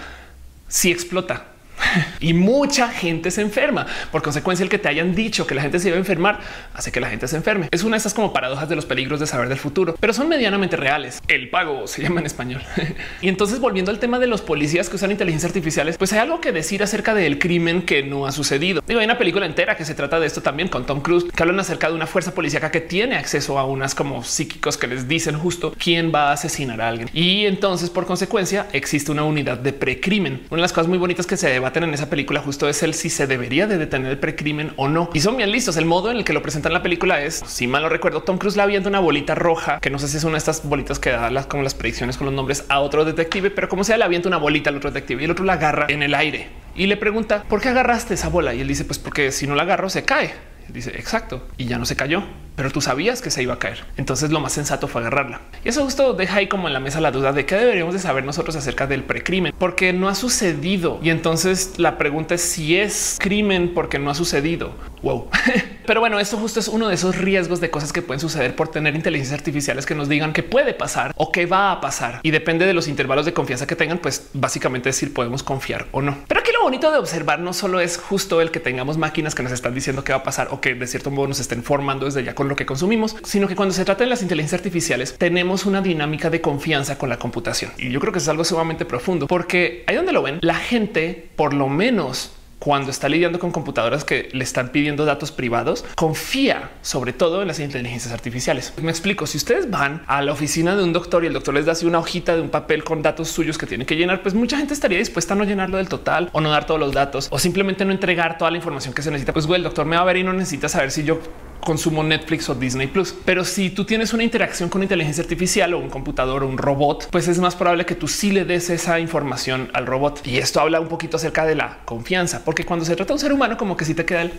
si 0.67 0.91
explota 0.91 1.50
y 2.19 2.33
mucha 2.33 2.89
gente 2.89 3.31
se 3.31 3.41
enferma. 3.41 3.85
Por 4.11 4.21
consecuencia, 4.21 4.63
el 4.63 4.69
que 4.69 4.77
te 4.77 4.89
hayan 4.89 5.15
dicho 5.15 5.47
que 5.47 5.55
la 5.55 5.61
gente 5.61 5.79
se 5.79 5.89
iba 5.89 5.97
a 5.97 5.99
enfermar 5.99 6.39
hace 6.73 6.91
que 6.91 6.99
la 6.99 7.09
gente 7.09 7.27
se 7.27 7.35
enferme. 7.35 7.67
Es 7.71 7.83
una 7.83 7.95
de 7.95 7.99
esas 7.99 8.13
como 8.13 8.33
paradojas 8.33 8.69
de 8.69 8.75
los 8.75 8.85
peligros 8.85 9.19
de 9.19 9.27
saber 9.27 9.49
del 9.49 9.57
futuro, 9.57 9.95
pero 9.99 10.13
son 10.13 10.29
medianamente 10.29 10.77
reales. 10.77 11.21
El 11.27 11.49
pago 11.49 11.87
se 11.87 12.01
llama 12.01 12.19
en 12.19 12.25
español. 12.25 12.61
y 13.21 13.29
entonces, 13.29 13.59
volviendo 13.59 13.91
al 13.91 13.99
tema 13.99 14.19
de 14.19 14.27
los 14.27 14.41
policías 14.41 14.89
que 14.89 14.95
usan 14.95 15.11
inteligencia 15.11 15.47
artificiales, 15.47 15.97
pues 15.97 16.13
hay 16.13 16.19
algo 16.19 16.41
que 16.41 16.51
decir 16.51 16.83
acerca 16.83 17.13
del 17.13 17.39
crimen 17.39 17.83
que 17.83 18.03
no 18.03 18.25
ha 18.25 18.31
sucedido. 18.31 18.81
Digo, 18.87 18.99
hay 18.99 19.05
una 19.05 19.17
película 19.17 19.45
entera 19.45 19.75
que 19.75 19.85
se 19.85 19.95
trata 19.95 20.19
de 20.19 20.27
esto 20.27 20.41
también 20.41 20.69
con 20.69 20.85
Tom 20.85 21.01
Cruise, 21.01 21.25
que 21.25 21.43
hablan 21.43 21.59
acerca 21.59 21.89
de 21.89 21.95
una 21.95 22.07
fuerza 22.07 22.33
policíaca 22.33 22.71
que 22.71 22.81
tiene 22.81 23.15
acceso 23.15 23.57
a 23.59 23.65
unas 23.65 23.95
como 23.95 24.23
psíquicos 24.23 24.77
que 24.77 24.87
les 24.87 25.07
dicen 25.07 25.37
justo 25.37 25.73
quién 25.77 26.11
va 26.13 26.29
a 26.29 26.33
asesinar 26.33 26.81
a 26.81 26.87
alguien. 26.87 27.09
Y 27.13 27.45
entonces, 27.45 27.89
por 27.89 28.05
consecuencia, 28.05 28.67
existe 28.73 29.11
una 29.11 29.23
unidad 29.23 29.57
de 29.57 29.73
precrimen. 29.73 30.43
Una 30.49 30.57
de 30.57 30.61
las 30.61 30.73
cosas 30.73 30.87
muy 30.87 30.97
bonitas 30.97 31.25
que 31.25 31.37
se 31.37 31.47
en 31.79 31.93
esa 31.93 32.09
película 32.09 32.41
justo 32.41 32.67
es 32.69 32.83
el 32.83 32.93
si 32.93 33.09
se 33.09 33.27
debería 33.27 33.67
de 33.67 33.77
detener 33.77 34.11
el 34.11 34.19
precrimen 34.19 34.73
o 34.75 34.87
no. 34.87 35.09
Y 35.13 35.21
son 35.21 35.37
bien 35.37 35.51
listos. 35.51 35.77
El 35.77 35.85
modo 35.85 36.11
en 36.11 36.17
el 36.17 36.23
que 36.23 36.33
lo 36.33 36.41
presentan 36.41 36.73
la 36.73 36.83
película 36.83 37.21
es, 37.23 37.41
si 37.45 37.67
mal 37.67 37.81
no 37.83 37.89
recuerdo, 37.89 38.23
Tom 38.23 38.37
Cruise 38.37 38.57
la 38.57 38.65
viendo 38.65 38.89
una 38.89 38.99
bolita 38.99 39.35
roja, 39.35 39.79
que 39.79 39.89
no 39.89 39.99
sé 39.99 40.07
si 40.07 40.17
es 40.17 40.23
una 40.23 40.33
de 40.33 40.39
estas 40.39 40.67
bolitas 40.67 40.99
que 40.99 41.11
da 41.11 41.31
las 41.31 41.47
como 41.47 41.63
las 41.63 41.73
predicciones 41.73 42.17
con 42.17 42.25
los 42.25 42.33
nombres 42.33 42.65
a 42.69 42.79
otro 42.79 43.05
detective, 43.05 43.49
pero 43.49 43.69
como 43.69 43.83
sea, 43.83 43.97
le 43.97 44.03
avienta 44.03 44.27
una 44.27 44.37
bolita 44.37 44.69
al 44.69 44.77
otro 44.77 44.91
detective 44.91 45.21
y 45.21 45.25
el 45.25 45.31
otro 45.31 45.45
la 45.45 45.53
agarra 45.53 45.85
en 45.89 46.03
el 46.03 46.13
aire 46.13 46.49
y 46.75 46.87
le 46.87 46.97
pregunta 46.97 47.43
por 47.47 47.61
qué 47.61 47.69
agarraste 47.69 48.13
esa 48.13 48.29
bola. 48.29 48.53
Y 48.53 48.61
él 48.61 48.67
dice, 48.67 48.85
pues 48.85 48.99
porque 48.99 49.31
si 49.31 49.47
no 49.47 49.55
la 49.55 49.63
agarro 49.63 49.89
se 49.89 50.03
cae. 50.03 50.33
Dice 50.67 50.91
exacto 50.91 51.47
y 51.57 51.65
ya 51.65 51.77
no 51.77 51.85
se 51.85 51.97
cayó 51.97 52.23
pero 52.61 52.69
tú 52.71 52.79
sabías 52.79 53.23
que 53.23 53.31
se 53.31 53.41
iba 53.41 53.55
a 53.55 53.57
caer. 53.57 53.85
Entonces 53.97 54.29
lo 54.29 54.39
más 54.39 54.53
sensato 54.53 54.87
fue 54.87 55.01
agarrarla. 55.01 55.41
Y 55.65 55.69
eso 55.69 55.83
justo 55.83 56.13
deja 56.13 56.35
ahí 56.37 56.47
como 56.47 56.67
en 56.67 56.73
la 56.73 56.79
mesa 56.79 57.01
la 57.01 57.09
duda 57.09 57.33
de 57.33 57.43
qué 57.43 57.55
deberíamos 57.55 57.95
de 57.95 57.99
saber 57.99 58.23
nosotros 58.23 58.55
acerca 58.55 58.85
del 58.85 59.03
precrimen, 59.03 59.51
porque 59.57 59.93
no 59.93 60.09
ha 60.09 60.13
sucedido. 60.13 60.99
Y 61.01 61.09
entonces 61.09 61.79
la 61.79 61.97
pregunta 61.97 62.35
es 62.35 62.43
si 62.43 62.77
es 62.77 63.17
crimen 63.19 63.73
porque 63.73 63.97
no 63.97 64.11
ha 64.11 64.13
sucedido. 64.13 64.75
Wow. 65.01 65.27
pero 65.87 66.01
bueno, 66.01 66.19
esto 66.19 66.37
justo 66.37 66.59
es 66.59 66.67
uno 66.67 66.87
de 66.87 66.93
esos 66.93 67.17
riesgos 67.17 67.59
de 67.61 67.71
cosas 67.71 67.91
que 67.91 68.03
pueden 68.03 68.19
suceder 68.19 68.55
por 68.55 68.67
tener 68.67 68.95
inteligencias 68.95 69.39
artificiales 69.39 69.87
que 69.87 69.95
nos 69.95 70.07
digan 70.07 70.31
que 70.31 70.43
puede 70.43 70.75
pasar 70.75 71.13
o 71.17 71.31
que 71.31 71.47
va 71.47 71.71
a 71.71 71.81
pasar. 71.81 72.19
Y 72.21 72.29
depende 72.29 72.67
de 72.67 72.75
los 72.75 72.87
intervalos 72.87 73.25
de 73.25 73.33
confianza 73.33 73.65
que 73.65 73.75
tengan, 73.75 73.97
pues 73.97 74.29
básicamente 74.33 74.89
decir 74.89 75.15
podemos 75.15 75.41
confiar 75.41 75.87
o 75.93 76.03
no. 76.03 76.15
Pero 76.27 76.41
aquí 76.41 76.51
lo 76.51 76.61
bonito 76.61 76.91
de 76.91 76.99
observar 76.99 77.39
no 77.39 77.53
solo 77.53 77.79
es 77.79 77.97
justo 77.97 78.39
el 78.39 78.51
que 78.51 78.59
tengamos 78.59 78.99
máquinas 78.99 79.33
que 79.33 79.41
nos 79.41 79.51
están 79.51 79.73
diciendo 79.73 80.03
qué 80.03 80.11
va 80.11 80.19
a 80.19 80.23
pasar 80.23 80.49
o 80.51 80.61
que 80.61 80.75
de 80.75 80.85
cierto 80.85 81.09
modo 81.09 81.27
nos 81.27 81.39
estén 81.39 81.63
formando 81.63 82.05
desde 82.05 82.23
ya 82.23 82.35
con 82.35 82.50
lo 82.51 82.55
que 82.55 82.65
consumimos, 82.65 83.15
sino 83.23 83.47
que 83.47 83.55
cuando 83.55 83.73
se 83.73 83.83
trata 83.85 84.03
de 84.03 84.09
las 84.09 84.21
inteligencias 84.21 84.59
artificiales 84.59 85.15
tenemos 85.17 85.65
una 85.65 85.81
dinámica 85.81 86.29
de 86.29 86.41
confianza 86.41 86.97
con 86.97 87.09
la 87.09 87.17
computación. 87.17 87.71
Y 87.77 87.89
yo 87.89 87.99
creo 87.99 88.13
que 88.13 88.19
es 88.19 88.27
algo 88.27 88.43
sumamente 88.43 88.85
profundo 88.85 89.25
porque 89.27 89.83
ahí 89.87 89.95
donde 89.95 90.11
lo 90.11 90.21
ven, 90.21 90.39
la 90.41 90.55
gente 90.55 91.29
por 91.35 91.53
lo 91.53 91.67
menos 91.67 92.33
cuando 92.61 92.91
está 92.91 93.09
lidiando 93.09 93.39
con 93.39 93.51
computadoras 93.51 94.05
que 94.05 94.29
le 94.33 94.43
están 94.43 94.69
pidiendo 94.69 95.03
datos 95.03 95.31
privados, 95.31 95.83
confía 95.95 96.69
sobre 96.83 97.11
todo 97.11 97.41
en 97.41 97.47
las 97.47 97.59
inteligencias 97.59 98.13
artificiales. 98.13 98.71
Me 98.79 98.91
explico, 98.91 99.25
si 99.25 99.37
ustedes 99.37 99.71
van 99.71 100.03
a 100.05 100.21
la 100.21 100.31
oficina 100.31 100.75
de 100.75 100.83
un 100.83 100.93
doctor 100.93 101.23
y 101.23 101.27
el 101.27 101.33
doctor 101.33 101.55
les 101.55 101.65
da 101.65 101.71
así 101.71 101.87
una 101.87 101.97
hojita 101.97 102.35
de 102.35 102.41
un 102.41 102.49
papel 102.49 102.83
con 102.83 103.01
datos 103.01 103.29
suyos 103.29 103.57
que 103.57 103.65
tienen 103.65 103.87
que 103.87 103.95
llenar, 103.95 104.21
pues 104.21 104.35
mucha 104.35 104.57
gente 104.57 104.75
estaría 104.75 104.99
dispuesta 104.99 105.33
a 105.33 105.37
no 105.37 105.43
llenarlo 105.43 105.77
del 105.77 105.89
total 105.89 106.29
o 106.33 106.41
no 106.41 106.51
dar 106.51 106.67
todos 106.67 106.79
los 106.79 106.91
datos 106.91 107.29
o 107.31 107.39
simplemente 107.39 107.83
no 107.83 107.93
entregar 107.93 108.37
toda 108.37 108.51
la 108.51 108.57
información 108.57 108.93
que 108.93 109.01
se 109.01 109.09
necesita. 109.09 109.33
Pues 109.33 109.47
güey, 109.47 109.57
el 109.57 109.63
doctor 109.63 109.87
me 109.87 109.95
va 109.95 110.03
a 110.03 110.05
ver 110.05 110.17
y 110.17 110.23
no 110.23 110.31
necesita 110.31 110.69
saber 110.69 110.91
si 110.91 111.03
yo 111.03 111.19
consumo 111.61 112.03
Netflix 112.03 112.49
o 112.49 112.55
Disney 112.55 112.87
Plus. 112.87 113.15
Pero 113.25 113.45
si 113.45 113.69
tú 113.69 113.85
tienes 113.85 114.13
una 114.13 114.23
interacción 114.23 114.69
con 114.69 114.83
inteligencia 114.83 115.23
artificial 115.23 115.73
o 115.73 115.79
un 115.79 115.89
computador 115.89 116.43
o 116.43 116.47
un 116.47 116.57
robot, 116.57 117.09
pues 117.11 117.27
es 117.27 117.39
más 117.39 117.55
probable 117.55 117.85
que 117.85 117.95
tú 117.95 118.07
sí 118.07 118.31
le 118.31 118.45
des 118.45 118.69
esa 118.69 118.99
información 118.99 119.69
al 119.73 119.85
robot. 119.85 120.25
Y 120.25 120.37
esto 120.37 120.59
habla 120.59 120.79
un 120.79 120.87
poquito 120.87 121.17
acerca 121.17 121.45
de 121.45 121.55
la 121.55 121.79
confianza, 121.85 122.43
porque 122.43 122.65
cuando 122.65 122.85
se 122.85 122.95
trata 122.95 123.09
de 123.09 123.13
un 123.13 123.19
ser 123.19 123.33
humano, 123.33 123.57
como 123.57 123.77
que 123.77 123.85
sí 123.85 123.93
te 123.93 124.05
queda 124.05 124.23
el 124.23 124.33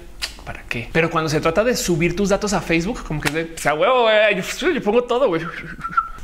para 0.44 0.62
qué. 0.64 0.88
Pero 0.92 1.10
cuando 1.10 1.30
se 1.30 1.40
trata 1.40 1.64
de 1.64 1.76
subir 1.76 2.16
tus 2.16 2.28
datos 2.28 2.52
a 2.52 2.60
Facebook, 2.60 3.04
como 3.06 3.20
que 3.20 3.28
es 3.28 3.34
de 3.64 3.72
huevo, 3.72 4.08
yo, 4.34 4.82
pongo 4.82 5.04
todo. 5.04 5.28
Wey. 5.28 5.42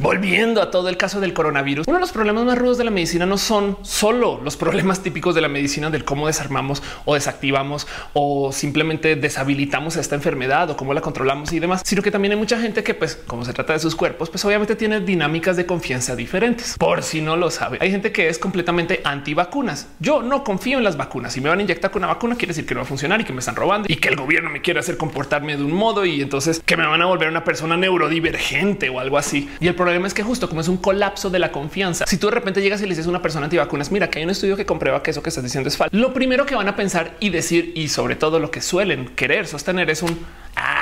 Volviendo 0.00 0.62
a 0.62 0.70
todo 0.70 0.88
el 0.88 0.96
caso 0.96 1.18
del 1.18 1.32
coronavirus, 1.32 1.88
uno 1.88 1.96
de 1.96 2.00
los 2.00 2.12
problemas 2.12 2.44
más 2.44 2.56
rudos 2.56 2.78
de 2.78 2.84
la 2.84 2.92
medicina 2.92 3.26
no 3.26 3.36
son 3.36 3.78
solo 3.82 4.40
los 4.44 4.56
problemas 4.56 5.02
típicos 5.02 5.34
de 5.34 5.40
la 5.40 5.48
medicina 5.48 5.90
del 5.90 6.04
cómo 6.04 6.28
desarmamos 6.28 6.84
o 7.04 7.14
desactivamos 7.14 7.88
o 8.12 8.52
simplemente 8.52 9.16
deshabilitamos 9.16 9.96
esta 9.96 10.14
enfermedad 10.14 10.70
o 10.70 10.76
cómo 10.76 10.94
la 10.94 11.00
controlamos 11.00 11.52
y 11.52 11.58
demás, 11.58 11.82
sino 11.84 12.00
que 12.00 12.12
también 12.12 12.30
hay 12.30 12.38
mucha 12.38 12.60
gente 12.60 12.84
que, 12.84 12.94
pues, 12.94 13.16
como 13.26 13.44
se 13.44 13.52
trata 13.52 13.72
de 13.72 13.80
sus 13.80 13.96
cuerpos, 13.96 14.30
pues 14.30 14.44
obviamente 14.44 14.76
tiene 14.76 15.00
dinámicas 15.00 15.56
de 15.56 15.66
confianza 15.66 16.14
diferentes. 16.14 16.76
Por 16.78 17.02
si 17.02 17.20
no 17.20 17.36
lo 17.36 17.50
sabe, 17.50 17.78
hay 17.80 17.90
gente 17.90 18.12
que 18.12 18.28
es 18.28 18.38
completamente 18.38 19.00
anti 19.02 19.34
vacunas. 19.34 19.88
Yo 19.98 20.22
no 20.22 20.44
confío 20.44 20.78
en 20.78 20.84
las 20.84 20.96
vacunas. 20.96 21.32
Si 21.32 21.40
me 21.40 21.48
van 21.48 21.58
a 21.58 21.62
inyectar 21.62 21.90
con 21.90 22.04
una 22.04 22.12
vacuna, 22.12 22.36
quiere 22.36 22.50
decir 22.50 22.66
que 22.66 22.74
no 22.74 22.82
va 22.82 22.84
a 22.84 22.88
funcionar 22.88 23.20
y 23.20 23.24
que 23.24 23.32
me 23.32 23.40
están 23.40 23.56
robando 23.56 23.88
y 23.90 23.96
que 23.96 24.10
el 24.10 24.14
gobierno 24.14 24.48
me 24.48 24.62
quiere 24.62 24.78
hacer 24.78 24.96
comportarme 24.96 25.56
de 25.56 25.64
un 25.64 25.72
modo 25.72 26.06
y 26.06 26.22
entonces 26.22 26.62
que 26.64 26.76
me 26.76 26.86
van 26.86 27.02
a 27.02 27.06
volver 27.06 27.28
una 27.28 27.42
persona 27.42 27.76
neurodivergente 27.76 28.90
o 28.90 29.00
algo 29.00 29.18
así. 29.18 29.50
Y 29.58 29.66
el 29.66 29.74
es 29.90 30.14
que 30.14 30.22
justo 30.22 30.48
como 30.48 30.60
es 30.60 30.68
un 30.68 30.76
colapso 30.76 31.30
de 31.30 31.38
la 31.38 31.52
confianza, 31.52 32.06
si 32.06 32.16
tú 32.16 32.28
de 32.28 32.34
repente 32.34 32.62
llegas 32.62 32.80
y 32.80 32.84
le 32.84 32.90
dices 32.90 33.06
a 33.06 33.10
una 33.10 33.22
persona 33.22 33.44
antivacunas, 33.44 33.90
mira 33.90 34.08
que 34.08 34.18
hay 34.18 34.24
un 34.24 34.30
estudio 34.30 34.56
que 34.56 34.66
comprueba 34.66 35.02
que 35.02 35.10
eso 35.10 35.22
que 35.22 35.28
estás 35.28 35.44
diciendo 35.44 35.68
es 35.68 35.76
falso, 35.76 35.96
lo 35.96 36.12
primero 36.12 36.46
que 36.46 36.54
van 36.54 36.68
a 36.68 36.76
pensar 36.76 37.16
y 37.20 37.30
decir 37.30 37.72
y 37.74 37.88
sobre 37.88 38.16
todo 38.16 38.38
lo 38.38 38.50
que 38.50 38.60
suelen 38.60 39.08
querer 39.08 39.46
sostener 39.46 39.90
es 39.90 40.02
un 40.02 40.18
ah, 40.56 40.77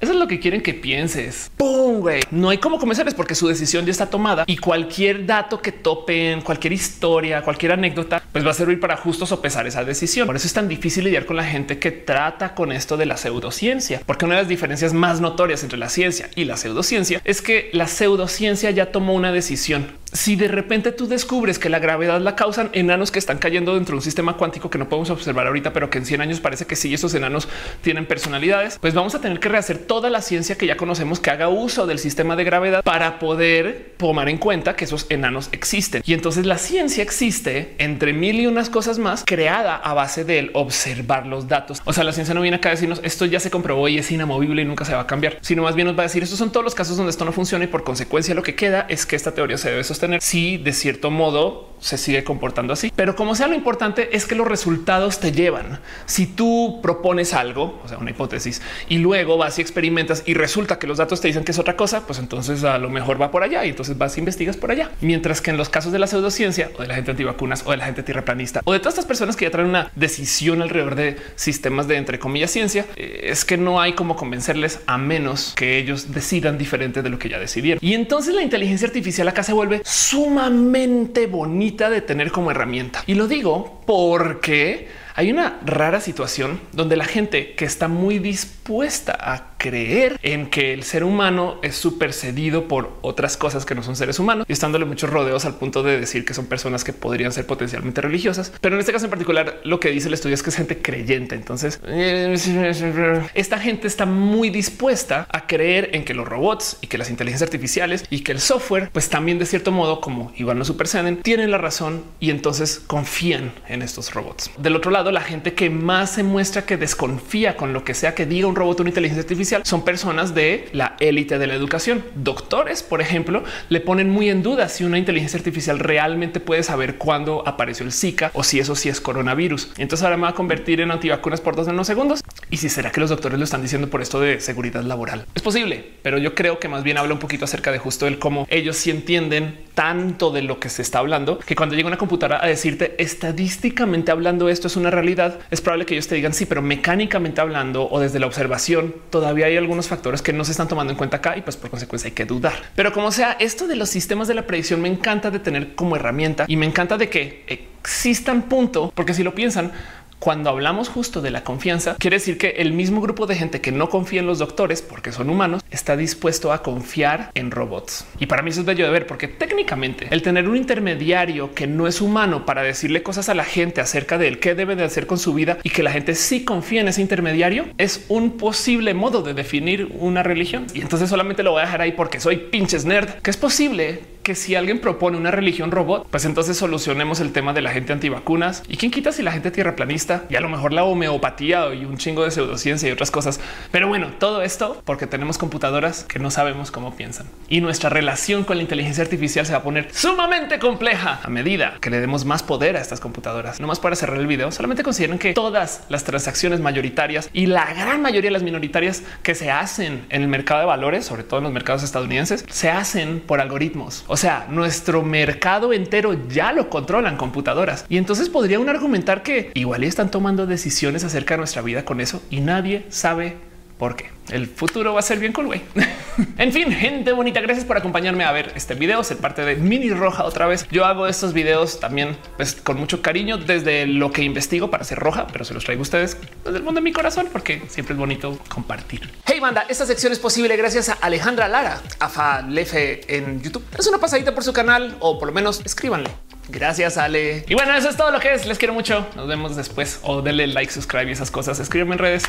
eso 0.00 0.12
es 0.12 0.18
lo 0.18 0.26
que 0.26 0.40
quieren 0.40 0.62
que 0.62 0.72
pienses. 0.72 1.50
¡Pum! 1.56 2.00
Güey. 2.00 2.22
No 2.30 2.48
hay 2.48 2.58
cómo 2.58 2.78
comenzarles 2.78 3.14
porque 3.14 3.34
su 3.34 3.46
decisión 3.46 3.84
ya 3.84 3.90
está 3.90 4.06
tomada 4.06 4.44
y 4.46 4.56
cualquier 4.56 5.26
dato 5.26 5.60
que 5.60 5.72
topen, 5.72 6.40
cualquier 6.40 6.72
historia, 6.72 7.42
cualquier 7.42 7.72
anécdota, 7.72 8.22
pues 8.32 8.46
va 8.46 8.52
a 8.52 8.54
servir 8.54 8.80
para 8.80 8.96
justo 8.96 9.26
sopesar 9.26 9.66
esa 9.66 9.84
decisión. 9.84 10.26
Por 10.26 10.36
eso 10.36 10.46
es 10.46 10.52
tan 10.52 10.68
difícil 10.68 11.04
lidiar 11.04 11.26
con 11.26 11.36
la 11.36 11.44
gente 11.44 11.78
que 11.78 11.90
trata 11.90 12.54
con 12.54 12.72
esto 12.72 12.96
de 12.96 13.06
la 13.06 13.16
pseudociencia, 13.16 14.00
porque 14.06 14.24
una 14.24 14.36
de 14.36 14.42
las 14.42 14.48
diferencias 14.48 14.92
más 14.94 15.20
notorias 15.20 15.62
entre 15.62 15.78
la 15.78 15.88
ciencia 15.88 16.30
y 16.34 16.44
la 16.44 16.56
pseudociencia 16.56 17.20
es 17.24 17.42
que 17.42 17.68
la 17.72 17.86
pseudociencia 17.86 18.70
ya 18.70 18.92
tomó 18.92 19.14
una 19.14 19.32
decisión 19.32 19.88
si 20.12 20.36
de 20.36 20.48
repente 20.48 20.92
tú 20.92 21.06
descubres 21.06 21.58
que 21.58 21.68
la 21.68 21.78
gravedad 21.78 22.20
la 22.20 22.34
causan 22.36 22.70
enanos 22.72 23.10
que 23.10 23.18
están 23.18 23.38
cayendo 23.38 23.74
dentro 23.74 23.92
de 23.92 23.98
un 23.98 24.02
sistema 24.02 24.36
cuántico 24.36 24.70
que 24.70 24.78
no 24.78 24.88
podemos 24.88 25.10
observar 25.10 25.46
ahorita, 25.46 25.72
pero 25.72 25.90
que 25.90 25.98
en 25.98 26.06
100 26.06 26.20
años 26.20 26.40
parece 26.40 26.66
que 26.66 26.76
sí, 26.76 26.92
esos 26.92 27.14
enanos 27.14 27.48
tienen 27.82 28.06
personalidades, 28.06 28.78
pues 28.80 28.94
vamos 28.94 29.14
a 29.14 29.20
tener 29.20 29.40
que 29.40 29.48
rehacer 29.48 29.78
toda 29.78 30.10
la 30.10 30.20
ciencia 30.20 30.56
que 30.56 30.66
ya 30.66 30.76
conocemos 30.76 31.20
que 31.20 31.30
haga 31.30 31.48
uso 31.48 31.86
del 31.86 31.98
sistema 31.98 32.36
de 32.36 32.44
gravedad 32.44 32.82
para 32.82 33.18
poder 33.18 33.94
tomar 33.96 34.28
en 34.28 34.38
cuenta 34.38 34.74
que 34.74 34.84
esos 34.84 35.06
enanos 35.10 35.48
existen. 35.52 36.02
Y 36.04 36.14
entonces 36.14 36.46
la 36.46 36.58
ciencia 36.58 37.02
existe 37.02 37.74
entre 37.78 38.12
mil 38.12 38.40
y 38.40 38.46
unas 38.46 38.70
cosas 38.70 38.98
más 38.98 39.22
creada 39.24 39.76
a 39.76 39.94
base 39.94 40.24
de 40.24 40.50
observar 40.54 41.26
los 41.26 41.48
datos. 41.48 41.82
O 41.84 41.92
sea, 41.92 42.04
la 42.04 42.12
ciencia 42.12 42.34
no 42.34 42.40
viene 42.40 42.56
acá 42.56 42.70
a 42.70 42.72
decirnos 42.72 43.00
esto 43.04 43.26
ya 43.26 43.40
se 43.40 43.50
comprobó 43.50 43.88
y 43.88 43.98
es 43.98 44.10
inamovible 44.10 44.62
y 44.62 44.64
nunca 44.64 44.84
se 44.84 44.94
va 44.94 45.00
a 45.00 45.06
cambiar, 45.06 45.38
sino 45.40 45.62
más 45.62 45.74
bien 45.74 45.86
nos 45.86 45.96
va 45.96 46.02
a 46.02 46.06
decir 46.06 46.22
estos 46.22 46.38
son 46.38 46.50
todos 46.50 46.64
los 46.64 46.74
casos 46.74 46.96
donde 46.96 47.10
esto 47.10 47.24
no 47.24 47.32
funciona 47.32 47.64
y 47.64 47.68
por 47.68 47.84
consecuencia 47.84 48.34
lo 48.34 48.42
que 48.42 48.54
queda 48.54 48.86
es 48.88 49.06
que 49.06 49.16
esta 49.16 49.32
teoría 49.32 49.56
se 49.56 49.70
debe 49.70 49.84
sostener 49.84 49.99
tener 50.00 50.22
si 50.22 50.56
de 50.56 50.72
cierto 50.72 51.10
modo 51.10 51.69
se 51.80 51.98
sigue 51.98 52.24
comportando 52.24 52.72
así. 52.72 52.92
Pero 52.94 53.16
como 53.16 53.34
sea, 53.34 53.48
lo 53.48 53.54
importante 53.54 54.16
es 54.16 54.26
que 54.26 54.34
los 54.34 54.46
resultados 54.46 55.18
te 55.18 55.32
llevan. 55.32 55.80
Si 56.06 56.26
tú 56.26 56.80
propones 56.82 57.34
algo, 57.34 57.80
o 57.84 57.88
sea, 57.88 57.98
una 57.98 58.10
hipótesis, 58.10 58.62
y 58.88 58.98
luego 58.98 59.36
vas 59.36 59.58
y 59.58 59.62
experimentas 59.62 60.22
y 60.26 60.34
resulta 60.34 60.78
que 60.78 60.86
los 60.86 60.98
datos 60.98 61.20
te 61.20 61.28
dicen 61.28 61.44
que 61.44 61.52
es 61.52 61.58
otra 61.58 61.76
cosa, 61.76 62.06
pues 62.06 62.18
entonces 62.18 62.64
a 62.64 62.78
lo 62.78 62.90
mejor 62.90 63.20
va 63.20 63.30
por 63.30 63.42
allá 63.42 63.64
y 63.64 63.70
entonces 63.70 63.96
vas 63.98 64.16
e 64.16 64.20
investigas 64.20 64.56
por 64.56 64.70
allá. 64.70 64.90
Mientras 65.00 65.40
que 65.40 65.50
en 65.50 65.56
los 65.56 65.68
casos 65.68 65.92
de 65.92 65.98
la 65.98 66.06
pseudociencia 66.06 66.70
o 66.76 66.82
de 66.82 66.88
la 66.88 66.94
gente 66.94 67.10
antivacunas 67.10 67.62
o 67.66 67.70
de 67.70 67.78
la 67.78 67.86
gente 67.86 68.02
tierraplanista 68.02 68.60
o 68.64 68.72
de 68.72 68.78
todas 68.78 68.94
estas 68.94 69.06
personas 69.06 69.36
que 69.36 69.46
ya 69.46 69.50
traen 69.50 69.68
una 69.68 69.90
decisión 69.96 70.62
alrededor 70.62 70.94
de 70.94 71.16
sistemas 71.36 71.88
de 71.88 71.96
entre 71.96 72.18
comillas 72.18 72.50
ciencia, 72.50 72.86
eh, 72.96 73.28
es 73.30 73.44
que 73.44 73.56
no 73.56 73.80
hay 73.80 73.94
como 73.94 74.16
convencerles 74.16 74.80
a 74.86 74.98
menos 74.98 75.54
que 75.56 75.78
ellos 75.78 76.12
decidan 76.12 76.58
diferente 76.58 77.02
de 77.02 77.08
lo 77.08 77.18
que 77.18 77.28
ya 77.28 77.38
decidieron. 77.38 77.80
Y 77.82 77.94
entonces 77.94 78.34
la 78.34 78.42
inteligencia 78.42 78.86
artificial 78.86 79.28
acá 79.28 79.42
se 79.42 79.52
vuelve 79.52 79.82
sumamente 79.84 81.26
bonita 81.26 81.69
de 81.70 82.02
tener 82.02 82.30
como 82.30 82.50
herramienta. 82.50 83.02
Y 83.06 83.14
lo 83.14 83.26
digo 83.26 83.80
porque 83.86 84.88
hay 85.14 85.30
una 85.30 85.58
rara 85.64 86.00
situación 86.00 86.60
donde 86.72 86.96
la 86.96 87.04
gente 87.04 87.54
que 87.54 87.64
está 87.64 87.88
muy 87.88 88.18
dispuesta 88.18 89.16
a 89.20 89.50
creer 89.58 90.18
en 90.22 90.48
que 90.48 90.72
el 90.72 90.84
ser 90.84 91.04
humano 91.04 91.58
es 91.62 91.76
supercedido 91.76 92.66
por 92.66 92.96
otras 93.02 93.36
cosas 93.36 93.66
que 93.66 93.74
no 93.74 93.82
son 93.82 93.94
seres 93.94 94.18
humanos 94.18 94.46
y 94.48 94.52
estándole 94.52 94.86
muchos 94.86 95.10
rodeos 95.10 95.44
al 95.44 95.56
punto 95.56 95.82
de 95.82 96.00
decir 96.00 96.24
que 96.24 96.32
son 96.32 96.46
personas 96.46 96.82
que 96.82 96.92
podrían 96.92 97.32
ser 97.32 97.46
potencialmente 97.46 98.00
religiosas. 98.00 98.52
Pero 98.60 98.76
en 98.76 98.80
este 98.80 98.92
caso 98.92 99.04
en 99.04 99.10
particular, 99.10 99.60
lo 99.64 99.78
que 99.78 99.90
dice 99.90 100.08
el 100.08 100.14
estudio 100.14 100.34
es 100.34 100.42
que 100.42 100.50
es 100.50 100.56
gente 100.56 100.80
creyente. 100.80 101.34
Entonces, 101.34 101.80
esta 103.34 103.58
gente 103.58 103.86
está 103.86 104.06
muy 104.06 104.50
dispuesta 104.50 105.26
a 105.30 105.46
creer 105.46 105.90
en 105.92 106.04
que 106.04 106.14
los 106.14 106.26
robots 106.26 106.78
y 106.80 106.86
que 106.86 106.98
las 106.98 107.10
inteligencias 107.10 107.48
artificiales 107.48 108.04
y 108.10 108.20
que 108.20 108.32
el 108.32 108.40
software, 108.40 108.90
pues 108.92 109.08
también 109.08 109.38
de 109.38 109.46
cierto 109.46 109.72
modo, 109.72 110.00
como 110.00 110.32
igual 110.36 110.58
no 110.58 110.64
superceden, 110.64 111.22
tienen 111.22 111.50
la 111.50 111.58
razón 111.58 112.04
y 112.18 112.30
entonces 112.30 112.80
confían 112.86 113.52
en 113.68 113.82
estos 113.82 114.14
robots. 114.14 114.50
Del 114.56 114.76
otro 114.76 114.90
lado, 114.90 114.99
la 115.10 115.22
gente 115.22 115.54
que 115.54 115.70
más 115.70 116.12
se 116.12 116.22
muestra 116.22 116.66
que 116.66 116.76
desconfía 116.76 117.56
con 117.56 117.72
lo 117.72 117.82
que 117.84 117.94
sea 117.94 118.14
que 118.14 118.26
diga 118.26 118.46
un 118.46 118.56
robot 118.56 118.80
o 118.80 118.82
una 118.82 118.90
inteligencia 118.90 119.22
artificial 119.22 119.62
son 119.64 119.84
personas 119.84 120.34
de 120.34 120.68
la 120.72 120.96
élite 121.00 121.38
de 121.38 121.46
la 121.46 121.54
educación. 121.54 122.04
Doctores, 122.14 122.82
por 122.82 123.00
ejemplo, 123.00 123.42
le 123.70 123.80
ponen 123.80 124.10
muy 124.10 124.28
en 124.28 124.42
duda 124.42 124.68
si 124.68 124.84
una 124.84 124.98
inteligencia 124.98 125.38
artificial 125.38 125.78
realmente 125.78 126.40
puede 126.40 126.62
saber 126.62 126.96
cuándo 126.96 127.42
apareció 127.46 127.86
el 127.86 127.92
Zika 127.92 128.30
o 128.34 128.44
si 128.44 128.60
eso 128.60 128.74
sí 128.74 128.90
es 128.90 129.00
coronavirus. 129.00 129.70
Entonces 129.78 130.04
ahora 130.04 130.18
me 130.18 130.24
va 130.24 130.28
a 130.30 130.34
convertir 130.34 130.80
en 130.80 130.90
antivacunas 130.90 131.40
por 131.40 131.56
dos 131.56 131.70
segundos. 131.86 132.22
Y 132.50 132.58
si 132.58 132.68
será 132.68 132.90
que 132.90 133.00
los 133.00 133.10
doctores 133.10 133.38
lo 133.38 133.44
están 133.44 133.62
diciendo 133.62 133.88
por 133.88 134.02
esto 134.02 134.20
de 134.20 134.40
seguridad 134.40 134.82
laboral, 134.82 135.24
es 135.34 135.42
posible, 135.42 135.84
pero 136.02 136.18
yo 136.18 136.34
creo 136.34 136.58
que 136.58 136.68
más 136.68 136.82
bien 136.82 136.98
habla 136.98 137.14
un 137.14 137.20
poquito 137.20 137.44
acerca 137.44 137.72
de 137.72 137.78
justo 137.78 138.06
el 138.06 138.18
cómo 138.18 138.46
ellos 138.50 138.76
sí 138.76 138.90
entienden 138.90 139.60
tanto 139.74 140.30
de 140.30 140.42
lo 140.42 140.58
que 140.58 140.68
se 140.68 140.82
está 140.82 140.98
hablando 140.98 141.38
que 141.38 141.54
cuando 141.54 141.74
llega 141.74 141.88
una 141.88 141.96
computadora 141.96 142.44
a 142.44 142.46
decirte 142.46 142.96
estadísticamente 142.98 144.10
hablando 144.10 144.48
esto 144.48 144.66
es 144.66 144.76
una 144.76 144.89
realidad, 144.90 145.38
es 145.50 145.60
probable 145.60 145.86
que 145.86 145.94
ellos 145.94 146.08
te 146.08 146.14
digan 146.14 146.34
sí, 146.34 146.46
pero 146.46 146.62
mecánicamente 146.62 147.40
hablando 147.40 147.88
o 147.88 148.00
desde 148.00 148.18
la 148.18 148.26
observación 148.26 148.94
todavía 149.10 149.46
hay 149.46 149.56
algunos 149.56 149.88
factores 149.88 150.22
que 150.22 150.32
no 150.32 150.44
se 150.44 150.52
están 150.52 150.68
tomando 150.68 150.92
en 150.92 150.96
cuenta 150.96 151.18
acá 151.18 151.36
y 151.36 151.42
pues 151.42 151.56
por 151.56 151.70
consecuencia 151.70 152.08
hay 152.08 152.14
que 152.14 152.24
dudar. 152.24 152.54
Pero 152.74 152.92
como 152.92 153.12
sea, 153.12 153.36
esto 153.38 153.66
de 153.66 153.76
los 153.76 153.88
sistemas 153.88 154.28
de 154.28 154.34
la 154.34 154.46
predicción 154.46 154.80
me 154.80 154.88
encanta 154.88 155.30
de 155.30 155.38
tener 155.38 155.74
como 155.74 155.96
herramienta 155.96 156.44
y 156.48 156.56
me 156.56 156.66
encanta 156.66 156.96
de 156.96 157.08
que 157.08 157.44
existan 157.46 158.42
punto, 158.42 158.92
porque 158.94 159.14
si 159.14 159.22
lo 159.22 159.34
piensan, 159.34 159.72
Cuando 160.20 160.50
hablamos 160.50 160.90
justo 160.90 161.22
de 161.22 161.30
la 161.30 161.44
confianza, 161.44 161.96
quiere 161.98 162.16
decir 162.16 162.36
que 162.36 162.50
el 162.58 162.74
mismo 162.74 163.00
grupo 163.00 163.26
de 163.26 163.36
gente 163.36 163.62
que 163.62 163.72
no 163.72 163.88
confía 163.88 164.20
en 164.20 164.26
los 164.26 164.38
doctores 164.38 164.82
porque 164.82 165.12
son 165.12 165.30
humanos 165.30 165.62
está 165.70 165.96
dispuesto 165.96 166.52
a 166.52 166.62
confiar 166.62 167.30
en 167.32 167.50
robots. 167.50 168.06
Y 168.18 168.26
para 168.26 168.42
mí 168.42 168.50
eso 168.50 168.60
es 168.60 168.66
bello 168.66 168.84
de 168.84 168.90
ver 168.90 169.06
porque 169.06 169.28
técnicamente 169.28 170.08
el 170.10 170.20
tener 170.20 170.46
un 170.46 170.58
intermediario 170.58 171.54
que 171.54 171.66
no 171.66 171.86
es 171.86 172.02
humano 172.02 172.44
para 172.44 172.62
decirle 172.62 173.02
cosas 173.02 173.30
a 173.30 173.34
la 173.34 173.44
gente 173.44 173.80
acerca 173.80 174.18
de 174.18 174.28
él 174.28 174.40
qué 174.40 174.54
debe 174.54 174.76
de 174.76 174.84
hacer 174.84 175.06
con 175.06 175.16
su 175.16 175.32
vida 175.32 175.56
y 175.62 175.70
que 175.70 175.82
la 175.82 175.90
gente 175.90 176.14
sí 176.14 176.44
confía 176.44 176.82
en 176.82 176.88
ese 176.88 177.00
intermediario 177.00 177.64
es 177.78 178.04
un 178.08 178.36
posible 178.36 178.92
modo 178.92 179.22
de 179.22 179.32
definir 179.32 179.88
una 179.98 180.22
religión. 180.22 180.66
Y 180.74 180.82
entonces 180.82 181.08
solamente 181.08 181.42
lo 181.42 181.52
voy 181.52 181.62
a 181.62 181.64
dejar 181.64 181.80
ahí 181.80 181.92
porque 181.92 182.20
soy 182.20 182.36
pinches 182.36 182.84
nerd, 182.84 183.08
que 183.22 183.30
es 183.30 183.38
posible 183.38 184.00
que 184.22 184.34
si 184.34 184.54
alguien 184.54 184.80
propone 184.80 185.16
una 185.16 185.30
religión 185.30 185.70
robot, 185.70 186.06
pues 186.10 186.24
entonces 186.24 186.56
solucionemos 186.56 187.20
el 187.20 187.32
tema 187.32 187.52
de 187.52 187.62
la 187.62 187.70
gente 187.70 187.92
antivacunas 187.92 188.62
y 188.68 188.76
quién 188.76 188.90
quita 188.90 189.12
si 189.12 189.22
la 189.22 189.32
gente 189.32 189.50
tierra 189.50 189.76
planista 189.76 190.24
y 190.28 190.36
a 190.36 190.40
lo 190.40 190.48
mejor 190.48 190.72
la 190.72 190.84
homeopatía 190.84 191.72
y 191.74 191.84
un 191.84 191.96
chingo 191.96 192.24
de 192.24 192.30
pseudociencia 192.30 192.88
y 192.88 192.92
otras 192.92 193.10
cosas. 193.10 193.40
Pero 193.70 193.88
bueno, 193.88 194.08
todo 194.18 194.42
esto 194.42 194.82
porque 194.84 195.06
tenemos 195.06 195.38
computadoras 195.38 196.04
que 196.04 196.18
no 196.18 196.30
sabemos 196.30 196.70
cómo 196.70 196.96
piensan 196.96 197.26
y 197.48 197.60
nuestra 197.60 197.90
relación 197.90 198.44
con 198.44 198.56
la 198.56 198.62
inteligencia 198.62 199.02
artificial 199.02 199.46
se 199.46 199.52
va 199.52 199.58
a 199.58 199.62
poner 199.62 199.88
sumamente 199.92 200.58
compleja 200.58 201.20
a 201.22 201.28
medida 201.28 201.78
que 201.80 201.90
le 201.90 202.00
demos 202.00 202.24
más 202.24 202.42
poder 202.42 202.76
a 202.76 202.80
estas 202.80 203.00
computadoras. 203.00 203.60
No 203.60 203.66
más 203.66 203.80
para 203.80 203.96
cerrar 203.96 204.18
el 204.18 204.26
video, 204.26 204.52
solamente 204.52 204.82
consideren 204.82 205.18
que 205.18 205.32
todas 205.32 205.84
las 205.88 206.04
transacciones 206.04 206.60
mayoritarias 206.60 207.30
y 207.32 207.46
la 207.46 207.72
gran 207.74 208.02
mayoría 208.02 208.28
de 208.28 208.32
las 208.32 208.42
minoritarias 208.42 209.02
que 209.22 209.34
se 209.34 209.50
hacen 209.50 210.04
en 210.10 210.22
el 210.22 210.28
mercado 210.28 210.60
de 210.60 210.66
valores, 210.66 211.04
sobre 211.04 211.24
todo 211.24 211.38
en 211.38 211.44
los 211.44 211.52
mercados 211.52 211.82
estadounidenses, 211.82 212.44
se 212.48 212.70
hacen 212.70 213.20
por 213.20 213.40
algoritmos. 213.40 214.04
O 214.12 214.16
sea, 214.16 214.48
nuestro 214.50 215.04
mercado 215.04 215.72
entero 215.72 216.26
ya 216.28 216.52
lo 216.52 216.68
controlan 216.68 217.16
computadoras. 217.16 217.86
Y 217.88 217.96
entonces 217.96 218.28
podría 218.28 218.58
un 218.58 218.68
argumentar 218.68 219.22
que 219.22 219.52
igual 219.54 219.84
están 219.84 220.10
tomando 220.10 220.48
decisiones 220.48 221.04
acerca 221.04 221.34
de 221.34 221.38
nuestra 221.38 221.62
vida 221.62 221.84
con 221.84 222.00
eso 222.00 222.20
y 222.28 222.40
nadie 222.40 222.86
sabe 222.88 223.36
por 223.80 223.96
qué. 223.96 224.10
El 224.28 224.46
futuro 224.46 224.92
va 224.92 225.00
a 225.00 225.02
ser 225.02 225.18
bien 225.18 225.32
cool, 225.32 225.46
güey. 225.46 225.62
en 226.38 226.52
fin, 226.52 226.70
gente 226.70 227.12
bonita, 227.12 227.40
gracias 227.40 227.64
por 227.64 227.78
acompañarme 227.78 228.24
a 228.24 228.30
ver 228.30 228.52
este 228.54 228.74
video, 228.74 229.02
ser 229.02 229.16
parte 229.16 229.42
de 229.42 229.56
Mini 229.56 229.90
Roja 229.90 230.24
otra 230.24 230.46
vez. 230.46 230.68
Yo 230.70 230.84
hago 230.84 231.06
estos 231.06 231.32
videos 231.32 231.80
también 231.80 232.16
pues, 232.36 232.54
con 232.54 232.76
mucho 232.76 233.00
cariño 233.00 233.38
desde 233.38 233.86
lo 233.86 234.12
que 234.12 234.22
investigo 234.22 234.70
para 234.70 234.84
ser 234.84 234.98
roja, 234.98 235.26
pero 235.32 235.46
se 235.46 235.54
los 235.54 235.64
traigo 235.64 235.80
a 235.80 235.82
ustedes 235.82 236.18
desde 236.44 236.58
el 236.58 236.62
mundo 236.62 236.80
de 236.80 236.84
mi 236.84 236.92
corazón 236.92 237.28
porque 237.32 237.62
siempre 237.68 237.94
es 237.94 237.98
bonito 237.98 238.38
compartir. 238.48 239.10
Hey 239.24 239.40
banda, 239.40 239.64
esta 239.66 239.86
sección 239.86 240.12
es 240.12 240.18
posible 240.18 240.54
gracias 240.58 240.90
a 240.90 240.92
Alejandra 241.00 241.48
Lara, 241.48 241.80
a 241.98 242.08
Falefe 242.10 243.16
en 243.16 243.40
YouTube. 243.40 243.64
Es 243.78 243.86
una 243.86 243.98
pasadita 243.98 244.34
por 244.34 244.44
su 244.44 244.52
canal 244.52 244.94
o 245.00 245.18
por 245.18 245.28
lo 245.28 245.34
menos 245.34 245.62
escríbanle. 245.64 246.10
Gracias, 246.50 246.98
Ale. 246.98 247.44
Y 247.48 247.54
bueno, 247.54 247.74
eso 247.74 247.88
es 247.88 247.96
todo 247.96 248.10
lo 248.10 248.20
que 248.20 248.34
es. 248.34 248.44
Les 248.44 248.58
quiero 248.58 248.74
mucho. 248.74 249.06
Nos 249.14 249.28
vemos 249.28 249.56
después 249.56 250.00
o 250.02 250.20
denle 250.20 250.48
like, 250.48 250.70
subscribe 250.70 251.08
y 251.08 251.12
esas 251.12 251.30
cosas. 251.30 251.60
Escríbeme 251.60 251.92
en 251.92 251.98
redes. 251.98 252.24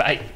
Bye. 0.00 0.30